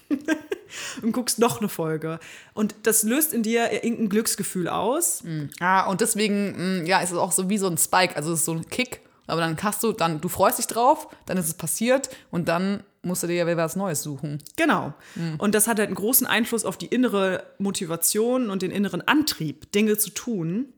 und 1.02 1.12
guckst 1.12 1.40
noch 1.40 1.60
eine 1.60 1.70
Folge. 1.70 2.20
Und 2.54 2.76
das 2.84 3.04
löst 3.04 3.34
in 3.34 3.44
dir 3.44 3.72
irgendein 3.72 4.10
Glücksgefühl 4.10 4.68
aus. 4.68 5.24
Ja, 5.60 5.88
und 5.88 6.02
deswegen, 6.02 6.82
mh, 6.82 6.88
ja, 6.88 7.00
ist 7.00 7.12
es 7.12 7.18
auch 7.18 7.32
so 7.32 7.50
wie 7.50 7.58
so 7.58 7.68
ein 7.68 7.78
Spike, 7.78 8.16
also 8.16 8.34
es 8.34 8.40
ist 8.40 8.46
so 8.46 8.54
ein 8.54 8.70
Kick, 8.70 9.02
aber 9.28 9.42
dann 9.42 9.58
hast 9.62 9.84
du, 9.84 9.92
dann, 9.92 10.22
du 10.22 10.30
freust 10.30 10.60
dich 10.60 10.68
drauf, 10.68 11.10
dann 11.26 11.38
ist 11.38 11.48
es 11.48 11.54
passiert 11.54 12.10
und 12.32 12.48
dann 12.48 12.84
musst 13.04 13.24
du 13.24 13.28
dir 13.28 13.36
ja 13.36 13.46
wieder 13.46 13.58
was 13.58 13.76
Neues 13.76 14.04
suchen. 14.04 14.44
Genau. 14.56 14.94
Und 15.38 15.56
das 15.56 15.68
hat 15.68 15.80
halt 15.80 15.88
einen 15.88 15.96
großen 15.96 16.28
Einfluss 16.28 16.66
auf 16.66 16.78
die 16.78 16.88
innere 16.88 17.44
Motivation 17.58 18.50
und 18.50 18.62
den 18.62 18.72
inneren 18.72 19.02
Antrieb, 19.02 19.72
Dinge 19.72 19.98
zu 19.98 20.10
tun. 20.10 20.74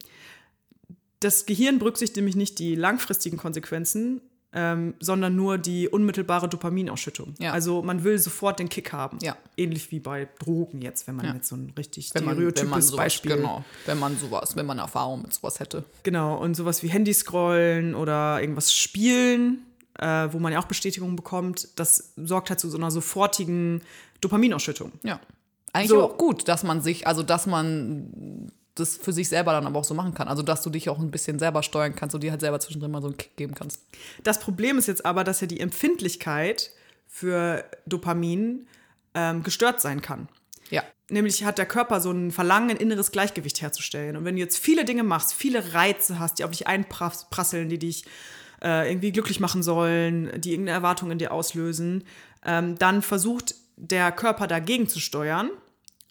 Das 1.19 1.45
Gehirn 1.45 1.79
berücksichtigt 1.79 2.17
nämlich 2.17 2.35
nicht 2.35 2.59
die 2.59 2.75
langfristigen 2.75 3.37
Konsequenzen, 3.37 4.21
ähm, 4.53 4.95
sondern 4.99 5.35
nur 5.35 5.57
die 5.59 5.87
unmittelbare 5.87 6.47
Dopaminausschüttung. 6.49 7.35
Ja. 7.39 7.51
Also 7.51 7.81
man 7.83 8.03
will 8.03 8.17
sofort 8.17 8.59
den 8.59 8.67
Kick 8.69 8.91
haben. 8.93 9.19
Ja. 9.21 9.37
Ähnlich 9.57 9.91
wie 9.91 9.99
bei 9.99 10.27
Drogen 10.39 10.81
jetzt, 10.81 11.07
wenn 11.07 11.15
man 11.15 11.25
Ja. 11.27 11.33
jetzt 11.35 11.49
so 11.49 11.55
ein 11.55 11.71
richtig 11.77 12.07
stereotypes 12.07 12.95
Beispiel. 12.95 13.35
genau, 13.35 13.63
wenn 13.85 13.99
man 13.99 14.17
sowas, 14.17 14.55
wenn 14.55 14.65
man 14.65 14.79
Erfahrung 14.79 15.21
mit 15.21 15.33
sowas 15.33 15.59
hätte. 15.59 15.83
Genau, 16.03 16.37
und 16.37 16.55
sowas 16.55 16.81
wie 16.81 16.87
Handyscrollen 16.87 17.93
oder 17.93 18.41
irgendwas 18.41 18.73
spielen, 18.73 19.65
äh, 19.99 20.29
wo 20.31 20.39
man 20.39 20.51
ja 20.53 20.59
auch 20.59 20.65
Bestätigung 20.65 21.15
bekommt, 21.15 21.67
das 21.75 22.13
sorgt 22.17 22.49
halt 22.49 22.59
zu 22.59 22.69
so 22.69 22.77
einer 22.77 22.89
sofortigen 22.89 23.81
Dopaminausschüttung. 24.21 24.93
Ja. 25.03 25.19
Eigentlich 25.73 25.89
So. 25.89 26.03
auch 26.03 26.17
gut, 26.17 26.47
dass 26.47 26.63
man 26.63 26.81
sich, 26.81 27.05
also 27.05 27.21
dass 27.21 27.45
man 27.45 28.51
das 28.79 28.97
für 28.97 29.13
sich 29.13 29.29
selber 29.29 29.51
dann 29.53 29.65
aber 29.65 29.79
auch 29.79 29.83
so 29.83 29.93
machen 29.93 30.13
kann. 30.13 30.27
Also 30.27 30.43
dass 30.43 30.61
du 30.61 30.69
dich 30.69 30.89
auch 30.89 30.99
ein 30.99 31.11
bisschen 31.11 31.39
selber 31.39 31.63
steuern 31.63 31.95
kannst 31.95 32.15
und 32.15 32.23
dir 32.23 32.31
halt 32.31 32.41
selber 32.41 32.59
zwischendrin 32.59 32.91
mal 32.91 33.01
so 33.01 33.07
einen 33.07 33.17
Kick 33.17 33.35
geben 33.37 33.55
kannst. 33.55 33.81
Das 34.23 34.39
Problem 34.39 34.77
ist 34.77 34.87
jetzt 34.87 35.05
aber, 35.05 35.23
dass 35.23 35.41
ja 35.41 35.47
die 35.47 35.59
Empfindlichkeit 35.59 36.71
für 37.07 37.65
Dopamin 37.85 38.67
ähm, 39.13 39.43
gestört 39.43 39.81
sein 39.81 40.01
kann. 40.01 40.27
Ja. 40.69 40.83
Nämlich 41.09 41.43
hat 41.43 41.57
der 41.57 41.65
Körper 41.65 41.99
so 42.01 42.11
ein 42.11 42.31
Verlangen, 42.31 42.69
ein 42.69 42.77
inneres 42.77 43.11
Gleichgewicht 43.11 43.61
herzustellen. 43.61 44.15
Und 44.15 44.25
wenn 44.25 44.35
du 44.35 44.41
jetzt 44.41 44.57
viele 44.57 44.85
Dinge 44.85 45.03
machst, 45.03 45.33
viele 45.33 45.73
Reize 45.73 46.19
hast, 46.19 46.39
die 46.39 46.43
auf 46.43 46.51
dich 46.51 46.67
einprasseln, 46.67 47.69
die 47.69 47.79
dich 47.79 48.05
äh, 48.61 48.89
irgendwie 48.89 49.11
glücklich 49.11 49.39
machen 49.39 49.63
sollen, 49.63 50.29
die 50.39 50.51
irgendeine 50.51 50.75
Erwartung 50.75 51.11
in 51.11 51.17
dir 51.17 51.31
auslösen, 51.31 52.03
ähm, 52.45 52.77
dann 52.77 53.01
versucht 53.01 53.55
der 53.75 54.11
Körper 54.11 54.47
dagegen 54.47 54.87
zu 54.87 54.99
steuern 54.99 55.49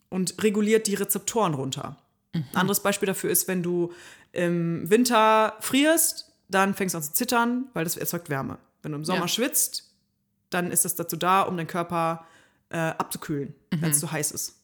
und 0.08 0.42
reguliert 0.42 0.86
die 0.86 0.94
Rezeptoren 0.94 1.54
runter. 1.54 1.96
Ein 2.32 2.46
anderes 2.54 2.80
Beispiel 2.80 3.06
dafür 3.06 3.30
ist, 3.30 3.48
wenn 3.48 3.62
du 3.62 3.92
im 4.32 4.88
Winter 4.90 5.54
frierst, 5.60 6.32
dann 6.48 6.74
fängst 6.74 6.94
du 6.94 6.98
an 6.98 7.02
zu 7.02 7.12
zittern, 7.12 7.66
weil 7.74 7.84
das 7.84 7.96
erzeugt 7.96 8.30
Wärme. 8.30 8.58
Wenn 8.82 8.92
du 8.92 8.98
im 8.98 9.04
Sommer 9.04 9.22
Ja. 9.22 9.28
schwitzt, 9.28 9.90
dann 10.50 10.70
ist 10.70 10.84
das 10.84 10.94
dazu 10.94 11.16
da, 11.16 11.42
um 11.42 11.56
den 11.56 11.66
Körper 11.66 12.26
äh, 12.70 12.76
abzukühlen, 12.78 13.54
wenn 13.70 13.90
es 13.90 14.00
zu 14.00 14.12
heiß 14.12 14.30
ist. 14.32 14.54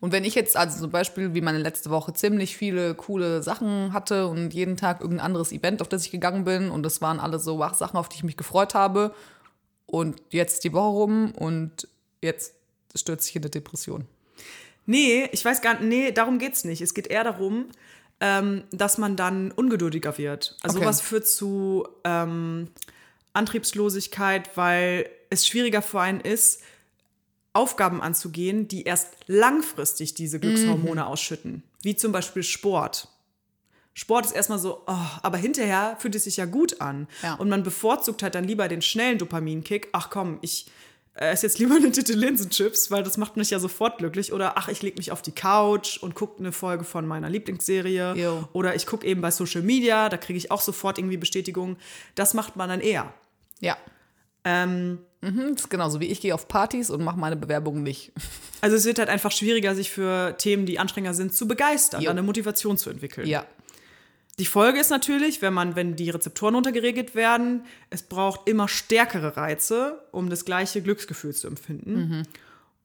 Und 0.00 0.12
wenn 0.12 0.24
ich 0.24 0.34
jetzt 0.34 0.56
also 0.56 0.80
zum 0.80 0.90
Beispiel 0.90 1.34
wie 1.34 1.40
meine 1.40 1.58
letzte 1.58 1.90
Woche 1.90 2.12
ziemlich 2.12 2.56
viele 2.56 2.94
coole 2.94 3.42
Sachen 3.42 3.92
hatte 3.92 4.26
und 4.26 4.52
jeden 4.52 4.76
Tag 4.76 5.00
irgendein 5.00 5.26
anderes 5.26 5.52
Event, 5.52 5.80
auf 5.80 5.88
das 5.88 6.04
ich 6.04 6.10
gegangen 6.10 6.44
bin 6.44 6.70
und 6.70 6.82
das 6.82 7.00
waren 7.00 7.20
alle 7.20 7.38
so 7.38 7.58
Sachen, 7.74 7.96
auf 7.96 8.08
die 8.08 8.16
ich 8.16 8.24
mich 8.24 8.36
gefreut 8.36 8.74
habe 8.74 9.14
und 9.86 10.20
jetzt 10.30 10.64
die 10.64 10.72
Woche 10.72 10.88
rum 10.90 11.32
und 11.32 11.88
jetzt 12.20 12.54
stürzt 12.94 13.26
sich 13.26 13.36
in 13.36 13.42
eine 13.42 13.50
Depression. 13.50 14.06
Nee, 14.86 15.28
ich 15.32 15.44
weiß 15.44 15.62
gar 15.62 15.74
nicht, 15.74 15.88
nee, 15.88 16.12
darum 16.12 16.38
geht's 16.38 16.64
nicht. 16.64 16.80
Es 16.80 16.94
geht 16.94 17.06
eher 17.06 17.24
darum, 17.24 17.66
ähm, 18.20 18.64
dass 18.70 18.98
man 18.98 19.16
dann 19.16 19.50
ungeduldiger 19.52 20.18
wird. 20.18 20.56
Also 20.62 20.76
Okay. 20.78 20.84
sowas 20.84 21.00
führt 21.00 21.26
zu 21.26 21.86
ähm, 22.04 22.68
Antriebslosigkeit, 23.32 24.56
weil 24.56 25.08
es 25.30 25.46
schwieriger 25.46 25.82
für 25.82 26.00
einen 26.00 26.20
ist, 26.20 26.62
Aufgaben 27.54 28.00
anzugehen, 28.00 28.66
die 28.68 28.84
erst 28.84 29.08
langfristig 29.26 30.14
diese 30.14 30.40
Glückshormone 30.40 31.06
ausschütten. 31.06 31.62
Wie 31.82 31.96
zum 31.96 32.10
Beispiel 32.12 32.42
Sport. 32.42 33.08
Sport 33.94 34.24
ist 34.24 34.32
erstmal 34.32 34.58
so, 34.58 34.82
oh, 34.86 35.06
aber 35.22 35.36
hinterher 35.36 35.96
fühlt 35.98 36.14
es 36.14 36.24
sich 36.24 36.38
ja 36.38 36.46
gut 36.46 36.80
an. 36.80 37.08
Ja. 37.22 37.34
Und 37.34 37.50
man 37.50 37.62
bevorzugt 37.62 38.22
halt 38.22 38.34
dann 38.34 38.44
lieber 38.44 38.68
den 38.68 38.80
schnellen 38.80 39.18
Dopaminkick. 39.18 39.88
Ach 39.92 40.08
komm, 40.08 40.38
ich 40.40 40.66
esse 41.14 41.46
jetzt 41.46 41.58
lieber 41.58 41.74
eine 41.76 41.92
Tüte 41.92 42.14
Linsenchips, 42.14 42.90
weil 42.90 43.02
das 43.02 43.16
macht 43.18 43.36
mich 43.36 43.50
ja 43.50 43.58
sofort 43.58 43.98
glücklich. 43.98 44.32
Oder 44.32 44.56
ach, 44.56 44.68
ich 44.68 44.80
lege 44.82 44.96
mich 44.96 45.12
auf 45.12 45.20
die 45.22 45.32
Couch 45.32 45.98
und 45.98 46.14
gucke 46.14 46.38
eine 46.40 46.52
Folge 46.52 46.84
von 46.84 47.06
meiner 47.06 47.28
Lieblingsserie. 47.28 48.14
Jo. 48.16 48.48
Oder 48.52 48.74
ich 48.74 48.86
gucke 48.86 49.06
eben 49.06 49.20
bei 49.20 49.30
Social 49.30 49.62
Media, 49.62 50.08
da 50.08 50.16
kriege 50.16 50.36
ich 50.38 50.50
auch 50.50 50.60
sofort 50.62 50.98
irgendwie 50.98 51.18
Bestätigung. 51.18 51.76
Das 52.14 52.34
macht 52.34 52.56
man 52.56 52.68
dann 52.68 52.80
eher. 52.80 53.12
Ja. 53.60 53.76
Ähm, 54.44 54.98
Mhm, 55.24 55.52
das 55.54 55.62
ist 55.66 55.70
genauso 55.70 56.00
wie 56.00 56.06
ich 56.06 56.20
gehe 56.20 56.34
auf 56.34 56.48
Partys 56.48 56.90
und 56.90 57.04
mache 57.04 57.16
meine 57.16 57.36
Bewerbung 57.36 57.84
nicht. 57.84 58.10
also 58.60 58.74
es 58.74 58.84
wird 58.84 58.98
halt 58.98 59.08
einfach 59.08 59.30
schwieriger, 59.30 59.76
sich 59.76 59.88
für 59.88 60.36
Themen, 60.36 60.66
die 60.66 60.80
anstrengender 60.80 61.14
sind, 61.14 61.32
zu 61.32 61.46
begeistern, 61.46 62.02
Jo. 62.02 62.10
eine 62.10 62.24
Motivation 62.24 62.76
zu 62.76 62.90
entwickeln. 62.90 63.28
Ja. 63.28 63.46
Die 64.38 64.46
Folge 64.46 64.80
ist 64.80 64.90
natürlich, 64.90 65.42
wenn 65.42 65.52
man, 65.52 65.76
wenn 65.76 65.94
die 65.94 66.10
Rezeptoren 66.10 66.54
runtergeregelt 66.54 67.14
werden, 67.14 67.64
es 67.90 68.02
braucht 68.02 68.48
immer 68.48 68.66
stärkere 68.66 69.36
Reize, 69.36 70.02
um 70.10 70.30
das 70.30 70.44
gleiche 70.44 70.82
Glücksgefühl 70.82 71.34
zu 71.34 71.46
empfinden. 71.48 72.26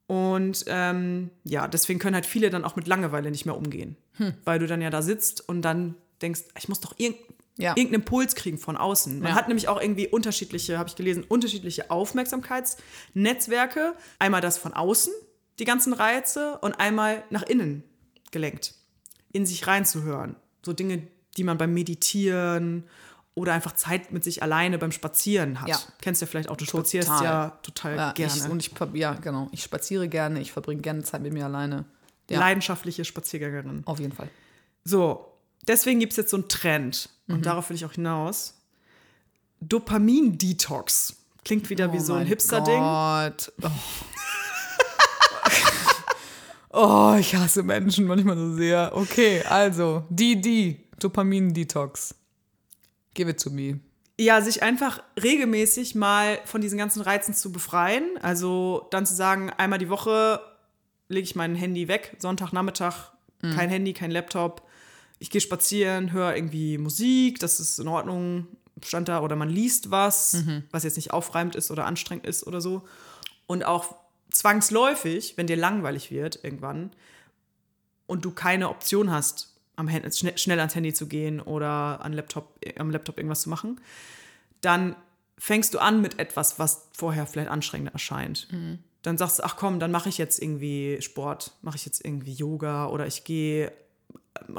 Und 0.06 0.64
ähm, 0.68 1.30
ja, 1.44 1.66
deswegen 1.68 1.98
können 1.98 2.14
halt 2.14 2.26
viele 2.26 2.50
dann 2.50 2.64
auch 2.64 2.76
mit 2.76 2.86
Langeweile 2.86 3.30
nicht 3.30 3.46
mehr 3.46 3.56
umgehen. 3.56 3.96
Weil 4.44 4.58
du 4.58 4.66
dann 4.66 4.82
ja 4.82 4.90
da 4.90 5.00
sitzt 5.02 5.48
und 5.48 5.62
dann 5.62 5.94
denkst, 6.22 6.42
ich 6.58 6.68
muss 6.68 6.80
doch 6.80 6.94
irg 6.98 7.16
Ja. 7.56 7.70
irgendeinen 7.70 8.02
Impuls 8.02 8.34
kriegen 8.34 8.58
von 8.58 8.76
außen. 8.76 9.18
Man 9.20 9.28
Ja. 9.30 9.34
hat 9.34 9.48
nämlich 9.48 9.68
auch 9.68 9.80
irgendwie 9.80 10.06
unterschiedliche, 10.08 10.78
habe 10.78 10.88
ich 10.88 10.96
gelesen, 10.96 11.24
unterschiedliche 11.28 11.90
Aufmerksamkeitsnetzwerke. 11.90 13.94
Einmal 14.18 14.40
das 14.40 14.58
von 14.58 14.72
außen, 14.74 15.12
die 15.58 15.64
ganzen 15.64 15.92
Reize, 15.92 16.58
und 16.58 16.74
einmal 16.80 17.22
nach 17.30 17.42
innen 17.42 17.84
gelenkt, 18.32 18.74
in 19.32 19.46
sich 19.46 19.66
reinzuhören. 19.66 20.36
So 20.64 20.72
Dinge, 20.72 21.02
die 21.36 21.44
man 21.44 21.58
beim 21.58 21.72
Meditieren 21.74 22.84
oder 23.34 23.52
einfach 23.52 23.72
Zeit 23.72 24.12
mit 24.12 24.24
sich 24.24 24.42
alleine 24.42 24.78
beim 24.78 24.92
Spazieren 24.92 25.60
hat. 25.60 25.68
Ja. 25.68 25.78
Kennst 26.00 26.20
du 26.20 26.26
ja 26.26 26.30
vielleicht 26.30 26.48
auch, 26.48 26.56
du 26.56 26.64
spazierst 26.64 27.08
Total. 27.08 27.24
ja 27.24 27.58
total 27.62 27.96
ja 27.96 28.12
gerne. 28.12 28.32
Ich, 28.34 28.48
und 28.48 28.60
ich, 28.60 28.72
ja, 28.94 29.12
genau. 29.14 29.48
Ich 29.52 29.62
spaziere 29.62 30.08
gerne, 30.08 30.40
ich 30.40 30.52
verbringe 30.52 30.82
gerne 30.82 31.04
Zeit 31.04 31.22
mit 31.22 31.32
mir 31.32 31.44
alleine. 31.44 31.84
Ja, 32.28 32.40
Leidenschaftliche 32.40 33.04
Spaziergängerin. 33.04 33.82
auf 33.86 34.00
jeden 34.00 34.12
Fall. 34.12 34.28
So, 34.84 35.32
deswegen 35.66 36.00
gibt 36.00 36.12
es 36.12 36.16
jetzt 36.16 36.30
so 36.30 36.36
einen 36.36 36.48
Trend. 36.48 37.08
Mhm. 37.26 37.36
Und 37.36 37.46
darauf 37.46 37.70
will 37.70 37.76
ich 37.76 37.84
auch 37.84 37.92
hinaus. 37.92 38.54
Dopamin-Detox. 39.60 41.16
Klingt 41.44 41.70
wieder 41.70 41.92
wie 41.92 42.00
so 42.00 42.14
ein 42.14 42.26
Hipster-Ding. 42.26 42.80
Gott. 42.80 43.52
Oh. 43.62 43.70
oh, 47.14 47.16
ich 47.18 47.34
hasse 47.34 47.62
Menschen 47.62 48.06
manchmal 48.06 48.36
so 48.36 48.54
sehr. 48.54 48.90
Okay, 48.94 49.42
also, 49.44 50.04
die, 50.10 50.40
die, 50.40 50.87
Dopamin-Detox. 50.98 52.14
Give 53.14 53.30
it 53.30 53.40
to 53.42 53.50
me. 53.50 53.80
Ja, 54.20 54.40
sich 54.40 54.62
einfach 54.62 55.02
regelmäßig 55.22 55.94
mal 55.94 56.40
von 56.44 56.60
diesen 56.60 56.78
ganzen 56.78 57.02
Reizen 57.02 57.34
zu 57.34 57.52
befreien. 57.52 58.18
Also 58.20 58.88
dann 58.90 59.06
zu 59.06 59.14
sagen, 59.14 59.50
einmal 59.50 59.78
die 59.78 59.88
Woche 59.88 60.40
lege 61.08 61.24
ich 61.24 61.36
mein 61.36 61.54
Handy 61.54 61.88
weg, 61.88 62.16
Sonntagnachmittag, 62.18 63.12
kein 63.40 63.70
Handy, 63.70 63.92
kein 63.92 64.10
Laptop. 64.10 64.68
Ich 65.20 65.30
gehe 65.30 65.40
spazieren, 65.40 66.12
höre 66.12 66.34
irgendwie 66.34 66.78
Musik, 66.78 67.38
das 67.38 67.60
ist 67.60 67.78
in 67.78 67.88
Ordnung, 67.88 68.46
stand 68.84 69.08
da, 69.08 69.22
oder 69.22 69.36
man 69.36 69.48
liest 69.48 69.90
was, 69.90 70.44
was 70.70 70.84
jetzt 70.84 70.96
nicht 70.96 71.12
aufreibend 71.12 71.56
ist 71.56 71.70
oder 71.70 71.86
anstrengend 71.86 72.26
ist 72.26 72.46
oder 72.46 72.60
so. 72.60 72.82
Und 73.46 73.64
auch 73.64 73.94
zwangsläufig, 74.30 75.36
wenn 75.36 75.46
dir 75.46 75.56
langweilig 75.56 76.10
wird 76.10 76.44
irgendwann 76.44 76.90
und 78.06 78.24
du 78.24 78.32
keine 78.32 78.68
Option 78.68 79.10
hast, 79.10 79.57
am 79.78 79.90
Hand, 79.90 80.14
schnell, 80.16 80.36
schnell 80.36 80.58
ans 80.58 80.74
Handy 80.74 80.92
zu 80.92 81.06
gehen 81.06 81.40
oder 81.40 82.00
an 82.02 82.12
Laptop, 82.12 82.58
am 82.78 82.90
Laptop 82.90 83.16
irgendwas 83.16 83.42
zu 83.42 83.48
machen, 83.48 83.80
dann 84.60 84.96
fängst 85.38 85.72
du 85.72 85.78
an 85.78 86.02
mit 86.02 86.18
etwas, 86.18 86.58
was 86.58 86.88
vorher 86.92 87.26
vielleicht 87.26 87.48
anstrengender 87.48 87.92
erscheint. 87.92 88.48
Dann 89.02 89.16
sagst 89.16 89.38
du, 89.38 89.44
ach 89.44 89.56
komm, 89.56 89.78
dann 89.78 89.92
mache 89.92 90.08
ich 90.08 90.18
jetzt 90.18 90.42
irgendwie 90.42 91.00
Sport, 91.00 91.52
mache 91.62 91.76
ich 91.76 91.86
jetzt 91.86 92.04
irgendwie 92.04 92.32
Yoga 92.32 92.88
oder 92.88 93.06
ich 93.06 93.22
gehe 93.22 93.72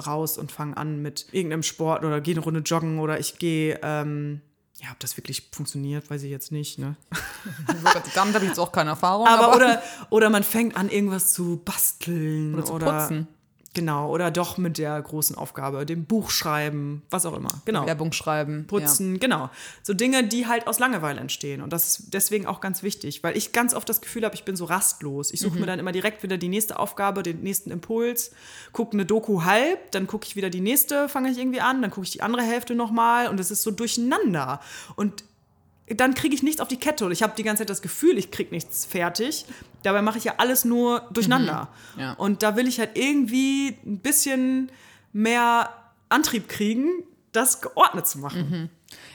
raus 0.05 0.37
und 0.37 0.51
fange 0.51 0.77
an 0.77 1.01
mit 1.01 1.27
irgendeinem 1.31 1.63
Sport 1.63 2.05
oder 2.05 2.21
gehe 2.21 2.35
eine 2.35 2.43
Runde 2.43 2.61
joggen 2.61 2.99
oder 2.99 3.19
ich 3.19 3.37
gehe, 3.39 3.79
ähm, 3.83 4.41
ja, 4.81 4.87
ob 4.91 4.99
das 4.99 5.17
wirklich 5.17 5.49
funktioniert, 5.51 6.09
weiß 6.09 6.23
ich 6.23 6.31
jetzt 6.31 6.53
nicht, 6.53 6.79
ne? 6.79 6.95
Damit 8.15 8.35
habe 8.35 8.45
ich 8.45 8.49
jetzt 8.49 8.59
auch 8.59 8.71
keine 8.71 8.91
Erfahrung. 8.91 9.27
Aber, 9.27 9.55
oder, 9.55 9.83
oder 10.09 10.29
man 10.29 10.43
fängt 10.43 10.77
an, 10.77 10.89
irgendwas 10.89 11.33
zu 11.33 11.61
basteln 11.63 12.55
Oder 12.55 12.65
zu 12.65 12.73
putzen. 12.77 13.27
Genau, 13.75 14.09
oder 14.09 14.31
doch 14.31 14.57
mit 14.57 14.79
der 14.79 14.99
großen 14.99 15.35
Aufgabe, 15.37 15.85
dem 15.85 16.05
Buch 16.05 16.31
schreiben, 16.31 17.03
was 17.11 17.27
auch 17.27 17.37
immer. 17.37 17.49
Genau. 17.65 17.85
Werbung 17.85 18.11
schreiben. 18.13 18.65
Putzen, 18.65 19.19
genau. 19.19 19.51
So 19.83 19.93
Dinge, 19.93 20.27
die 20.27 20.47
halt 20.47 20.65
aus 20.65 20.79
Langeweile 20.79 21.19
entstehen. 21.19 21.61
Und 21.61 21.71
das 21.71 21.99
ist 21.99 22.13
deswegen 22.13 22.47
auch 22.47 22.61
ganz 22.61 22.81
wichtig, 22.81 23.23
weil 23.23 23.37
ich 23.37 23.51
ganz 23.51 23.75
oft 23.75 23.87
das 23.87 24.01
Gefühl 24.01 24.25
habe, 24.25 24.33
ich 24.33 24.43
bin 24.43 24.55
so 24.55 24.65
rastlos. 24.65 25.31
Ich 25.31 25.39
suche 25.39 25.53
Mhm. 25.53 25.59
mir 25.61 25.65
dann 25.67 25.79
immer 25.79 25.91
direkt 25.91 26.23
wieder 26.23 26.37
die 26.39 26.49
nächste 26.49 26.79
Aufgabe, 26.79 27.21
den 27.21 27.41
nächsten 27.41 27.69
Impuls, 27.69 28.31
gucke 28.71 28.93
eine 28.93 29.05
Doku 29.05 29.43
halb, 29.43 29.91
dann 29.91 30.07
gucke 30.07 30.25
ich 30.25 30.35
wieder 30.35 30.49
die 30.49 30.61
nächste, 30.61 31.07
fange 31.07 31.29
ich 31.29 31.37
irgendwie 31.37 31.61
an, 31.61 31.81
dann 31.83 31.91
gucke 31.91 32.05
ich 32.05 32.11
die 32.11 32.23
andere 32.23 32.41
Hälfte 32.41 32.73
nochmal 32.73 33.27
und 33.27 33.39
es 33.39 33.51
ist 33.51 33.61
so 33.61 33.69
durcheinander. 33.69 34.61
Und 34.95 35.23
dann 35.95 36.13
kriege 36.13 36.35
ich 36.35 36.43
nichts 36.43 36.61
auf 36.61 36.67
die 36.67 36.77
Kette 36.77 37.05
und 37.05 37.11
ich 37.11 37.23
habe 37.23 37.33
die 37.35 37.43
ganze 37.43 37.61
Zeit 37.61 37.69
das 37.69 37.81
Gefühl, 37.81 38.17
ich 38.17 38.31
kriege 38.31 38.51
nichts 38.51 38.85
fertig. 38.85 39.45
Dabei 39.83 40.01
mache 40.01 40.17
ich 40.17 40.23
ja 40.23 40.35
alles 40.37 40.65
nur 40.65 41.07
durcheinander. 41.11 41.69
Ja. 41.97 42.13
Und 42.13 42.43
da 42.43 42.55
will 42.55 42.67
ich 42.67 42.79
halt 42.79 42.91
irgendwie 42.97 43.77
ein 43.85 43.99
bisschen 43.99 44.71
mehr 45.13 45.69
Antrieb 46.09 46.47
kriegen, 46.49 47.03
das 47.31 47.61
geordnet 47.61 48.07
zu 48.07 48.19
machen. 48.19 48.69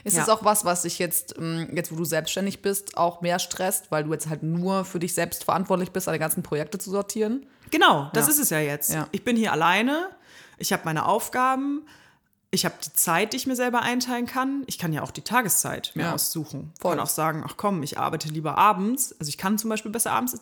Ist 0.05 0.15
Ja. 0.15 0.23
es 0.23 0.29
auch 0.29 0.43
was, 0.45 0.63
was 0.63 0.83
dich 0.83 0.99
jetzt, 0.99 1.35
ähm, 1.37 1.69
jetzt 1.73 1.91
wo 1.91 1.95
du 1.95 2.05
selbstständig 2.05 2.61
bist, 2.61 2.95
auch 2.97 3.21
mehr 3.21 3.39
stresst, 3.39 3.91
weil 3.91 4.03
du 4.05 4.13
jetzt 4.13 4.29
halt 4.29 4.41
nur 4.43 4.85
für 4.85 4.99
dich 4.99 5.13
selbst 5.13 5.43
verantwortlich 5.43 5.91
bist, 5.91 6.07
deine 6.07 6.19
ganzen 6.19 6.43
Projekte 6.43 6.77
zu 6.77 6.89
sortieren? 6.91 7.45
Genau, 7.71 8.09
das 8.13 8.25
Ja. 8.27 8.31
ist 8.31 8.39
es 8.39 8.49
ja 8.51 8.59
jetzt. 8.59 8.93
Ja. 8.93 9.07
Ich 9.11 9.23
bin 9.23 9.35
hier 9.35 9.51
alleine, 9.51 10.09
ich 10.57 10.71
habe 10.71 10.83
meine 10.85 11.05
Aufgaben, 11.05 11.85
ich 12.55 12.65
habe 12.65 12.75
die 12.83 12.91
Zeit, 12.93 13.33
die 13.33 13.37
ich 13.37 13.45
mir 13.47 13.55
selber 13.55 13.81
einteilen 13.81 14.25
kann. 14.25 14.63
Ich 14.65 14.77
kann 14.79 14.91
ja 14.93 15.03
auch 15.03 15.11
die 15.11 15.21
Tageszeit 15.21 15.91
mir 15.95 16.03
Ja. 16.05 16.13
aussuchen. 16.13 16.71
Ich 16.75 16.81
kann 16.81 16.99
auch 16.99 17.07
sagen, 17.07 17.43
ach 17.45 17.55
komm, 17.57 17.83
ich 17.83 17.99
arbeite 17.99 18.29
lieber 18.29 18.57
abends. 18.57 19.15
Also 19.19 19.29
ich 19.29 19.37
kann 19.37 19.57
zum 19.57 19.69
Beispiel 19.69 19.91
besser 19.91 20.11
abends 20.11 20.39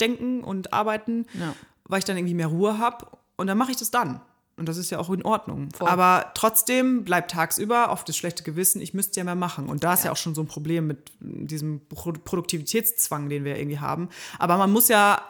denken 0.00 0.42
und 0.44 0.72
arbeiten, 0.72 1.26
Ja. 1.34 1.54
weil 1.84 2.00
ich 2.00 2.04
dann 2.04 2.16
irgendwie 2.16 2.34
mehr 2.34 2.48
Ruhe 2.48 2.78
habe. 2.78 3.06
Und 3.36 3.46
dann 3.46 3.56
mache 3.58 3.70
ich 3.70 3.76
das 3.76 3.90
dann. 3.90 4.20
Und 4.56 4.68
das 4.68 4.76
ist 4.76 4.90
ja 4.90 4.98
auch 5.00 5.10
in 5.10 5.24
Ordnung. 5.24 5.68
Voll. 5.76 5.88
Aber 5.88 6.30
trotzdem 6.34 7.04
bleibt 7.04 7.32
tagsüber 7.32 7.90
oft 7.90 8.08
das 8.08 8.16
schlechte 8.16 8.44
Gewissen, 8.44 8.80
ich 8.80 8.94
müsste 8.94 9.18
ja 9.18 9.24
mehr 9.24 9.34
machen. 9.34 9.68
Und 9.68 9.82
da 9.82 9.94
ist 9.94 10.04
ja, 10.04 10.12
auch 10.12 10.16
schon 10.16 10.34
so 10.36 10.42
ein 10.42 10.46
Problem 10.46 10.86
mit 10.86 11.10
diesem 11.20 11.80
Pro 11.88 12.12
Produktivitätszwang, 12.12 13.28
den 13.28 13.44
wir 13.44 13.56
irgendwie 13.58 13.80
haben. 13.80 14.08
Aber 14.38 14.56
man 14.56 14.70
muss 14.72 14.86
ja, 14.88 15.20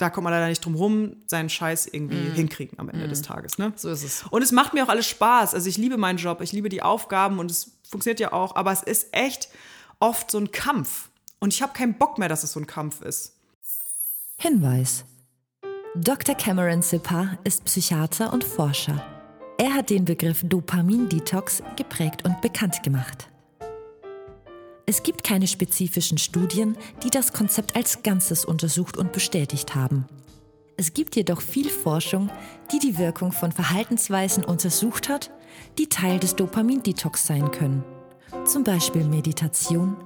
da 0.00 0.08
kommt 0.08 0.24
man 0.24 0.32
leider 0.32 0.48
nicht 0.48 0.64
drum 0.64 0.74
rum, 0.74 1.16
seinen 1.26 1.50
Scheiß 1.50 1.86
irgendwie 1.86 2.30
hinkriegen 2.30 2.78
am 2.78 2.88
Ende 2.88 3.06
des 3.06 3.22
Tages. 3.22 3.58
Ne? 3.58 3.72
So 3.76 3.90
ist 3.90 4.02
es. 4.02 4.24
Und 4.30 4.42
es 4.42 4.50
macht 4.50 4.72
mir 4.72 4.84
auch 4.84 4.88
alles 4.88 5.06
Spaß. 5.06 5.54
Also 5.54 5.68
ich 5.68 5.76
liebe 5.76 5.98
meinen 5.98 6.16
Job, 6.16 6.40
ich 6.40 6.52
liebe 6.52 6.68
die 6.68 6.82
Aufgaben 6.82 7.38
und 7.38 7.50
es 7.50 7.72
funktioniert 7.88 8.20
ja 8.20 8.32
auch. 8.32 8.56
Aber 8.56 8.72
es 8.72 8.82
ist 8.82 9.08
echt 9.12 9.48
oft 9.98 10.30
so 10.30 10.38
ein 10.38 10.52
Kampf. 10.52 11.10
Und 11.38 11.52
ich 11.54 11.62
habe 11.62 11.72
keinen 11.72 11.94
Bock 11.94 12.18
mehr, 12.18 12.28
dass 12.28 12.44
es 12.44 12.52
so 12.52 12.60
ein 12.60 12.66
Kampf 12.66 13.02
ist. 13.02 13.34
Hinweis. 14.36 15.04
Dr. 15.96 16.34
Cameron 16.34 16.82
Sipar 16.82 17.38
ist 17.44 17.64
Psychiater 17.64 18.32
und 18.32 18.44
Forscher. 18.44 19.04
Er 19.58 19.74
hat 19.74 19.90
den 19.90 20.04
Begriff 20.06 20.42
Dopamin-Detox 20.42 21.62
geprägt 21.76 22.24
und 22.24 22.40
bekannt 22.40 22.82
gemacht. 22.82 23.29
Es 24.86 25.02
gibt 25.02 25.24
keine 25.24 25.46
spezifischen 25.46 26.18
Studien, 26.18 26.76
die 27.02 27.10
das 27.10 27.32
Konzept 27.32 27.76
als 27.76 28.02
Ganzes 28.02 28.44
untersucht 28.44 28.96
und 28.96 29.12
bestätigt 29.12 29.74
haben. 29.74 30.06
Es 30.76 30.94
gibt 30.94 31.14
jedoch 31.14 31.42
viel 31.42 31.68
Forschung, 31.68 32.30
die 32.72 32.78
die 32.78 32.96
Wirkung 32.96 33.32
von 33.32 33.52
Verhaltensweisen 33.52 34.44
untersucht 34.44 35.08
hat, 35.08 35.30
die 35.78 35.88
Teil 35.88 36.18
des 36.18 36.36
Dopamin-Detox 36.36 37.26
sein 37.26 37.50
können. 37.50 37.84
Zum 38.44 38.64
Beispiel 38.64 39.04
Meditation, 39.04 39.96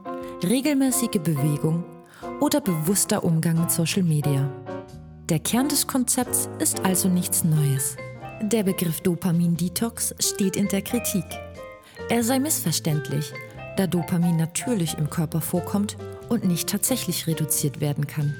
regelmäßige 0.42 1.20
Bewegung 1.22 1.84
oder 2.40 2.60
bewusster 2.60 3.22
Umgang 3.22 3.60
mit 3.60 3.70
Social 3.70 4.02
Media. 4.02 4.50
Der 5.28 5.38
Kern 5.38 5.68
des 5.68 5.86
Konzepts 5.86 6.48
ist 6.58 6.80
also 6.84 7.08
nichts 7.08 7.44
Neues. 7.44 7.96
Der 8.42 8.64
Begriff 8.64 9.00
Dopamin-Detox 9.00 10.14
steht 10.18 10.56
in 10.56 10.68
der 10.68 10.82
Kritik. 10.82 11.24
Er 12.10 12.24
sei 12.24 12.38
missverständlich, 12.38 13.32
da 13.76 13.86
Dopamin 13.86 14.36
natürlich 14.36 14.96
im 14.98 15.10
Körper 15.10 15.40
vorkommt 15.40 15.96
und 16.28 16.44
nicht 16.44 16.68
tatsächlich 16.68 17.26
reduziert 17.26 17.80
werden 17.80 18.06
kann. 18.06 18.34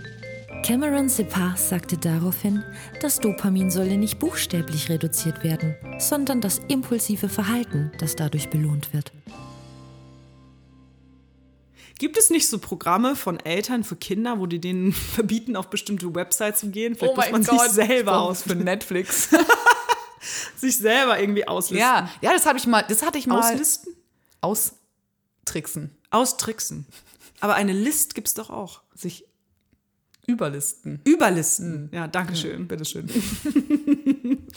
Cameron 0.65 1.11
Separ 1.11 1.57
sagte 1.57 1.99
daraufhin, 1.99 2.63
das 3.03 3.21
Dopamin 3.21 3.71
solle 3.71 3.99
nicht 3.99 4.19
buchstäblich 4.19 4.89
reduziert 4.89 5.45
werden, 5.45 5.75
sondern 5.99 6.41
das 6.41 6.59
impulsive 6.69 7.29
Verhalten, 7.29 7.93
das 7.99 8.17
dadurch 8.17 8.49
belohnt 8.49 8.95
wird. 8.95 9.13
Gibt 11.99 12.17
es 12.17 12.31
nicht 12.31 12.49
so 12.49 12.59
Programme 12.59 13.15
von 13.15 13.39
Eltern 13.41 13.85
für 13.85 13.97
Kinder, 13.97 14.39
wo 14.39 14.47
die 14.47 14.61
denen 14.61 14.93
verbieten, 15.15 15.55
auf 15.55 15.69
bestimmte 15.69 16.15
Websites 16.15 16.61
zu 16.61 16.71
gehen? 16.71 16.95
Vielleicht 16.95 17.17
muss 17.17 17.31
man 17.31 17.43
sich 17.43 17.71
selber 17.71 18.21
aus, 18.21 18.43
für 18.43 18.55
Netflix. 18.55 19.29
sich 20.57 20.79
selber 20.79 21.21
irgendwie 21.21 21.47
auslisten. 21.47 21.79
ja, 21.79 22.09
ja, 22.23 22.33
das 22.33 22.47
habe 22.47 22.59
ich 22.59 22.67
mal, 22.67 22.85
das 22.89 23.03
hatte 23.03 23.19
ich 23.19 23.27
mal 23.27 23.39
Auslisten? 23.39 23.95
Austricksen, 25.45 25.97
Austricksen. 26.11 26.87
Aber 27.41 27.55
eine 27.55 27.73
List 27.73 28.15
gibt 28.15 28.29
es 28.29 28.35
doch 28.35 28.51
auch. 28.51 28.83
sich 28.95 29.27
überlisten. 30.27 31.01
Überlisten. 31.05 31.91
Ja, 31.93 32.07
danke 32.09 32.35
schön. 32.35 32.67
Bitteschön. 32.67 33.11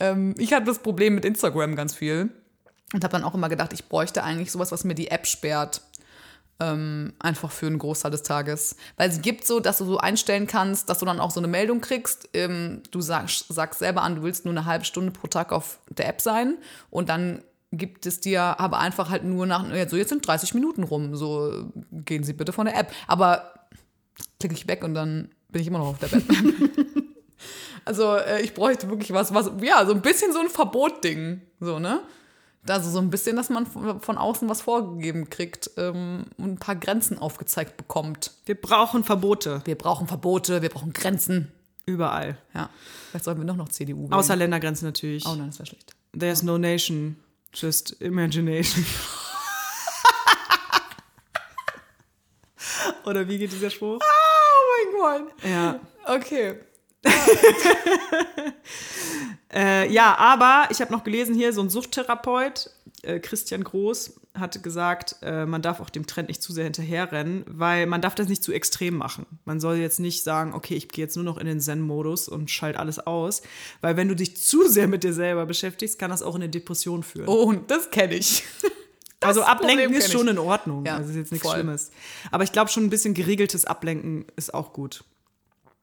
ähm, 0.00 0.34
ich 0.38 0.52
hatte 0.52 0.66
das 0.66 0.80
Problem 0.80 1.14
mit 1.14 1.24
Instagram 1.24 1.76
ganz 1.76 1.94
viel 1.94 2.30
und 2.92 3.04
habe 3.04 3.12
dann 3.12 3.22
auch 3.22 3.34
immer 3.34 3.48
gedacht, 3.48 3.72
ich 3.72 3.88
bräuchte 3.88 4.24
eigentlich 4.24 4.50
sowas, 4.50 4.72
was 4.72 4.84
mir 4.84 4.94
die 4.94 5.10
App 5.10 5.26
sperrt. 5.26 5.82
Ähm, 6.60 7.12
einfach 7.20 7.52
für 7.52 7.68
einen 7.68 7.78
Großteil 7.78 8.10
des 8.10 8.24
Tages. 8.24 8.74
Weil 8.96 9.08
es 9.08 9.22
gibt 9.22 9.46
so, 9.46 9.60
dass 9.60 9.78
du 9.78 9.84
so 9.84 9.98
einstellen 9.98 10.48
kannst, 10.48 10.88
dass 10.88 10.98
du 10.98 11.06
dann 11.06 11.20
auch 11.20 11.30
so 11.30 11.38
eine 11.38 11.46
Meldung 11.46 11.80
kriegst. 11.80 12.28
Ähm, 12.34 12.82
du 12.90 13.00
sagst, 13.00 13.46
sagst 13.48 13.78
selber 13.78 14.02
an, 14.02 14.16
du 14.16 14.22
willst 14.24 14.44
nur 14.44 14.52
eine 14.52 14.64
halbe 14.64 14.84
Stunde 14.84 15.12
pro 15.12 15.28
Tag 15.28 15.52
auf 15.52 15.78
der 15.88 16.08
App 16.08 16.20
sein 16.20 16.58
und 16.90 17.08
dann 17.10 17.44
gibt 17.72 18.06
es 18.06 18.20
dir 18.20 18.58
aber 18.60 18.78
einfach 18.78 19.10
halt 19.10 19.24
nur 19.24 19.46
nach, 19.46 19.68
ja, 19.72 19.88
so 19.88 19.96
jetzt 19.96 20.08
sind 20.08 20.26
30 20.26 20.54
Minuten 20.54 20.84
rum, 20.84 21.14
so 21.16 21.70
gehen 21.92 22.24
Sie 22.24 22.32
bitte 22.32 22.52
von 22.52 22.66
der 22.66 22.78
App. 22.78 22.92
Aber 23.06 23.52
klicke 24.40 24.54
ich 24.54 24.66
weg 24.68 24.84
und 24.84 24.94
dann 24.94 25.30
bin 25.50 25.60
ich 25.60 25.68
immer 25.68 25.78
noch 25.78 25.88
auf 25.88 25.98
der 25.98 26.12
App. 26.12 26.22
Also 27.88 28.16
äh, 28.16 28.42
ich 28.42 28.52
bräuchte 28.52 28.90
wirklich 28.90 29.14
was, 29.14 29.32
was, 29.32 29.50
ja, 29.62 29.86
so 29.86 29.94
ein 29.94 30.02
bisschen 30.02 30.30
so 30.34 30.40
ein 30.40 30.50
Verbot-Ding, 30.50 31.40
so, 31.58 31.78
ne? 31.78 32.02
Also 32.66 32.90
so 32.90 32.98
ein 32.98 33.08
bisschen, 33.08 33.34
dass 33.36 33.48
man 33.48 33.64
von 33.64 34.18
außen 34.18 34.46
was 34.46 34.60
vorgegeben 34.60 35.30
kriegt 35.30 35.70
ähm, 35.78 36.26
und 36.36 36.52
ein 36.52 36.58
paar 36.58 36.76
Grenzen 36.76 37.18
aufgezeigt 37.18 37.78
bekommt. 37.78 38.32
Wir 38.44 38.56
brauchen 38.60 39.04
Verbote. 39.04 39.62
Wir 39.64 39.76
brauchen 39.78 40.06
Verbote, 40.06 40.60
wir 40.60 40.68
brauchen 40.68 40.92
Grenzen. 40.92 41.50
Überall. 41.86 42.36
Ja, 42.52 42.68
vielleicht 43.08 43.24
sollten 43.24 43.40
wir 43.40 43.46
doch 43.46 43.56
noch 43.56 43.70
CDU 43.70 44.02
wählen. 44.02 44.12
Außer 44.12 44.36
Ländergrenzen 44.36 44.86
natürlich. 44.86 45.24
Oh 45.26 45.34
nein, 45.34 45.46
das 45.46 45.58
wäre 45.58 45.68
schlecht. 45.68 45.94
There's 46.18 46.42
no 46.42 46.58
nation, 46.58 47.16
just 47.52 48.00
imagination. 48.00 48.84
Oder 53.04 53.26
wie 53.28 53.38
geht 53.38 53.52
dieser 53.52 53.70
Spruch? 53.70 54.00
Oh 54.02 54.64
mein 54.76 54.92
Gott. 55.26 55.32
Ja. 55.44 55.80
Okay. 56.04 56.60
Äh, 59.50 59.90
ja, 59.90 60.14
aber 60.18 60.68
ich 60.70 60.80
habe 60.82 60.92
noch 60.92 61.04
gelesen 61.04 61.34
hier, 61.34 61.54
so 61.54 61.62
ein 61.62 61.70
Suchttherapeut, 61.70 62.70
äh, 63.04 63.20
Christian 63.20 63.64
Groß, 63.64 64.20
hat 64.34 64.62
gesagt, 64.62 65.16
äh, 65.22 65.46
man 65.46 65.62
darf 65.62 65.80
auch 65.80 65.90
dem 65.90 66.06
Trend 66.06 66.28
nicht 66.28 66.42
zu 66.42 66.52
sehr 66.52 66.64
hinterherrennen, 66.64 67.44
weil 67.46 67.86
man 67.86 68.00
darf 68.00 68.14
das 68.14 68.28
nicht 68.28 68.42
zu 68.42 68.52
extrem 68.52 68.96
machen. 68.96 69.26
Man 69.44 69.60
soll 69.60 69.76
jetzt 69.76 70.00
nicht 70.00 70.22
sagen, 70.22 70.54
okay, 70.54 70.74
ich 70.74 70.88
gehe 70.88 71.04
jetzt 71.04 71.16
nur 71.16 71.24
noch 71.24 71.38
in 71.38 71.46
den 71.46 71.60
Zen-Modus 71.60 72.28
und 72.28 72.50
schalte 72.50 72.78
alles 72.78 72.98
aus, 72.98 73.42
weil 73.80 73.96
wenn 73.96 74.08
du 74.08 74.16
dich 74.16 74.36
zu 74.42 74.68
sehr 74.68 74.88
mit 74.88 75.04
dir 75.04 75.12
selber 75.12 75.46
beschäftigst, 75.46 75.98
kann 75.98 76.10
das 76.10 76.22
auch 76.22 76.34
in 76.34 76.42
eine 76.42 76.50
Depression 76.50 77.02
führen. 77.02 77.28
Oh, 77.28 77.44
und 77.44 77.70
das 77.70 77.90
kenne 77.90 78.14
ich. 78.14 78.44
also 79.20 79.42
Ablenken 79.42 79.78
Problem 79.78 79.98
ist 79.98 80.10
kenn 80.10 80.18
schon 80.18 80.28
in 80.28 80.38
Ordnung, 80.38 80.84
Ja, 80.84 80.96
also 80.96 81.10
ist 81.10 81.16
jetzt 81.16 81.32
nichts 81.32 81.46
voll. 81.46 81.56
Schlimmes. 81.56 81.90
Aber 82.30 82.44
ich 82.44 82.52
glaube 82.52 82.70
schon 82.70 82.84
ein 82.84 82.90
bisschen 82.90 83.14
geregeltes 83.14 83.64
Ablenken 83.64 84.26
ist 84.36 84.54
auch 84.54 84.72
gut. 84.72 85.04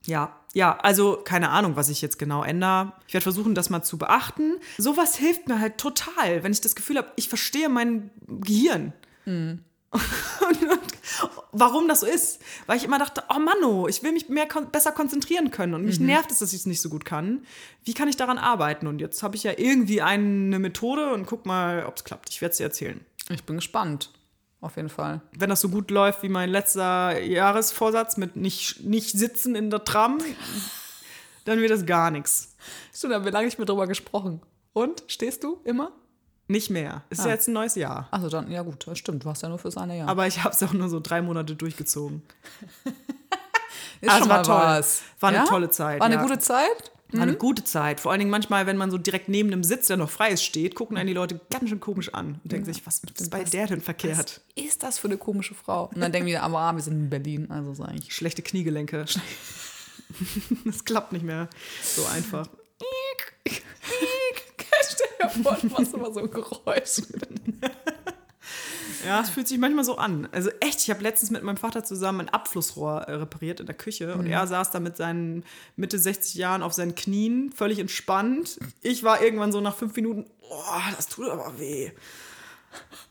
Ja, 0.05 0.35
ja, 0.53 0.77
also 0.77 1.19
keine 1.23 1.49
Ahnung, 1.49 1.75
was 1.75 1.89
ich 1.89 2.01
jetzt 2.01 2.17
genau 2.17 2.43
ändere. 2.43 2.93
Ich 3.07 3.13
werde 3.13 3.23
versuchen, 3.23 3.55
das 3.55 3.69
mal 3.69 3.83
zu 3.83 3.97
beachten. 3.97 4.53
Sowas 4.77 5.15
hilft 5.17 5.47
mir 5.49 5.59
halt 5.59 5.77
total, 5.77 6.43
wenn 6.43 6.51
ich 6.53 6.61
das 6.61 6.75
Gefühl 6.75 6.97
habe, 6.97 7.11
ich 7.17 7.27
verstehe 7.27 7.67
mein 7.67 8.09
Gehirn. 8.27 8.93
Mhm. 9.25 9.59
und, 9.91 10.61
und, 10.69 10.79
warum 11.51 11.87
das 11.87 12.01
so 12.01 12.05
ist. 12.05 12.41
Weil 12.67 12.77
ich 12.77 12.83
immer 12.83 12.99
dachte, 12.99 13.23
oh 13.33 13.39
Manno, 13.39 13.87
ich 13.87 14.03
will 14.03 14.11
mich 14.11 14.27
mehr 14.29 14.47
kon 14.47 14.69
besser 14.71 14.91
konzentrieren 14.91 15.51
können 15.51 15.73
und 15.73 15.81
Mhm. 15.81 15.87
mich 15.87 15.99
nervt 15.99 16.31
es, 16.31 16.39
dass 16.39 16.53
ich 16.53 16.59
es 16.61 16.65
nicht 16.65 16.81
so 16.81 16.89
gut 16.89 17.05
kann. 17.05 17.45
Wie 17.83 17.93
kann 17.93 18.07
ich 18.07 18.17
daran 18.17 18.37
arbeiten? 18.37 18.87
Und 18.87 18.99
jetzt 18.99 19.23
habe 19.23 19.35
ich 19.35 19.43
ja 19.43 19.53
irgendwie 19.57 20.01
eine 20.01 20.59
Methode 20.59 21.13
und 21.13 21.25
guck 21.25 21.45
mal, 21.45 21.85
ob 21.85 21.97
es 21.97 22.03
klappt. 22.03 22.29
Ich 22.29 22.41
werde 22.41 22.51
es 22.51 22.57
dir 22.57 22.65
erzählen. 22.65 23.05
Ich 23.29 23.43
bin 23.43 23.55
gespannt. 23.57 24.11
Auf 24.61 24.75
jeden 24.77 24.89
Fall. 24.89 25.21
Wenn 25.37 25.49
das 25.49 25.61
so 25.61 25.69
gut 25.69 25.91
läuft 25.91 26.23
wie 26.23 26.29
mein 26.29 26.49
letzter 26.49 27.19
Jahresvorsatz 27.21 28.17
mit 28.17 28.35
nicht, 28.35 28.83
nicht 28.83 29.11
sitzen 29.17 29.55
in 29.55 29.69
der 29.69 29.83
Tram, 29.83 30.17
dann 31.45 31.59
wird 31.59 31.69
das 31.71 31.85
gar 31.85 32.09
nichts. 32.11 32.55
Stimmt, 32.93 33.11
da 33.11 33.17
haben 33.17 33.25
wir 33.25 33.31
lange 33.31 33.45
nicht 33.45 33.59
mehr 33.59 33.65
drüber 33.67 33.85
gesprochen. 33.87 34.41
Und? 34.73 35.03
Stehst 35.07 35.43
du 35.43 35.59
immer? 35.63 35.91
Nicht 36.47 36.69
mehr. 36.69 37.03
Ist 37.09 37.21
Ah. 37.21 37.25
ja 37.25 37.31
jetzt 37.31 37.47
ein 37.47 37.53
neues 37.53 37.75
Jahr. 37.75 38.07
Also 38.11 38.29
dann, 38.29 38.49
ja 38.51 38.61
gut, 38.61 38.87
das 38.87 38.97
stimmt. 38.99 39.23
Du 39.25 39.29
hast 39.29 39.41
ja 39.43 39.49
nur 39.49 39.57
fürs 39.59 39.77
eine 39.77 39.97
Jahr. 39.97 40.09
Aber 40.09 40.27
ich 40.27 40.43
habe 40.43 40.53
es 40.53 40.61
auch 40.63 40.73
nur 40.73 40.89
so 40.89 40.99
drei 40.99 41.21
Monate 41.21 41.55
durchgezogen. 41.55 42.21
ist 44.01 44.11
es 44.11 44.11
schon 44.17 44.29
war 44.29 44.37
mal 44.37 44.41
toll. 44.43 44.55
was. 44.55 45.01
War 45.19 45.29
eine 45.29 45.45
tolle 45.45 45.69
Zeit, 45.69 45.99
War 45.99 46.05
eine 46.05 46.15
ja. 46.15 46.21
gute 46.21 46.39
Zeit? 46.39 46.91
War 47.11 47.21
eine 47.21 47.35
gute 47.35 47.63
Zeit. 47.63 47.99
Vor 47.99 48.11
allen 48.11 48.19
Dingen 48.19 48.31
manchmal, 48.31 48.65
wenn 48.65 48.77
man 48.77 48.91
so 48.91 48.97
direkt 48.97 49.29
neben 49.29 49.51
einem 49.51 49.63
Sitz, 49.63 49.87
der 49.87 49.97
noch 49.97 50.09
frei 50.09 50.31
ist, 50.31 50.43
steht, 50.43 50.75
gucken 50.75 50.97
einen 50.97 51.07
die 51.07 51.13
Leute 51.13 51.39
ganz 51.51 51.69
schön 51.69 51.79
komisch 51.79 52.13
an 52.13 52.39
und 52.43 52.51
denken 52.51 52.65
sich, 52.65 52.85
was 52.85 52.99
ist 52.99 53.31
bei 53.31 53.43
der 53.43 53.67
denn 53.67 53.81
verkehrt? 53.81 54.41
Was 54.55 54.63
ist 54.65 54.83
das 54.83 54.99
für 54.99 55.07
eine 55.07 55.17
komische 55.17 55.53
Frau? 55.53 55.91
Und 55.93 56.01
dann 56.01 56.11
denken 56.11 56.27
wir, 56.27 56.43
aber 56.43 56.59
ah, 56.59 56.75
wir 56.75 56.81
sind 56.81 56.93
in 56.93 57.09
Berlin, 57.09 57.51
also 57.51 57.71
ist 57.71 57.81
eigentlich. 57.81 58.13
Schlechte 58.13 58.41
Kniegelenke. 58.41 59.05
das 60.65 60.83
klappt 60.83 61.13
nicht 61.13 61.25
mehr 61.25 61.49
so 61.83 62.05
einfach. 62.05 62.47
Stell 64.87 65.07
dir 65.21 65.29
vor, 65.43 65.57
du 65.61 65.67
machst 65.67 65.93
immer 65.93 66.11
so 66.11 66.19
ein 66.21 66.31
Geräusch. 66.31 67.01
Ja, 69.05 69.21
es 69.21 69.29
fühlt 69.29 69.47
sich 69.47 69.57
manchmal 69.57 69.83
so 69.83 69.97
an. 69.97 70.27
Also 70.31 70.49
echt, 70.59 70.81
ich 70.81 70.89
habe 70.89 71.01
letztens 71.01 71.31
mit 71.31 71.43
meinem 71.43 71.57
Vater 71.57 71.83
zusammen 71.83 72.21
ein 72.21 72.29
Abflussrohr 72.29 73.01
äh, 73.01 73.13
repariert 73.13 73.59
in 73.59 73.65
der 73.65 73.75
Küche 73.75 74.15
und 74.15 74.25
er 74.25 74.47
saß 74.47 74.71
da 74.71 74.79
mit 74.79 74.97
seinen 74.97 75.43
Mitte 75.75 75.99
60 75.99 76.35
Jahren 76.35 76.63
auf 76.63 76.73
seinen 76.73 76.95
Knien, 76.95 77.51
völlig 77.51 77.79
entspannt. 77.79 78.59
Ich 78.81 79.03
war 79.03 79.21
irgendwann 79.21 79.51
so 79.51 79.61
nach 79.61 79.75
fünf 79.75 79.95
Minuten, 79.95 80.25
oh, 80.41 80.81
das 80.95 81.07
tut 81.07 81.29
aber 81.29 81.59
weh. 81.59 81.91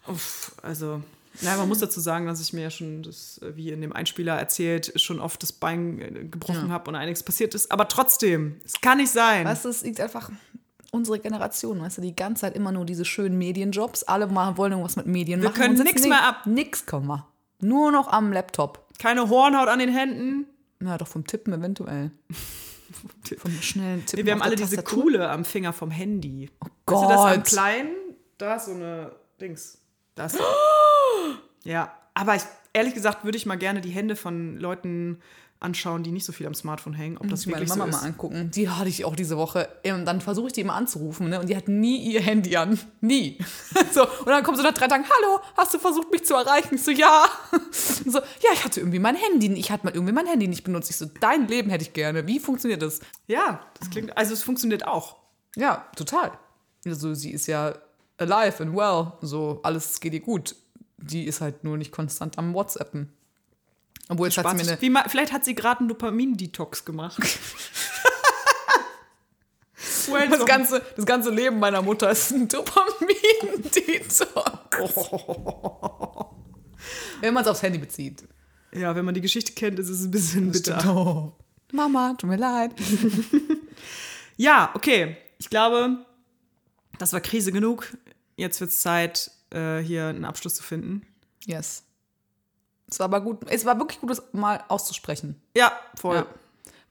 Uff, 0.06 0.52
also, 0.62 1.02
ja, 1.40 1.56
man 1.56 1.68
muss 1.68 1.78
dazu 1.78 2.00
sagen, 2.00 2.26
dass 2.26 2.40
ich 2.40 2.52
mir 2.52 2.62
ja 2.62 2.70
schon, 2.70 3.02
das, 3.02 3.38
äh, 3.38 3.56
wie 3.56 3.70
in 3.70 3.80
dem 3.80 3.92
Einspieler 3.92 4.36
erzählt, 4.36 4.92
schon 5.00 5.20
oft 5.20 5.42
das 5.42 5.52
Bein 5.52 6.00
äh, 6.00 6.24
gebrochen 6.24 6.70
habe 6.70 6.90
und 6.90 6.96
einiges 6.96 7.22
passiert 7.22 7.54
ist. 7.54 7.72
Aber 7.72 7.88
trotzdem, 7.88 8.60
es 8.64 8.80
kann 8.80 8.98
nicht 8.98 9.10
sein. 9.10 9.46
Weißt 9.46 9.64
du, 9.64 9.68
es 9.68 9.82
liegt 9.82 10.00
einfach 10.00 10.30
unsere 10.94 11.18
Generation, 11.18 11.80
weißt 11.80 11.98
du, 11.98 12.02
die 12.02 12.14
ganze 12.16 12.42
Zeit 12.42 12.56
immer 12.56 12.72
nur 12.72 12.84
diese 12.84 13.04
schönen 13.04 13.36
Medienjobs. 13.36 14.04
Alle 14.04 14.26
machen, 14.28 14.56
wollen 14.56 14.72
irgendwas 14.72 14.96
mit 14.96 15.06
Medien 15.06 15.42
Wir 15.42 15.50
machen. 15.50 15.60
können 15.60 15.76
sitzen 15.76 15.88
nix 15.88 16.02
nie- 16.02 16.08
mehr 16.08 16.24
ab. 16.26 16.46
Nix 16.46 16.86
können 16.86 17.06
wir. 17.06 17.26
Nur 17.60 17.90
noch 17.92 18.08
am 18.08 18.32
Laptop. 18.32 18.86
Keine 18.98 19.28
Hornhaut 19.28 19.68
an 19.68 19.78
den 19.80 19.88
Händen. 19.90 20.46
Ja, 20.82 20.96
doch 20.98 21.08
vom 21.08 21.26
Tippen 21.26 21.52
eventuell. 21.52 22.10
vom 23.38 23.50
schnellen 23.60 24.04
Tippen. 24.06 24.20
Nee, 24.22 24.26
wir 24.26 24.32
haben 24.34 24.42
alle 24.42 24.56
diese 24.56 24.76
Tastatur. 24.76 25.02
Kuhle 25.02 25.30
am 25.30 25.44
Finger 25.44 25.72
vom 25.72 25.90
Handy. 25.90 26.50
Oh 26.64 26.68
Gott. 26.86 27.08
Weißt 27.08 27.10
du, 27.10 27.16
das 27.26 27.36
am 27.36 27.42
Kleinen, 27.42 27.94
da 28.38 28.54
ist 28.56 28.66
so 28.66 28.72
eine 28.72 29.12
Dings. 29.40 29.78
Das. 30.14 30.36
ja, 31.64 31.92
aber 32.14 32.36
ich, 32.36 32.42
ehrlich 32.72 32.94
gesagt 32.94 33.24
würde 33.24 33.36
ich 33.36 33.46
mal 33.46 33.56
gerne 33.58 33.80
die 33.80 33.90
Hände 33.90 34.16
von 34.16 34.56
Leuten 34.58 35.20
anschauen, 35.64 36.02
die 36.04 36.12
nicht 36.12 36.24
so 36.24 36.32
viel 36.32 36.46
am 36.46 36.54
Smartphone 36.54 36.92
hängen, 36.94 37.18
ob 37.18 37.28
das 37.28 37.40
Ich 37.40 37.46
meine 37.46 37.60
wirklich 37.62 37.70
Mama 37.70 37.86
so 37.86 37.90
mal 37.90 37.98
ist. 37.98 38.04
angucken. 38.04 38.50
Die 38.52 38.68
hatte 38.68 38.88
ich 38.88 39.04
auch 39.04 39.16
diese 39.16 39.36
Woche. 39.36 39.68
Und 39.84 40.04
dann 40.04 40.20
versuche 40.20 40.46
ich 40.48 40.52
die 40.52 40.60
immer 40.60 40.74
anzurufen, 40.74 41.28
ne? 41.28 41.40
Und 41.40 41.48
die 41.48 41.56
hat 41.56 41.66
nie 41.68 42.12
ihr 42.12 42.20
Handy 42.20 42.56
an. 42.56 42.78
Nie. 43.00 43.38
so, 43.92 44.02
und 44.02 44.26
dann 44.26 44.44
kommt 44.44 44.58
so 44.58 44.62
nach 44.62 44.74
drei 44.74 44.86
Tagen, 44.86 45.04
hallo, 45.04 45.40
hast 45.56 45.74
du 45.74 45.78
versucht, 45.78 46.10
mich 46.12 46.24
zu 46.24 46.34
erreichen? 46.34 46.76
Ich 46.76 46.82
so, 46.82 46.90
ja. 46.92 47.24
Und 47.52 47.74
so, 48.12 48.18
ja, 48.20 48.50
ich 48.52 48.64
hatte 48.64 48.80
irgendwie 48.80 48.98
mein 49.00 49.16
Handy. 49.16 49.52
Ich 49.54 49.70
hatte 49.72 49.86
mal 49.86 49.94
irgendwie 49.94 50.12
mein 50.12 50.26
Handy 50.26 50.46
nicht 50.46 50.62
benutzt. 50.64 50.90
Ich 50.90 50.96
so, 50.96 51.06
dein 51.20 51.48
Leben 51.48 51.70
hätte 51.70 51.82
ich 51.82 51.92
gerne. 51.92 52.26
Wie 52.26 52.38
funktioniert 52.38 52.82
das? 52.82 53.00
Ja, 53.26 53.60
das 53.80 53.90
klingt, 53.90 54.16
also 54.16 54.32
es 54.32 54.42
funktioniert 54.42 54.86
auch. 54.86 55.16
Ja, 55.56 55.86
total. 55.96 56.32
Also 56.86 57.14
sie 57.14 57.30
ist 57.30 57.46
ja 57.46 57.74
alive 58.18 58.62
and 58.62 58.76
well. 58.76 59.12
So, 59.22 59.60
alles 59.62 59.98
geht 60.00 60.12
ihr 60.14 60.20
gut. 60.20 60.54
Die 60.98 61.24
ist 61.24 61.40
halt 61.40 61.64
nur 61.64 61.76
nicht 61.76 61.92
konstant 61.92 62.38
am 62.38 62.54
WhatsAppen. 62.54 63.12
Obwohl, 64.08 64.28
jetzt 64.28 64.38
hat 64.38 64.48
sie 64.50 64.56
mir 64.56 64.62
eine, 64.62 64.80
Wie, 64.80 64.92
vielleicht 65.08 65.32
hat 65.32 65.44
sie 65.44 65.54
gerade 65.54 65.80
einen 65.80 65.88
Dopamin-Detox 65.88 66.84
gemacht. 66.84 67.18
das, 70.30 70.46
ganze, 70.46 70.82
das 70.96 71.06
ganze 71.06 71.30
Leben 71.30 71.58
meiner 71.58 71.82
Mutter 71.82 72.10
ist 72.10 72.30
ein 72.32 72.48
Dopamin-Detox. 72.48 74.26
Wenn 77.20 77.32
man 77.32 77.42
es 77.42 77.48
aufs 77.48 77.62
Handy 77.62 77.78
bezieht. 77.78 78.24
Ja, 78.72 78.94
wenn 78.96 79.04
man 79.04 79.14
die 79.14 79.20
Geschichte 79.20 79.52
kennt, 79.52 79.78
ist 79.78 79.88
es 79.88 80.04
ein 80.04 80.10
bisschen 80.10 80.50
bitter. 80.50 80.82
Oh. 80.84 81.32
Mama, 81.72 82.14
tut 82.18 82.28
mir 82.28 82.36
leid. 82.36 82.72
Ja, 84.36 84.70
okay. 84.74 85.16
Ich 85.38 85.50
glaube, 85.50 86.04
das 86.98 87.12
war 87.12 87.20
Krise 87.20 87.52
genug. 87.52 87.96
Jetzt 88.36 88.60
wird 88.60 88.70
es 88.70 88.80
Zeit, 88.80 89.30
äh, 89.50 89.78
hier 89.78 90.06
einen 90.06 90.24
Abschluss 90.24 90.54
zu 90.54 90.62
finden. 90.62 91.06
Yes. 91.44 91.84
Es 92.94 93.00
war 93.00 93.06
aber 93.06 93.20
gut, 93.22 93.38
es 93.50 93.64
war 93.64 93.76
wirklich 93.80 93.98
gut, 94.00 94.08
das 94.10 94.22
mal 94.32 94.62
auszusprechen. 94.68 95.34
Ja, 95.56 95.72
voll. 95.96 96.14
Ja. 96.14 96.26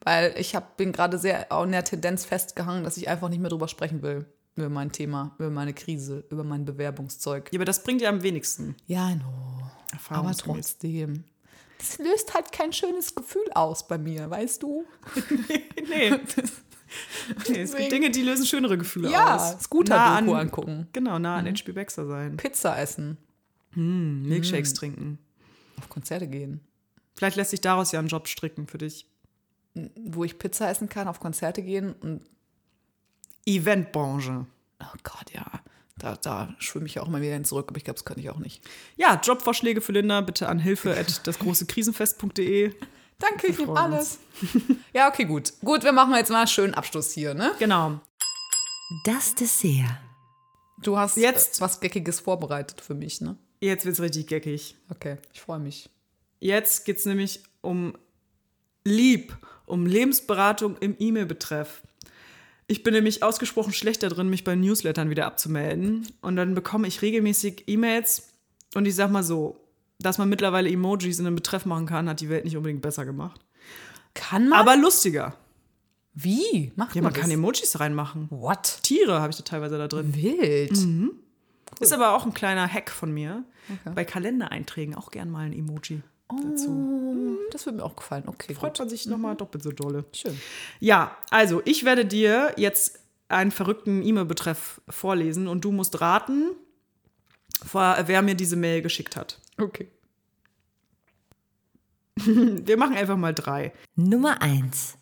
Weil 0.01 0.35
ich 0.37 0.53
hab, 0.53 0.75
bin 0.75 0.91
gerade 0.91 1.17
sehr 1.17 1.49
in 1.63 1.71
der 1.71 1.85
Tendenz 1.85 2.25
festgehangen, 2.25 2.83
dass 2.83 2.97
ich 2.97 3.07
einfach 3.07 3.29
nicht 3.29 3.39
mehr 3.39 3.49
drüber 3.49 3.69
sprechen 3.69 4.01
will. 4.01 4.25
Über 4.57 4.67
mein 4.67 4.91
Thema, 4.91 5.33
über 5.39 5.49
meine 5.49 5.73
Krise, 5.73 6.25
über 6.29 6.43
mein 6.43 6.65
Bewerbungszeug. 6.65 7.49
Ja, 7.53 7.57
aber 7.57 7.63
das 7.63 7.83
bringt 7.83 8.01
ja 8.01 8.09
am 8.09 8.21
wenigsten. 8.21 8.75
Ja, 8.85 9.11
know. 9.13 9.71
Aber 10.09 10.33
trotzdem. 10.33 11.23
Das 11.77 11.97
löst 11.99 12.33
halt 12.33 12.51
kein 12.51 12.73
schönes 12.73 13.15
Gefühl 13.15 13.49
aus 13.55 13.87
bei 13.87 13.97
mir, 13.97 14.29
weißt 14.29 14.61
du? 14.61 14.83
Nee. 15.49 15.63
nee 15.87 16.07
es 16.35 16.51
Deswegen- 17.47 17.77
gibt 17.77 17.91
Dinge, 17.93 18.11
die 18.11 18.23
lösen 18.23 18.45
schönere 18.45 18.77
Gefühle 18.77 19.09
Ja, 19.09 19.37
aus. 19.37 19.63
Scooter-Doku 19.63 19.97
Nah 19.97 20.17
an- 20.17 20.29
angucken. 20.47 20.87
Genau, 20.91 21.17
nah 21.17 21.37
an 21.37 21.47
HP 21.47 21.71
Baxter 21.71 22.05
sein. 22.05 22.35
Pizza 22.35 22.77
essen, 22.77 23.17
Milkshakes 23.73 24.73
trinken. 24.73 25.17
Auf 25.77 25.89
Konzerte 25.89 26.27
gehen. 26.27 26.61
Vielleicht 27.15 27.37
lässt 27.37 27.51
sich 27.51 27.61
daraus 27.61 27.91
ja 27.91 27.99
einen 27.99 28.07
Job 28.07 28.27
stricken 28.27 28.67
für 28.67 28.77
dich. 28.77 29.07
Wo 29.95 30.23
ich 30.23 30.37
Pizza 30.39 30.69
essen 30.69 30.89
kann, 30.89 31.07
auf 31.07 31.19
Konzerte 31.19 31.61
gehen 31.63 31.93
und 31.93 32.21
Eventbranche. 33.45 34.45
oh 34.81 34.97
Gott, 35.03 35.31
ja. 35.33 35.45
Da, 35.97 36.15
da 36.15 36.53
schwimme 36.57 36.87
ich 36.87 36.95
ja 36.95 37.03
auch 37.03 37.07
mal 37.07 37.21
wieder 37.21 37.33
hin 37.33 37.45
zurück, 37.45 37.67
aber 37.69 37.77
ich 37.77 37.83
glaube, 37.83 37.97
das 37.99 38.05
kann 38.05 38.17
ich 38.17 38.29
auch 38.29 38.39
nicht. 38.39 38.63
Ja, 38.95 39.19
Jobvorschläge 39.23 39.79
für 39.81 39.91
Linda 39.91 40.21
bitte 40.21 40.49
an 40.49 40.59
hilfe 40.59 40.97
at 40.97 41.25
dasgroßekrisenfest.de. 41.27 42.73
Danke, 43.19 43.47
ich 43.47 43.57
nehme 43.59 43.79
alles. 43.79 44.17
ja, 44.93 45.07
okay, 45.07 45.25
gut. 45.25 45.53
Gut, 45.61 45.83
wir 45.83 45.91
machen 45.91 46.13
jetzt 46.15 46.29
mal 46.31 46.39
einen 46.39 46.47
schönen 46.47 46.73
Abschluss 46.73 47.11
hier, 47.11 47.33
ne? 47.35 47.51
Genau. 47.59 47.99
Das 49.05 49.35
Dessert. 49.35 49.85
Du 50.81 50.97
hast 50.97 51.15
Jetzt- 51.15 51.61
was 51.61 51.79
Geckiges 51.79 52.19
vorbereitet 52.19 52.81
für 52.81 52.95
mich, 52.95 53.21
ne? 53.21 53.37
Jetzt 53.63 53.85
wird's 53.85 54.01
richtig 54.01 54.27
geckig. 54.27 54.75
Okay, 54.89 55.17
ich 55.31 55.39
freue 55.41 55.59
mich. 55.59 55.89
Jetzt 56.39 56.83
geht's 56.85 57.05
nämlich 57.05 57.41
um 57.61 57.93
Lieb, 58.83 59.37
um 59.65 59.85
Lebensberatung 59.85 60.75
im 60.79 60.95
E-Mail-Betreff. 60.99 61.81
Ich 62.67 62.83
bin 62.83 62.93
nämlich 62.93 63.23
ausgesprochen 63.23 63.71
schlecht 63.71 64.03
darin, 64.03 64.29
mich 64.29 64.43
bei 64.43 64.55
Newslettern 64.55 65.09
wieder 65.09 65.25
abzumelden. 65.25 66.07
Und 66.21 66.35
dann 66.35 66.55
bekomme 66.55 66.87
ich 66.87 67.01
regelmäßig 67.01 67.63
E-Mails. 67.67 68.33
Und 68.75 68.85
ich 68.85 68.95
sag 68.95 69.09
mal 69.11 69.23
so, 69.23 69.61
dass 69.99 70.17
man 70.17 70.27
mittlerweile 70.27 70.69
Emojis 70.69 71.19
in 71.19 71.27
einem 71.27 71.35
Betreff 71.37 71.65
machen 71.65 71.85
kann, 71.85 72.09
hat 72.09 72.19
die 72.19 72.29
Welt 72.29 72.43
nicht 72.43 72.57
unbedingt 72.57 72.81
besser 72.81 73.05
gemacht. 73.05 73.39
Kann 74.13 74.49
man? 74.49 74.59
Aber 74.59 74.75
lustiger. 74.75 75.37
Wie? 76.13 76.71
Macht 76.75 76.95
Ja, 76.95 77.01
man 77.01 77.13
das? 77.13 77.21
kann 77.21 77.31
Emojis 77.31 77.79
reinmachen. 77.79 78.27
What? 78.29 78.79
Tiere 78.83 79.21
habe 79.21 79.31
ich 79.31 79.37
da 79.37 79.43
teilweise 79.43 79.77
da 79.77 79.87
drin. 79.87 80.13
Wild. 80.13 80.77
Ist 81.79 81.93
aber 81.93 82.15
auch 82.15 82.25
ein 82.25 82.33
kleiner 82.33 82.67
Hack 82.67 82.91
von 82.91 83.13
mir. 83.13 83.43
Bei 83.95 84.05
Kalendereinträgen 84.05 84.95
auch 84.95 85.11
gern 85.11 85.29
mal 85.29 85.45
ein 85.45 85.53
Emoji 85.53 86.01
dazu. 86.29 87.37
Das 87.51 87.65
würde 87.65 87.77
mir 87.77 87.83
auch 87.83 87.95
gefallen. 87.95 88.23
Okay, 88.27 88.55
Freut 88.55 88.73
gut. 88.73 88.79
man 88.79 88.89
sich 88.89 89.05
nochmal 89.05 89.35
doppelt 89.35 89.63
so 89.63 89.71
dolle. 89.71 90.05
Schön. 90.13 90.39
Ja, 90.79 91.15
also 91.29 91.61
ich 91.65 91.85
werde 91.85 92.05
dir 92.05 92.53
jetzt 92.57 92.99
einen 93.29 93.51
verrückten 93.51 94.03
E-Mail-Betreff 94.03 94.81
vorlesen 94.89 95.47
und 95.47 95.65
du 95.65 95.71
musst 95.71 96.01
raten, 96.01 96.51
wer 97.71 98.21
mir 98.21 98.35
diese 98.35 98.55
Mail 98.55 98.81
geschickt 98.81 99.15
hat. 99.15 99.39
Okay. 99.57 99.87
Wir 102.15 102.77
machen 102.77 102.95
einfach 102.95 103.17
mal 103.17 103.33
drei. 103.33 103.73
Nummer 103.95 104.41
1. 104.41 104.97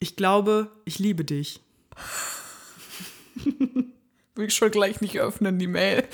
Ich 0.00 0.16
glaube, 0.16 0.70
ich 0.84 0.98
liebe 0.98 1.24
dich. 1.24 1.60
Will 4.38 4.46
ich 4.46 4.54
schon 4.54 4.70
gleich 4.70 5.00
nicht 5.00 5.18
öffnen, 5.18 5.58
die 5.58 5.66
Mail. 5.66 6.06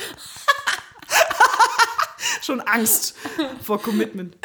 Schon 2.40 2.62
Angst 2.62 3.16
vor 3.60 3.82
Commitment. 3.82 4.38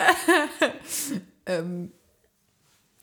Ähm, 1.46 1.94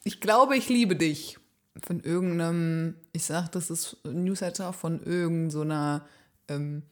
ich 0.05 0.21
glaube, 0.21 0.55
ich 0.55 0.69
liebe 0.69 0.95
dich. 0.95 1.39
Von 1.83 2.01
irgendeinem, 2.01 2.97
ich 3.13 3.25
sag, 3.25 3.49
das 3.53 3.71
ist 3.71 3.97
ein 4.05 4.25
Newsletter 4.25 4.75
von 4.75 5.03
irgendeiner, 5.03 6.07
ähm, 6.49 6.83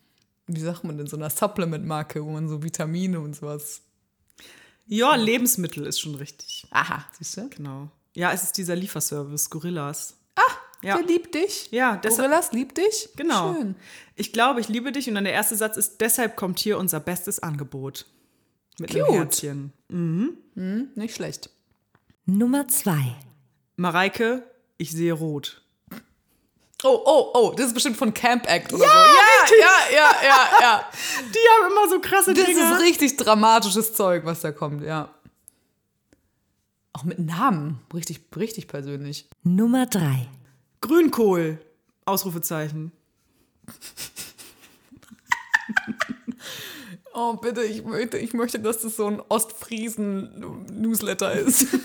wie 0.46 0.60
sagt 0.60 0.84
man 0.84 0.96
denn, 0.96 1.06
so 1.06 1.18
einer 1.18 1.28
Supplement-Marke, 1.28 2.24
wo 2.24 2.30
man 2.30 2.48
so 2.48 2.62
Vitamine 2.62 3.20
und 3.20 3.36
sowas. 3.36 3.82
Ja, 4.86 5.14
Lebensmittel 5.14 5.84
ist 5.84 6.00
schon 6.00 6.14
richtig. 6.14 6.66
Aha, 6.70 7.04
siehst 7.18 7.36
du? 7.36 7.50
Genau. 7.50 7.90
Ja, 8.14 8.32
es 8.32 8.44
ist 8.44 8.56
dieser 8.56 8.76
Lieferservice, 8.76 9.50
Gorillas. 9.50 10.16
Ja. 10.84 10.96
Der 10.98 11.06
liebt 11.06 11.34
dich. 11.34 11.68
Ja, 11.70 11.96
deshalb- 11.96 12.28
Gorillas 12.28 12.52
liebt 12.52 12.76
dich. 12.78 13.08
Genau. 13.16 13.54
Schön. 13.54 13.74
Ich 14.16 14.32
glaube, 14.32 14.60
ich 14.60 14.68
liebe 14.68 14.92
dich. 14.92 15.08
Und 15.08 15.14
dann 15.16 15.24
der 15.24 15.32
erste 15.32 15.56
Satz 15.56 15.76
ist, 15.76 16.00
deshalb 16.00 16.36
kommt 16.36 16.58
hier 16.58 16.78
unser 16.78 17.00
bestes 17.00 17.40
Angebot. 17.42 18.06
Mit 18.78 18.94
einem 18.94 19.04
Cute. 19.06 19.16
Herzchen. 19.16 19.72
Hm, 19.90 20.88
nicht 20.94 21.14
schlecht. 21.14 21.50
Nummer 22.26 22.68
2. 22.68 22.94
Mareike, 23.76 24.42
ich 24.78 24.90
sehe 24.92 25.12
rot. 25.12 25.62
Oh, 26.86 27.00
oh, 27.06 27.30
oh, 27.34 27.54
das 27.56 27.68
ist 27.68 27.74
bestimmt 27.74 27.96
von 27.96 28.12
Camp 28.12 28.46
Act 28.46 28.72
oder 28.72 28.84
so. 28.84 28.90
Ja, 28.90 29.56
ja, 29.58 29.96
ja, 29.96 30.10
ja, 30.22 30.60
ja. 30.60 30.90
Die 31.20 31.64
haben 31.64 31.72
immer 31.72 31.88
so 31.88 31.98
krasse 32.00 32.34
Das 32.34 32.44
Dinge. 32.44 32.60
ist 32.74 32.80
richtig 32.82 33.16
dramatisches 33.16 33.94
Zeug, 33.94 34.24
was 34.26 34.40
da 34.42 34.52
kommt, 34.52 34.82
ja. 34.84 35.14
Auch 36.92 37.04
mit 37.04 37.18
Namen. 37.18 37.80
Richtig, 37.94 38.20
richtig 38.36 38.68
persönlich. 38.68 39.28
Nummer 39.42 39.86
3. 39.86 40.28
Grünkohl. 40.86 41.58
Ausrufezeichen. 42.04 42.92
Oh, 47.16 47.34
bitte, 47.34 47.62
ich 47.62 47.84
möchte, 47.84 48.18
ich 48.18 48.32
möchte, 48.34 48.58
dass 48.58 48.80
das 48.80 48.96
so 48.96 49.06
ein 49.06 49.22
Ostfriesen-Newsletter 49.28 51.32
ist. 51.32 51.66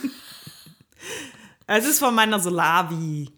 Es 1.71 1.85
ist 1.85 1.99
von 1.99 2.15
meiner 2.15 2.39
Solavi. 2.39 3.29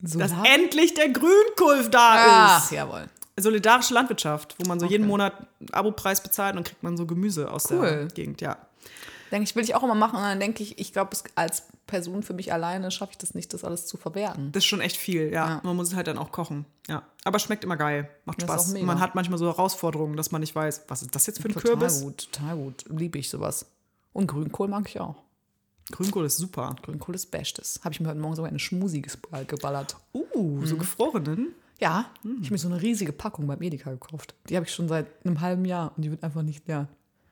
Dass 0.00 0.30
Solar- 0.30 0.44
endlich 0.44 0.92
der 0.94 1.08
Grünkohl 1.10 1.88
da 1.88 2.56
Ach, 2.58 2.64
ist. 2.64 2.72
jawohl. 2.72 3.06
Solidarische 3.38 3.94
Landwirtschaft, 3.94 4.56
wo 4.58 4.66
man 4.68 4.80
so 4.80 4.86
jeden 4.86 5.04
Okay. 5.04 5.08
Monat 5.10 5.34
einen 5.60 5.70
Abopreis 5.70 6.20
bezahlt 6.20 6.56
und 6.56 6.64
kriegt 6.66 6.82
man 6.82 6.96
so 6.96 7.06
Gemüse 7.06 7.48
aus 7.48 7.70
Cool. 7.70 7.80
der 7.80 8.06
Gegend, 8.08 8.40
ja. 8.40 8.56
Denke 9.30 9.44
ich, 9.44 9.54
will 9.54 9.62
ich 9.62 9.74
auch 9.74 9.82
immer 9.82 9.94
machen. 9.94 10.16
Und 10.16 10.22
dann 10.22 10.40
denke 10.40 10.62
ich, 10.62 10.78
ich 10.78 10.92
glaube, 10.92 11.16
als 11.36 11.64
Person 11.86 12.22
für 12.22 12.34
mich 12.34 12.52
alleine 12.52 12.90
schaffe 12.90 13.12
ich 13.12 13.18
das 13.18 13.34
nicht, 13.34 13.52
das 13.54 13.64
alles 13.64 13.86
zu 13.86 13.96
verwerten. 13.96 14.50
Das 14.52 14.62
ist 14.64 14.66
schon 14.66 14.80
echt 14.80 14.96
viel, 14.96 15.32
ja. 15.32 15.48
Ja. 15.48 15.60
Man 15.62 15.76
muss 15.76 15.88
es 15.88 15.94
halt 15.94 16.06
dann 16.08 16.18
auch 16.18 16.32
kochen. 16.32 16.64
Ja. 16.88 17.02
Aber 17.24 17.38
schmeckt 17.38 17.62
immer 17.64 17.76
geil. 17.76 18.08
Macht 18.24 18.42
Das 18.42 18.48
Spaß. 18.48 18.74
Man 18.82 18.98
hat 19.00 19.14
manchmal 19.14 19.38
so 19.38 19.46
Herausforderungen, 19.46 20.16
dass 20.16 20.30
man 20.32 20.40
nicht 20.40 20.54
weiß, 20.54 20.82
was 20.88 21.02
ist 21.02 21.14
das 21.14 21.26
jetzt 21.26 21.40
für 21.40 21.48
ein 21.48 21.52
Total 21.54 21.70
Kürbis? 21.76 22.02
gut, 22.02 22.28
total 22.32 22.56
gut. 22.56 22.84
Liebe 22.88 23.18
ich 23.18 23.28
sowas. 23.30 23.66
Und 24.12 24.26
Grünkohl 24.26 24.68
mag 24.68 24.88
ich 24.88 25.00
auch. 25.00 25.16
Grünkohl 25.92 26.24
ist 26.26 26.36
super. 26.36 26.76
Grünkohl 26.82 27.14
ist 27.16 27.30
Bestes. 27.30 27.80
Habe 27.82 27.92
ich 27.94 28.00
mir 28.00 28.08
heute 28.08 28.18
Morgen 28.20 28.36
sogar 28.36 28.48
eine 28.48 28.58
Schmusi 28.60 29.00
gesp- 29.00 29.44
geballert. 29.46 29.96
Uh, 30.14 30.58
Mhm. 30.60 30.66
so 30.66 30.76
gefrorenen. 30.76 31.48
Ja, 31.80 32.10
ich 32.22 32.30
habe 32.44 32.50
mir 32.50 32.58
so 32.58 32.68
eine 32.68 32.80
riesige 32.82 33.12
Packung 33.12 33.46
beim 33.46 33.60
Edeka 33.62 33.90
gekauft. 33.90 34.34
Die 34.48 34.56
habe 34.56 34.66
ich 34.66 34.72
schon 34.72 34.86
seit 34.88 35.06
einem 35.24 35.40
halben 35.40 35.64
Jahr 35.64 35.92
und 35.96 36.02
die 36.04 36.10
wird 36.10 36.22
einfach 36.22 36.42
nicht 36.42 36.68
leer. 36.68 36.88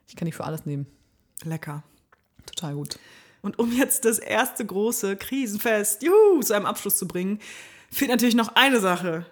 Ich 0.09 0.17
kann 0.17 0.27
die 0.27 0.33
für 0.33 0.45
alles 0.45 0.65
nehmen. 0.67 0.87
Lecker. 1.45 1.83
Total 2.47 2.75
gut. 2.75 2.99
Und 3.43 3.59
um 3.59 3.73
jetzt 3.73 4.05
das 4.05 4.19
erste 4.19 4.65
große 4.67 5.17
Krisenfest 5.17 6.03
juhu, 6.03 6.41
zu 6.43 6.55
einem 6.55 6.67
Abschluss 6.67 6.97
zu 6.99 7.07
bringen, 7.07 7.39
fehlt 7.91 8.11
natürlich 8.11 8.35
noch 8.35 8.55
eine 8.57 8.81
Sache. 8.81 9.27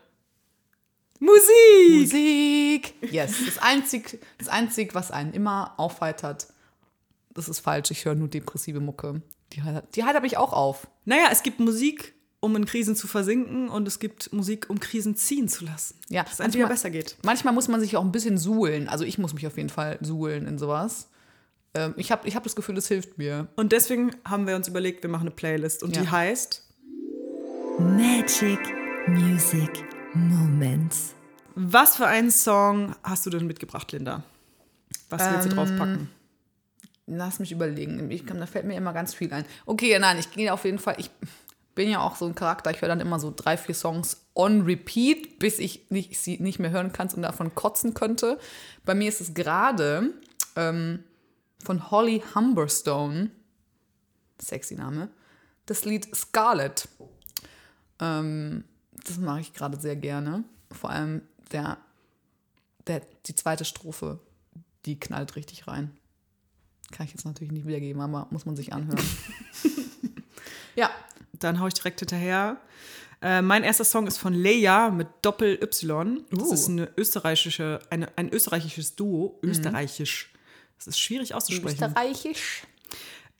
Musik! 1.19 2.01
Musik! 2.13 2.95
Yes, 3.13 3.35
das 3.47 3.59
einzig, 3.59 4.21
das 4.39 4.49
einzig, 4.49 4.95
was 4.95 5.11
einen 5.11 5.33
immer 5.33 5.75
aufheitert, 5.79 6.49
das 7.35 7.49
ist 7.49 7.61
falsch. 7.61 7.91
Ich 7.91 8.05
höre 8.05 8.15
nur 8.15 8.29
depressive 8.29 8.81
Mucke. 8.81 9.23
Die 9.53 9.63
heitert, 9.63 9.97
die 9.97 10.05
heitert 10.05 10.23
mich 10.23 10.37
auch 10.37 10.53
auf. 10.53 10.87
Naja, 11.05 11.29
es 11.33 11.43
gibt 11.43 11.59
Musik, 11.61 12.15
um 12.41 12.55
in 12.57 12.67
Krisen 12.67 12.97
zu 12.97 13.07
versinken 13.07 13.69
und 13.69 13.89
es 13.89 13.99
gibt 13.99 14.33
Musik, 14.33 14.69
um 14.69 14.79
Krisen 14.79 15.17
ziehen 15.17 15.49
zu 15.49 15.65
lassen. 15.65 15.99
Ja, 16.09 16.23
Dass 16.25 16.35
es 16.35 16.39
manchmal- 16.39 16.69
besser 16.69 16.91
geht. 16.91 17.17
Manchmal 17.23 17.55
muss 17.55 17.69
man 17.69 17.81
sich 17.81 17.97
auch 17.97 18.05
ein 18.05 18.13
bisschen 18.13 18.37
suhlen. 18.39 18.89
Also 18.89 19.05
ich 19.05 19.19
muss 19.19 19.33
mich 19.35 19.47
auf 19.47 19.57
jeden 19.57 19.71
Fall 19.71 19.99
suhlen 20.03 20.47
in 20.47 20.59
sowas. 20.59 21.09
Ähm, 21.77 21.95
ich 21.97 22.11
habe 22.13 22.27
ich 22.27 22.35
hab 22.37 22.43
das 22.43 22.57
Gefühl, 22.57 22.77
es 22.79 22.89
hilft 22.89 23.19
mir. 23.19 23.49
Und 23.57 23.73
deswegen 23.73 24.15
haben 24.25 24.47
wir 24.47 24.57
uns 24.57 24.69
überlegt, 24.69 25.03
wir 25.03 25.11
machen 25.11 25.23
eine 25.23 25.31
Playlist 25.31 25.83
und 25.83 25.95
die 25.97 26.01
Ja. 26.01 26.11
heißt 26.11 26.63
Magic 27.79 28.59
Music 29.09 29.71
Moments. 30.15 31.15
Was 31.55 31.97
für 31.97 32.07
einen 32.07 32.31
Song 32.31 32.95
hast 33.03 33.27
du 33.27 33.31
denn 33.31 33.47
mitgebracht, 33.47 33.93
Linda? 33.93 34.23
Was 35.09 35.23
willst 35.31 35.47
du 35.47 35.51
Ähm, 35.51 35.57
draufpacken? 35.57 36.09
Lass 37.07 37.39
mich 37.39 37.53
überlegen. 37.53 38.11
Ich 38.11 38.25
da 38.27 38.47
fällt 38.47 38.65
mir 38.67 38.77
immer 38.77 38.93
ganz 38.93 39.15
viel 39.15 39.33
ein. 39.33 39.45
Okay, 39.65 39.97
nein, 39.99 40.19
ich 40.19 40.31
gehe 40.33 40.53
auf 40.53 40.65
jeden 40.65 40.79
Fall. 40.79 40.97
Ich 40.99 41.11
bin 41.77 41.89
ja 41.89 42.01
auch 42.01 42.17
so 42.17 42.27
ein 42.27 42.35
Charakter. 42.35 42.71
Ich 42.73 42.81
höre 42.81 42.89
dann 42.89 43.01
immer 43.01 43.21
so 43.21 43.33
drei, 43.35 43.57
vier 43.57 43.75
Songs 43.75 44.23
on 44.35 44.63
repeat, 44.63 45.39
bis 45.39 45.59
ich 45.61 45.89
nicht, 45.91 46.19
sie 46.19 46.39
nicht 46.39 46.59
mehr 46.59 46.71
hören 46.71 46.93
kann 46.93 47.09
und 47.15 47.23
davon 47.23 47.55
kotzen 47.55 47.95
könnte. 47.95 48.39
Bei 48.85 48.95
mir 48.95 49.09
ist 49.09 49.21
es 49.21 49.35
gerade 49.35 50.11
ähm, 50.57 51.05
von 51.67 51.91
Holly 51.91 52.23
Humberstone, 52.35 53.31
sexy 54.41 54.77
Name, 54.77 55.09
das 55.67 55.85
Lied 55.85 56.15
Scarlet. 56.15 56.89
Ähm, 57.99 58.65
das 59.05 59.19
mache 59.19 59.41
ich 59.41 59.53
gerade 59.53 59.79
sehr 59.81 59.97
gerne. 59.97 60.45
Vor 60.71 60.91
allem 60.91 61.23
der, 61.51 61.79
der, 62.87 63.03
die 63.27 63.35
zweite 63.35 63.65
Strophe, 63.65 64.21
die 64.85 64.99
knallt 65.01 65.35
richtig 65.35 65.67
rein. 65.67 65.91
Kann 66.93 67.07
ich 67.07 67.13
jetzt 67.13 67.25
natürlich 67.25 67.53
nicht 67.53 67.67
wiedergeben, 67.67 68.01
aber 68.01 68.29
muss 68.31 68.47
man 68.47 68.55
sich 68.55 68.73
anhören. 68.73 69.05
ja, 70.77 70.89
Dann 71.33 71.59
hau 71.59 71.67
ich 71.67 71.75
direkt 71.75 71.99
hinterher. 71.99 72.61
Äh, 73.21 73.43
mein 73.43 73.65
erster 73.65 73.85
Song 73.85 74.07
ist 74.07 74.19
von 74.19 74.35
Leia 74.35 74.91
mit 74.91 75.09
Doppel-Y. 75.23 76.25
Das 76.31 76.49
Uh. 76.49 76.55
ist 76.55 76.69
eine 76.69 76.89
österreichische, 76.97 77.81
eine, 77.91 78.17
ein 78.17 78.29
österreichisches 78.33 78.95
Duo. 78.95 79.41
Mhm. 79.43 79.51
Österreichisch. 79.51 80.33
Das 80.77 80.87
ist 80.87 80.99
schwierig 80.99 81.35
auszusprechen. 81.35 81.85
österreichisch. 81.85 82.67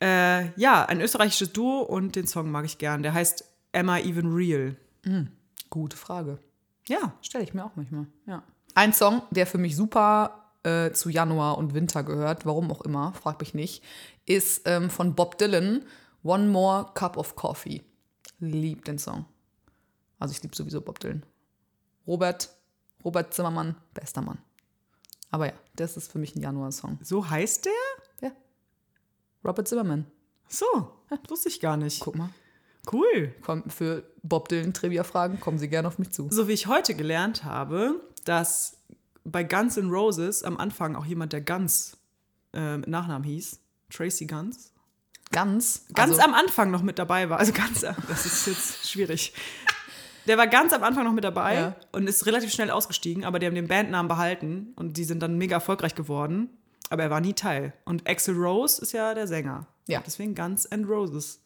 Äh, 0.01 0.51
ja, 0.59 0.85
ein 0.85 1.01
österreichisches 1.01 1.53
Duo 1.53 1.81
und 1.81 2.15
den 2.15 2.27
Song 2.27 2.51
mag 2.51 2.65
ich 2.65 2.77
gern. 2.77 3.03
Der 3.03 3.13
heißt 3.13 3.45
Am 3.73 3.89
I 3.89 4.01
Even 4.01 4.33
Real? 4.33 4.75
Gute 5.69 5.97
Frage. 5.97 6.39
Ja, 6.87 7.13
Stelle 7.21 7.43
ich 7.43 7.53
mir 7.53 7.65
auch 7.65 7.75
manchmal. 7.75 8.07
Ja. 8.25 8.43
Ein 8.75 8.93
Song, 8.93 9.21
der 9.31 9.47
für 9.47 9.57
mich 9.57 9.75
super 9.75 10.51
äh, 10.63 10.91
zu 10.91 11.09
Januar 11.09 11.57
und 11.57 11.73
Winter 11.73 12.03
gehört, 12.03 12.45
warum 12.45 12.71
auch 12.71 12.81
immer, 12.81 13.13
frag 13.13 13.39
mich 13.39 13.53
nicht, 13.53 13.83
ist 14.25 14.61
ähm, 14.65 14.89
von 14.89 15.15
Bob 15.15 15.37
Dylan, 15.37 15.85
One 16.23 16.47
More 16.47 16.91
Cup 16.93 17.17
of 17.17 17.35
Coffee. 17.35 17.83
Lieb 18.39 18.85
den 18.85 18.99
Song. 18.99 19.25
Also 20.19 20.33
ich 20.33 20.43
liebe 20.43 20.55
sowieso 20.55 20.81
Bob 20.81 20.99
Dylan. 20.99 21.25
Robert, 22.05 22.49
Robert 23.03 23.33
Zimmermann, 23.33 23.75
bester 23.93 24.21
Mann. 24.21 24.37
Aber 25.31 25.47
ja, 25.47 25.53
das 25.79 25.97
ist 25.97 26.11
für 26.11 26.19
mich 26.19 26.35
ein 26.35 26.41
Januar-Song. 26.41 26.99
so 27.03 27.29
heißt 27.29 27.65
der? 27.65 27.71
Ja. 28.21 28.31
Robert 29.43 29.67
Zimmermann. 29.67 30.05
So, 30.47 30.65
wusste 31.27 31.49
ich 31.49 31.59
gar 31.59 31.77
nicht. 31.77 31.99
Guck 32.01 32.15
mal. 32.15 32.29
Cool. 32.91 33.33
Komm, 33.41 33.69
für 33.69 34.03
Bob 34.23 34.49
Dylan 34.49 34.73
Trivia-Fragen 34.73 35.39
kommen 35.39 35.59
Sie 35.59 35.67
gerne 35.67 35.87
auf 35.87 35.99
mich 35.99 36.11
zu. 36.11 36.27
So 36.31 36.47
wie 36.47 36.53
ich 36.53 36.67
heute 36.67 36.95
gelernt 36.95 37.43
habe, 37.43 38.01
dass 38.23 38.77
bei 39.23 39.43
Guns 39.43 39.77
N' 39.77 39.89
Roses 39.89 40.43
am 40.43 40.57
Anfang 40.57 40.95
auch 40.95 41.05
jemand, 41.05 41.33
der 41.33 41.41
Guns 41.41 41.97
äh, 42.53 42.77
mit 42.77 42.87
Nachnamen 42.87 43.25
hieß, 43.25 43.59
Tracy 43.89 44.25
Guns, 44.25 44.71
Ganz. 45.31 45.85
ganz 45.93 46.11
also, 46.13 46.21
am 46.21 46.33
Anfang 46.33 46.71
noch 46.71 46.81
mit 46.81 46.99
dabei 46.99 47.29
war. 47.29 47.39
Also 47.39 47.51
ganz, 47.51 47.81
das 47.81 48.25
ist 48.25 48.47
jetzt 48.47 48.89
schwierig. 48.89 49.33
Der 50.27 50.37
war 50.37 50.47
ganz 50.47 50.73
am 50.73 50.83
Anfang 50.83 51.05
noch 51.05 51.13
mit 51.13 51.23
dabei 51.23 51.55
Ja. 51.55 51.75
und 51.93 52.07
ist 52.07 52.25
relativ 52.25 52.51
schnell 52.51 52.69
ausgestiegen, 52.69 53.23
aber 53.23 53.39
die 53.39 53.45
haben 53.45 53.55
den 53.55 53.67
Bandnamen 53.67 54.07
behalten 54.09 54.73
und 54.75 54.97
die 54.97 55.03
sind 55.05 55.21
dann 55.21 55.37
mega 55.37 55.55
erfolgreich 55.55 55.95
geworden. 55.95 56.49
Aber 56.89 57.03
er 57.03 57.09
war 57.09 57.21
nie 57.21 57.33
Teil. 57.33 57.73
Und 57.85 58.07
Axel 58.09 58.35
Rose 58.35 58.81
ist 58.81 58.91
ja 58.93 59.13
der 59.13 59.27
Sänger. 59.27 59.67
Ja. 59.87 60.01
Deswegen 60.05 60.35
Guns 60.35 60.65
N' 60.65 60.85
Roses. 60.85 61.39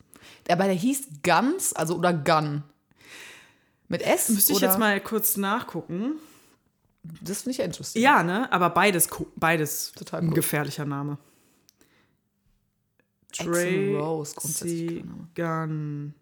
Aber 0.50 0.66
der 0.66 0.74
hieß 0.74 1.08
Guns, 1.24 1.74
also 1.74 1.96
oder 1.96 2.14
Gun. 2.14 2.64
Mit 3.88 4.02
S? 4.04 4.30
Müsste 4.30 4.54
ich 4.54 4.58
oder? 4.60 4.68
jetzt 4.68 4.80
mal 4.80 5.00
kurz 5.02 5.38
nachgucken. 5.38 6.14
Das 7.22 7.42
finde 7.42 7.52
ich 7.60 7.66
interessant. 7.66 8.02
Ja, 8.04 8.22
ne? 8.24 8.52
Aber 8.52 8.70
beides, 8.70 9.10
beides 9.36 9.92
Total 9.94 10.22
ein 10.22 10.28
cool. 10.30 10.34
gefährlicher 10.36 10.86
Name. 10.86 11.18
Axl 13.40 13.96
Rose, 13.98 14.36
grundsätzlich 14.36 14.88
Tracy. 14.88 15.06
Gun. 15.36 16.14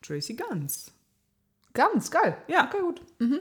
Tracy 0.00 0.34
Guns. 0.34 0.92
Ganz 1.74 2.10
geil. 2.10 2.36
Ja. 2.48 2.66
Okay, 2.66 2.80
gut. 2.80 3.02
Mhm. 3.18 3.40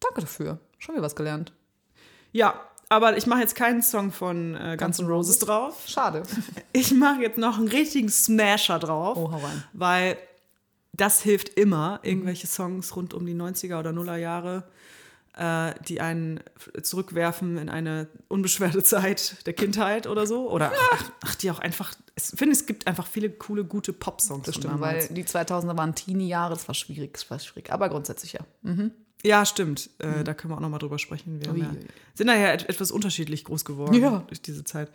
Danke 0.00 0.20
dafür. 0.22 0.58
Schon 0.78 0.94
wieder 0.94 1.04
was 1.04 1.16
gelernt. 1.16 1.52
Ja, 2.32 2.60
aber 2.88 3.16
ich 3.16 3.26
mache 3.26 3.40
jetzt 3.40 3.54
keinen 3.54 3.82
Song 3.82 4.12
von 4.12 4.56
äh, 4.56 4.76
Guns 4.78 4.98
N' 4.98 5.06
Roses 5.06 5.38
drauf. 5.38 5.84
Schade. 5.86 6.22
Ich 6.72 6.92
mache 6.92 7.22
jetzt 7.22 7.36
noch 7.36 7.58
einen 7.58 7.66
richtigen 7.66 8.08
Smasher 8.08 8.78
drauf. 8.78 9.18
Oh, 9.18 9.32
hau 9.32 9.38
rein. 9.38 9.64
Weil 9.72 10.16
das 10.92 11.20
hilft 11.20 11.48
immer, 11.50 11.98
irgendwelche 12.02 12.46
Songs 12.46 12.94
rund 12.94 13.12
um 13.12 13.26
die 13.26 13.34
90er 13.34 13.78
oder 13.80 13.92
Nuller 13.92 14.16
Jahre, 14.16 14.64
äh, 15.36 15.72
die 15.88 16.00
einen 16.00 16.40
zurückwerfen 16.82 17.56
in 17.58 17.68
eine 17.68 18.08
unbeschwerte 18.28 18.82
Zeit 18.82 19.46
der 19.46 19.52
Kindheit 19.52 20.06
oder 20.06 20.26
so. 20.26 20.50
Oder 20.50 20.72
ach, 20.92 21.10
ach, 21.24 21.34
die 21.36 21.50
auch 21.50 21.58
einfach. 21.58 21.94
Ich 22.16 22.24
finde, 22.24 22.52
es 22.52 22.66
gibt 22.66 22.86
einfach 22.86 23.06
viele 23.06 23.30
coole, 23.30 23.64
gute 23.64 23.92
Pop-Songs. 23.92 24.44
Das 24.46 24.54
stimmt, 24.56 24.80
weil 24.80 25.06
die 25.08 25.24
2000er 25.24 25.76
waren 25.76 25.94
Teenie-Jahre, 25.94 26.54
das 26.54 26.66
war 26.68 26.74
schwierig, 26.74 27.12
das 27.14 27.30
war 27.30 27.38
schwierig. 27.38 27.72
Aber 27.72 27.88
grundsätzlich 27.88 28.34
ja. 28.34 28.40
Ja, 29.22 29.44
stimmt. 29.46 29.90
Äh, 29.98 30.24
Da 30.24 30.34
können 30.34 30.52
wir 30.52 30.56
auch 30.56 30.60
noch 30.60 30.68
mal 30.70 30.78
drüber 30.78 30.98
sprechen. 30.98 31.40
Wir 31.44 31.54
ja, 31.56 31.70
sind 32.14 32.26
daher 32.26 32.54
et 32.54 32.68
etwas 32.68 32.90
unterschiedlich 32.90 33.44
groß 33.44 33.64
geworden 33.64 33.94
Ja. 33.94 34.24
durch 34.28 34.40
diese 34.42 34.64
Zeit. 34.64 34.90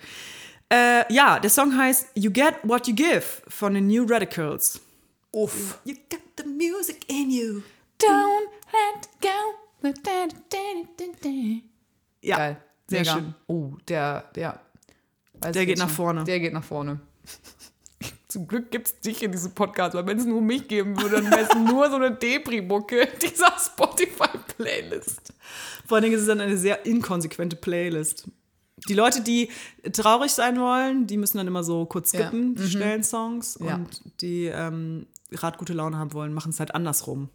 Äh, 0.71 1.11
ja, 1.13 1.39
der 1.39 1.49
Song 1.51 1.77
heißt 1.77 2.07
You 2.15 2.31
Get 2.31 2.55
What 2.63 2.88
You 2.88 2.95
Give 2.95 3.23
von 3.47 3.75
den 3.75 3.88
New 3.88 4.05
Radicals. 4.09 4.81
Uff. 5.31 5.79
You 5.86 5.93
got 6.09 6.19
the 6.38 6.45
music 6.45 7.07
in 7.07 7.29
you. 7.29 7.61
Don't 8.01 8.49
let 8.71 9.09
go. 9.21 9.64
Ja, 12.21 12.38
Geil. 12.38 12.57
sehr 12.88 12.99
Mega. 13.01 13.13
schön. 13.13 13.36
Oh, 13.47 13.73
der, 13.88 14.21
der. 14.36 14.59
Der 15.53 15.65
geht 15.65 15.78
nach 15.78 15.89
vorne. 15.89 16.23
Der 16.23 16.39
geht 16.39 16.53
nach 16.53 16.63
vorne. 16.63 16.99
Zum 18.28 18.47
Glück 18.47 18.71
gibt 18.71 18.88
es 18.88 18.99
dich 18.99 19.23
in 19.23 19.32
diesem 19.32 19.51
Podcast, 19.53 19.95
weil 19.95 20.05
wenn 20.07 20.17
es 20.17 20.26
nur 20.26 20.41
mich 20.41 20.67
geben 20.67 20.99
würde, 21.01 21.21
dann 21.21 21.32
wäre 21.32 21.41
es 21.49 21.55
nur 21.55 21.89
so 21.89 21.95
eine 21.95 22.11
Depri-Mucke 22.15 23.07
dieser 23.21 23.53
Spotify-Playlist. 23.57 25.34
Vor 25.88 25.95
allen 25.95 26.03
Dingen 26.03 26.15
ist 26.15 26.21
es 26.21 26.28
dann 26.28 26.41
eine 26.41 26.57
sehr 26.57 26.86
inkonsequente 26.86 27.55
Playlist. 27.55 28.28
Die 28.89 28.93
Leute, 28.93 29.21
die 29.21 29.49
traurig 29.93 30.32
sein 30.32 30.59
wollen, 30.59 31.07
die 31.07 31.17
müssen 31.17 31.38
dann 31.38 31.47
immer 31.47 31.63
so 31.63 31.86
kurz 31.86 32.11
Ja. 32.11 32.21
skippen, 32.28 32.55
die 32.55 32.67
schnellen 32.69 33.03
Songs. 33.03 33.57
Ja. 33.63 33.76
Und 33.76 34.01
die 34.21 34.45
ähm, 34.45 35.07
gerade 35.32 35.57
gute 35.57 35.73
Laune 35.73 35.97
haben 35.97 36.11
wollen, 36.13 36.34
machen 36.34 36.49
es 36.49 36.59
halt 36.59 36.76
andersrum. 36.76 37.30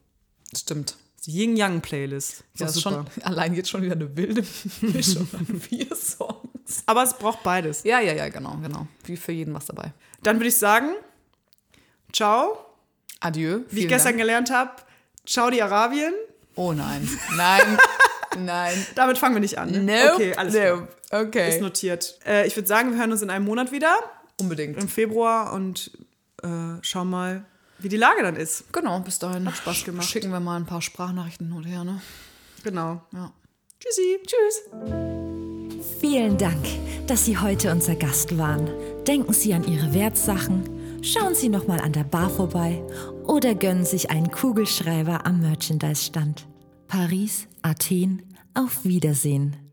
Stimmt. 0.55 0.97
Die 1.27 1.33
Yin-Yang-Playlist. 1.33 2.45
Ja, 2.57 2.67
Ist 2.67 2.81
schon, 2.81 3.07
allein 3.23 3.55
jetzt 3.55 3.69
schon 3.69 3.83
wieder 3.83 3.95
eine 3.95 4.17
wilde 4.17 4.43
Mischung 4.81 5.29
an 5.39 5.61
vier 5.61 5.95
Songs. 5.95 6.83
Aber 6.87 7.03
es 7.03 7.15
braucht 7.15 7.43
beides. 7.43 7.85
Ja, 7.85 8.01
ja, 8.01 8.15
ja, 8.15 8.29
genau, 8.29 8.57
genau. 8.63 8.87
Wie 9.05 9.17
für 9.17 9.33
jeden 9.33 9.53
was 9.55 9.67
dabei. 9.67 9.93
Dann 10.23 10.37
würde 10.37 10.49
ich 10.49 10.57
sagen, 10.57 10.95
ciao. 12.13 12.59
Adieu. 13.21 13.61
Wie 13.71 13.81
ich 13.81 13.89
gestern 13.89 14.13
Dank. 14.13 14.19
gelernt 14.21 14.51
habe, 14.51 14.71
ciao 15.27 15.51
die 15.51 15.63
Arabien. 15.63 16.15
Oh 16.55 16.73
nein. 16.73 17.07
Nein. 17.37 17.79
nein. 18.39 18.87
Damit 18.95 19.19
fangen 19.19 19.35
wir 19.35 19.41
nicht 19.41 19.59
an. 19.59 19.71
Ne? 19.71 19.81
Nope. 19.81 20.15
Okay, 20.15 20.35
alles 20.37 20.55
klar. 20.55 20.77
nope. 20.77 20.89
Okay. 21.11 21.49
Ist 21.51 21.61
notiert. 21.61 22.19
Äh, 22.25 22.47
ich 22.47 22.57
würde 22.57 22.69
sagen, 22.69 22.93
wir 22.93 22.99
hören 22.99 23.13
uns 23.13 23.21
in 23.21 23.31
einem 23.31 23.45
Monat 23.45 23.73
wieder, 23.73 23.95
Unbedingt. 24.41 24.79
im 24.79 24.89
Februar, 24.89 25.53
und 25.53 25.91
äh, 26.43 26.49
schauen 26.83 27.11
mal, 27.11 27.45
wie 27.83 27.89
die 27.89 27.97
Lage 27.97 28.23
dann 28.23 28.37
ist. 28.37 28.73
Genau, 28.73 29.01
bis 29.01 29.19
dahin. 29.19 29.47
Hat 29.47 29.57
Spaß 29.57 29.85
gemacht. 29.85 30.09
Schicken 30.09 30.31
wir 30.33 30.41
mal 30.41 30.57
ein 30.57 30.67
paar 30.67 30.83
Sprachnachrichten 30.83 31.49
hin 31.49 31.57
und 31.57 31.65
her, 31.65 31.85
ne? 31.85 32.01
Genau. 32.63 33.03
Ja. 33.13 33.33
Tschüssi. 33.79 34.19
Tschüss. 34.27 35.91
Vielen 36.01 36.37
Dank, 36.37 36.65
dass 37.07 37.25
Sie 37.25 37.39
heute 37.39 37.73
unser 37.73 37.95
Gast 37.95 38.37
waren. 38.37 38.71
Denken 39.07 39.33
Sie 39.33 39.55
an 39.55 39.65
Ihre 39.65 39.95
Wertsachen, 39.95 40.69
schauen 41.03 41.35
Sie 41.35 41.49
noch 41.49 41.67
mal 41.67 41.81
an 41.81 41.93
der 41.93 42.05
Bar 42.05 42.31
vorbei 42.31 42.83
oder 43.25 43.55
gönnen 43.55 43.85
sich 43.85 44.11
einen 44.11 44.31
Kugelschreiber 44.31 45.27
am 45.27 45.41
Merchandise-Stand. 45.41 46.47
Paris, 46.89 47.47
Athen, 47.63 48.23
auf 48.55 48.85
Wiedersehen. 48.85 49.70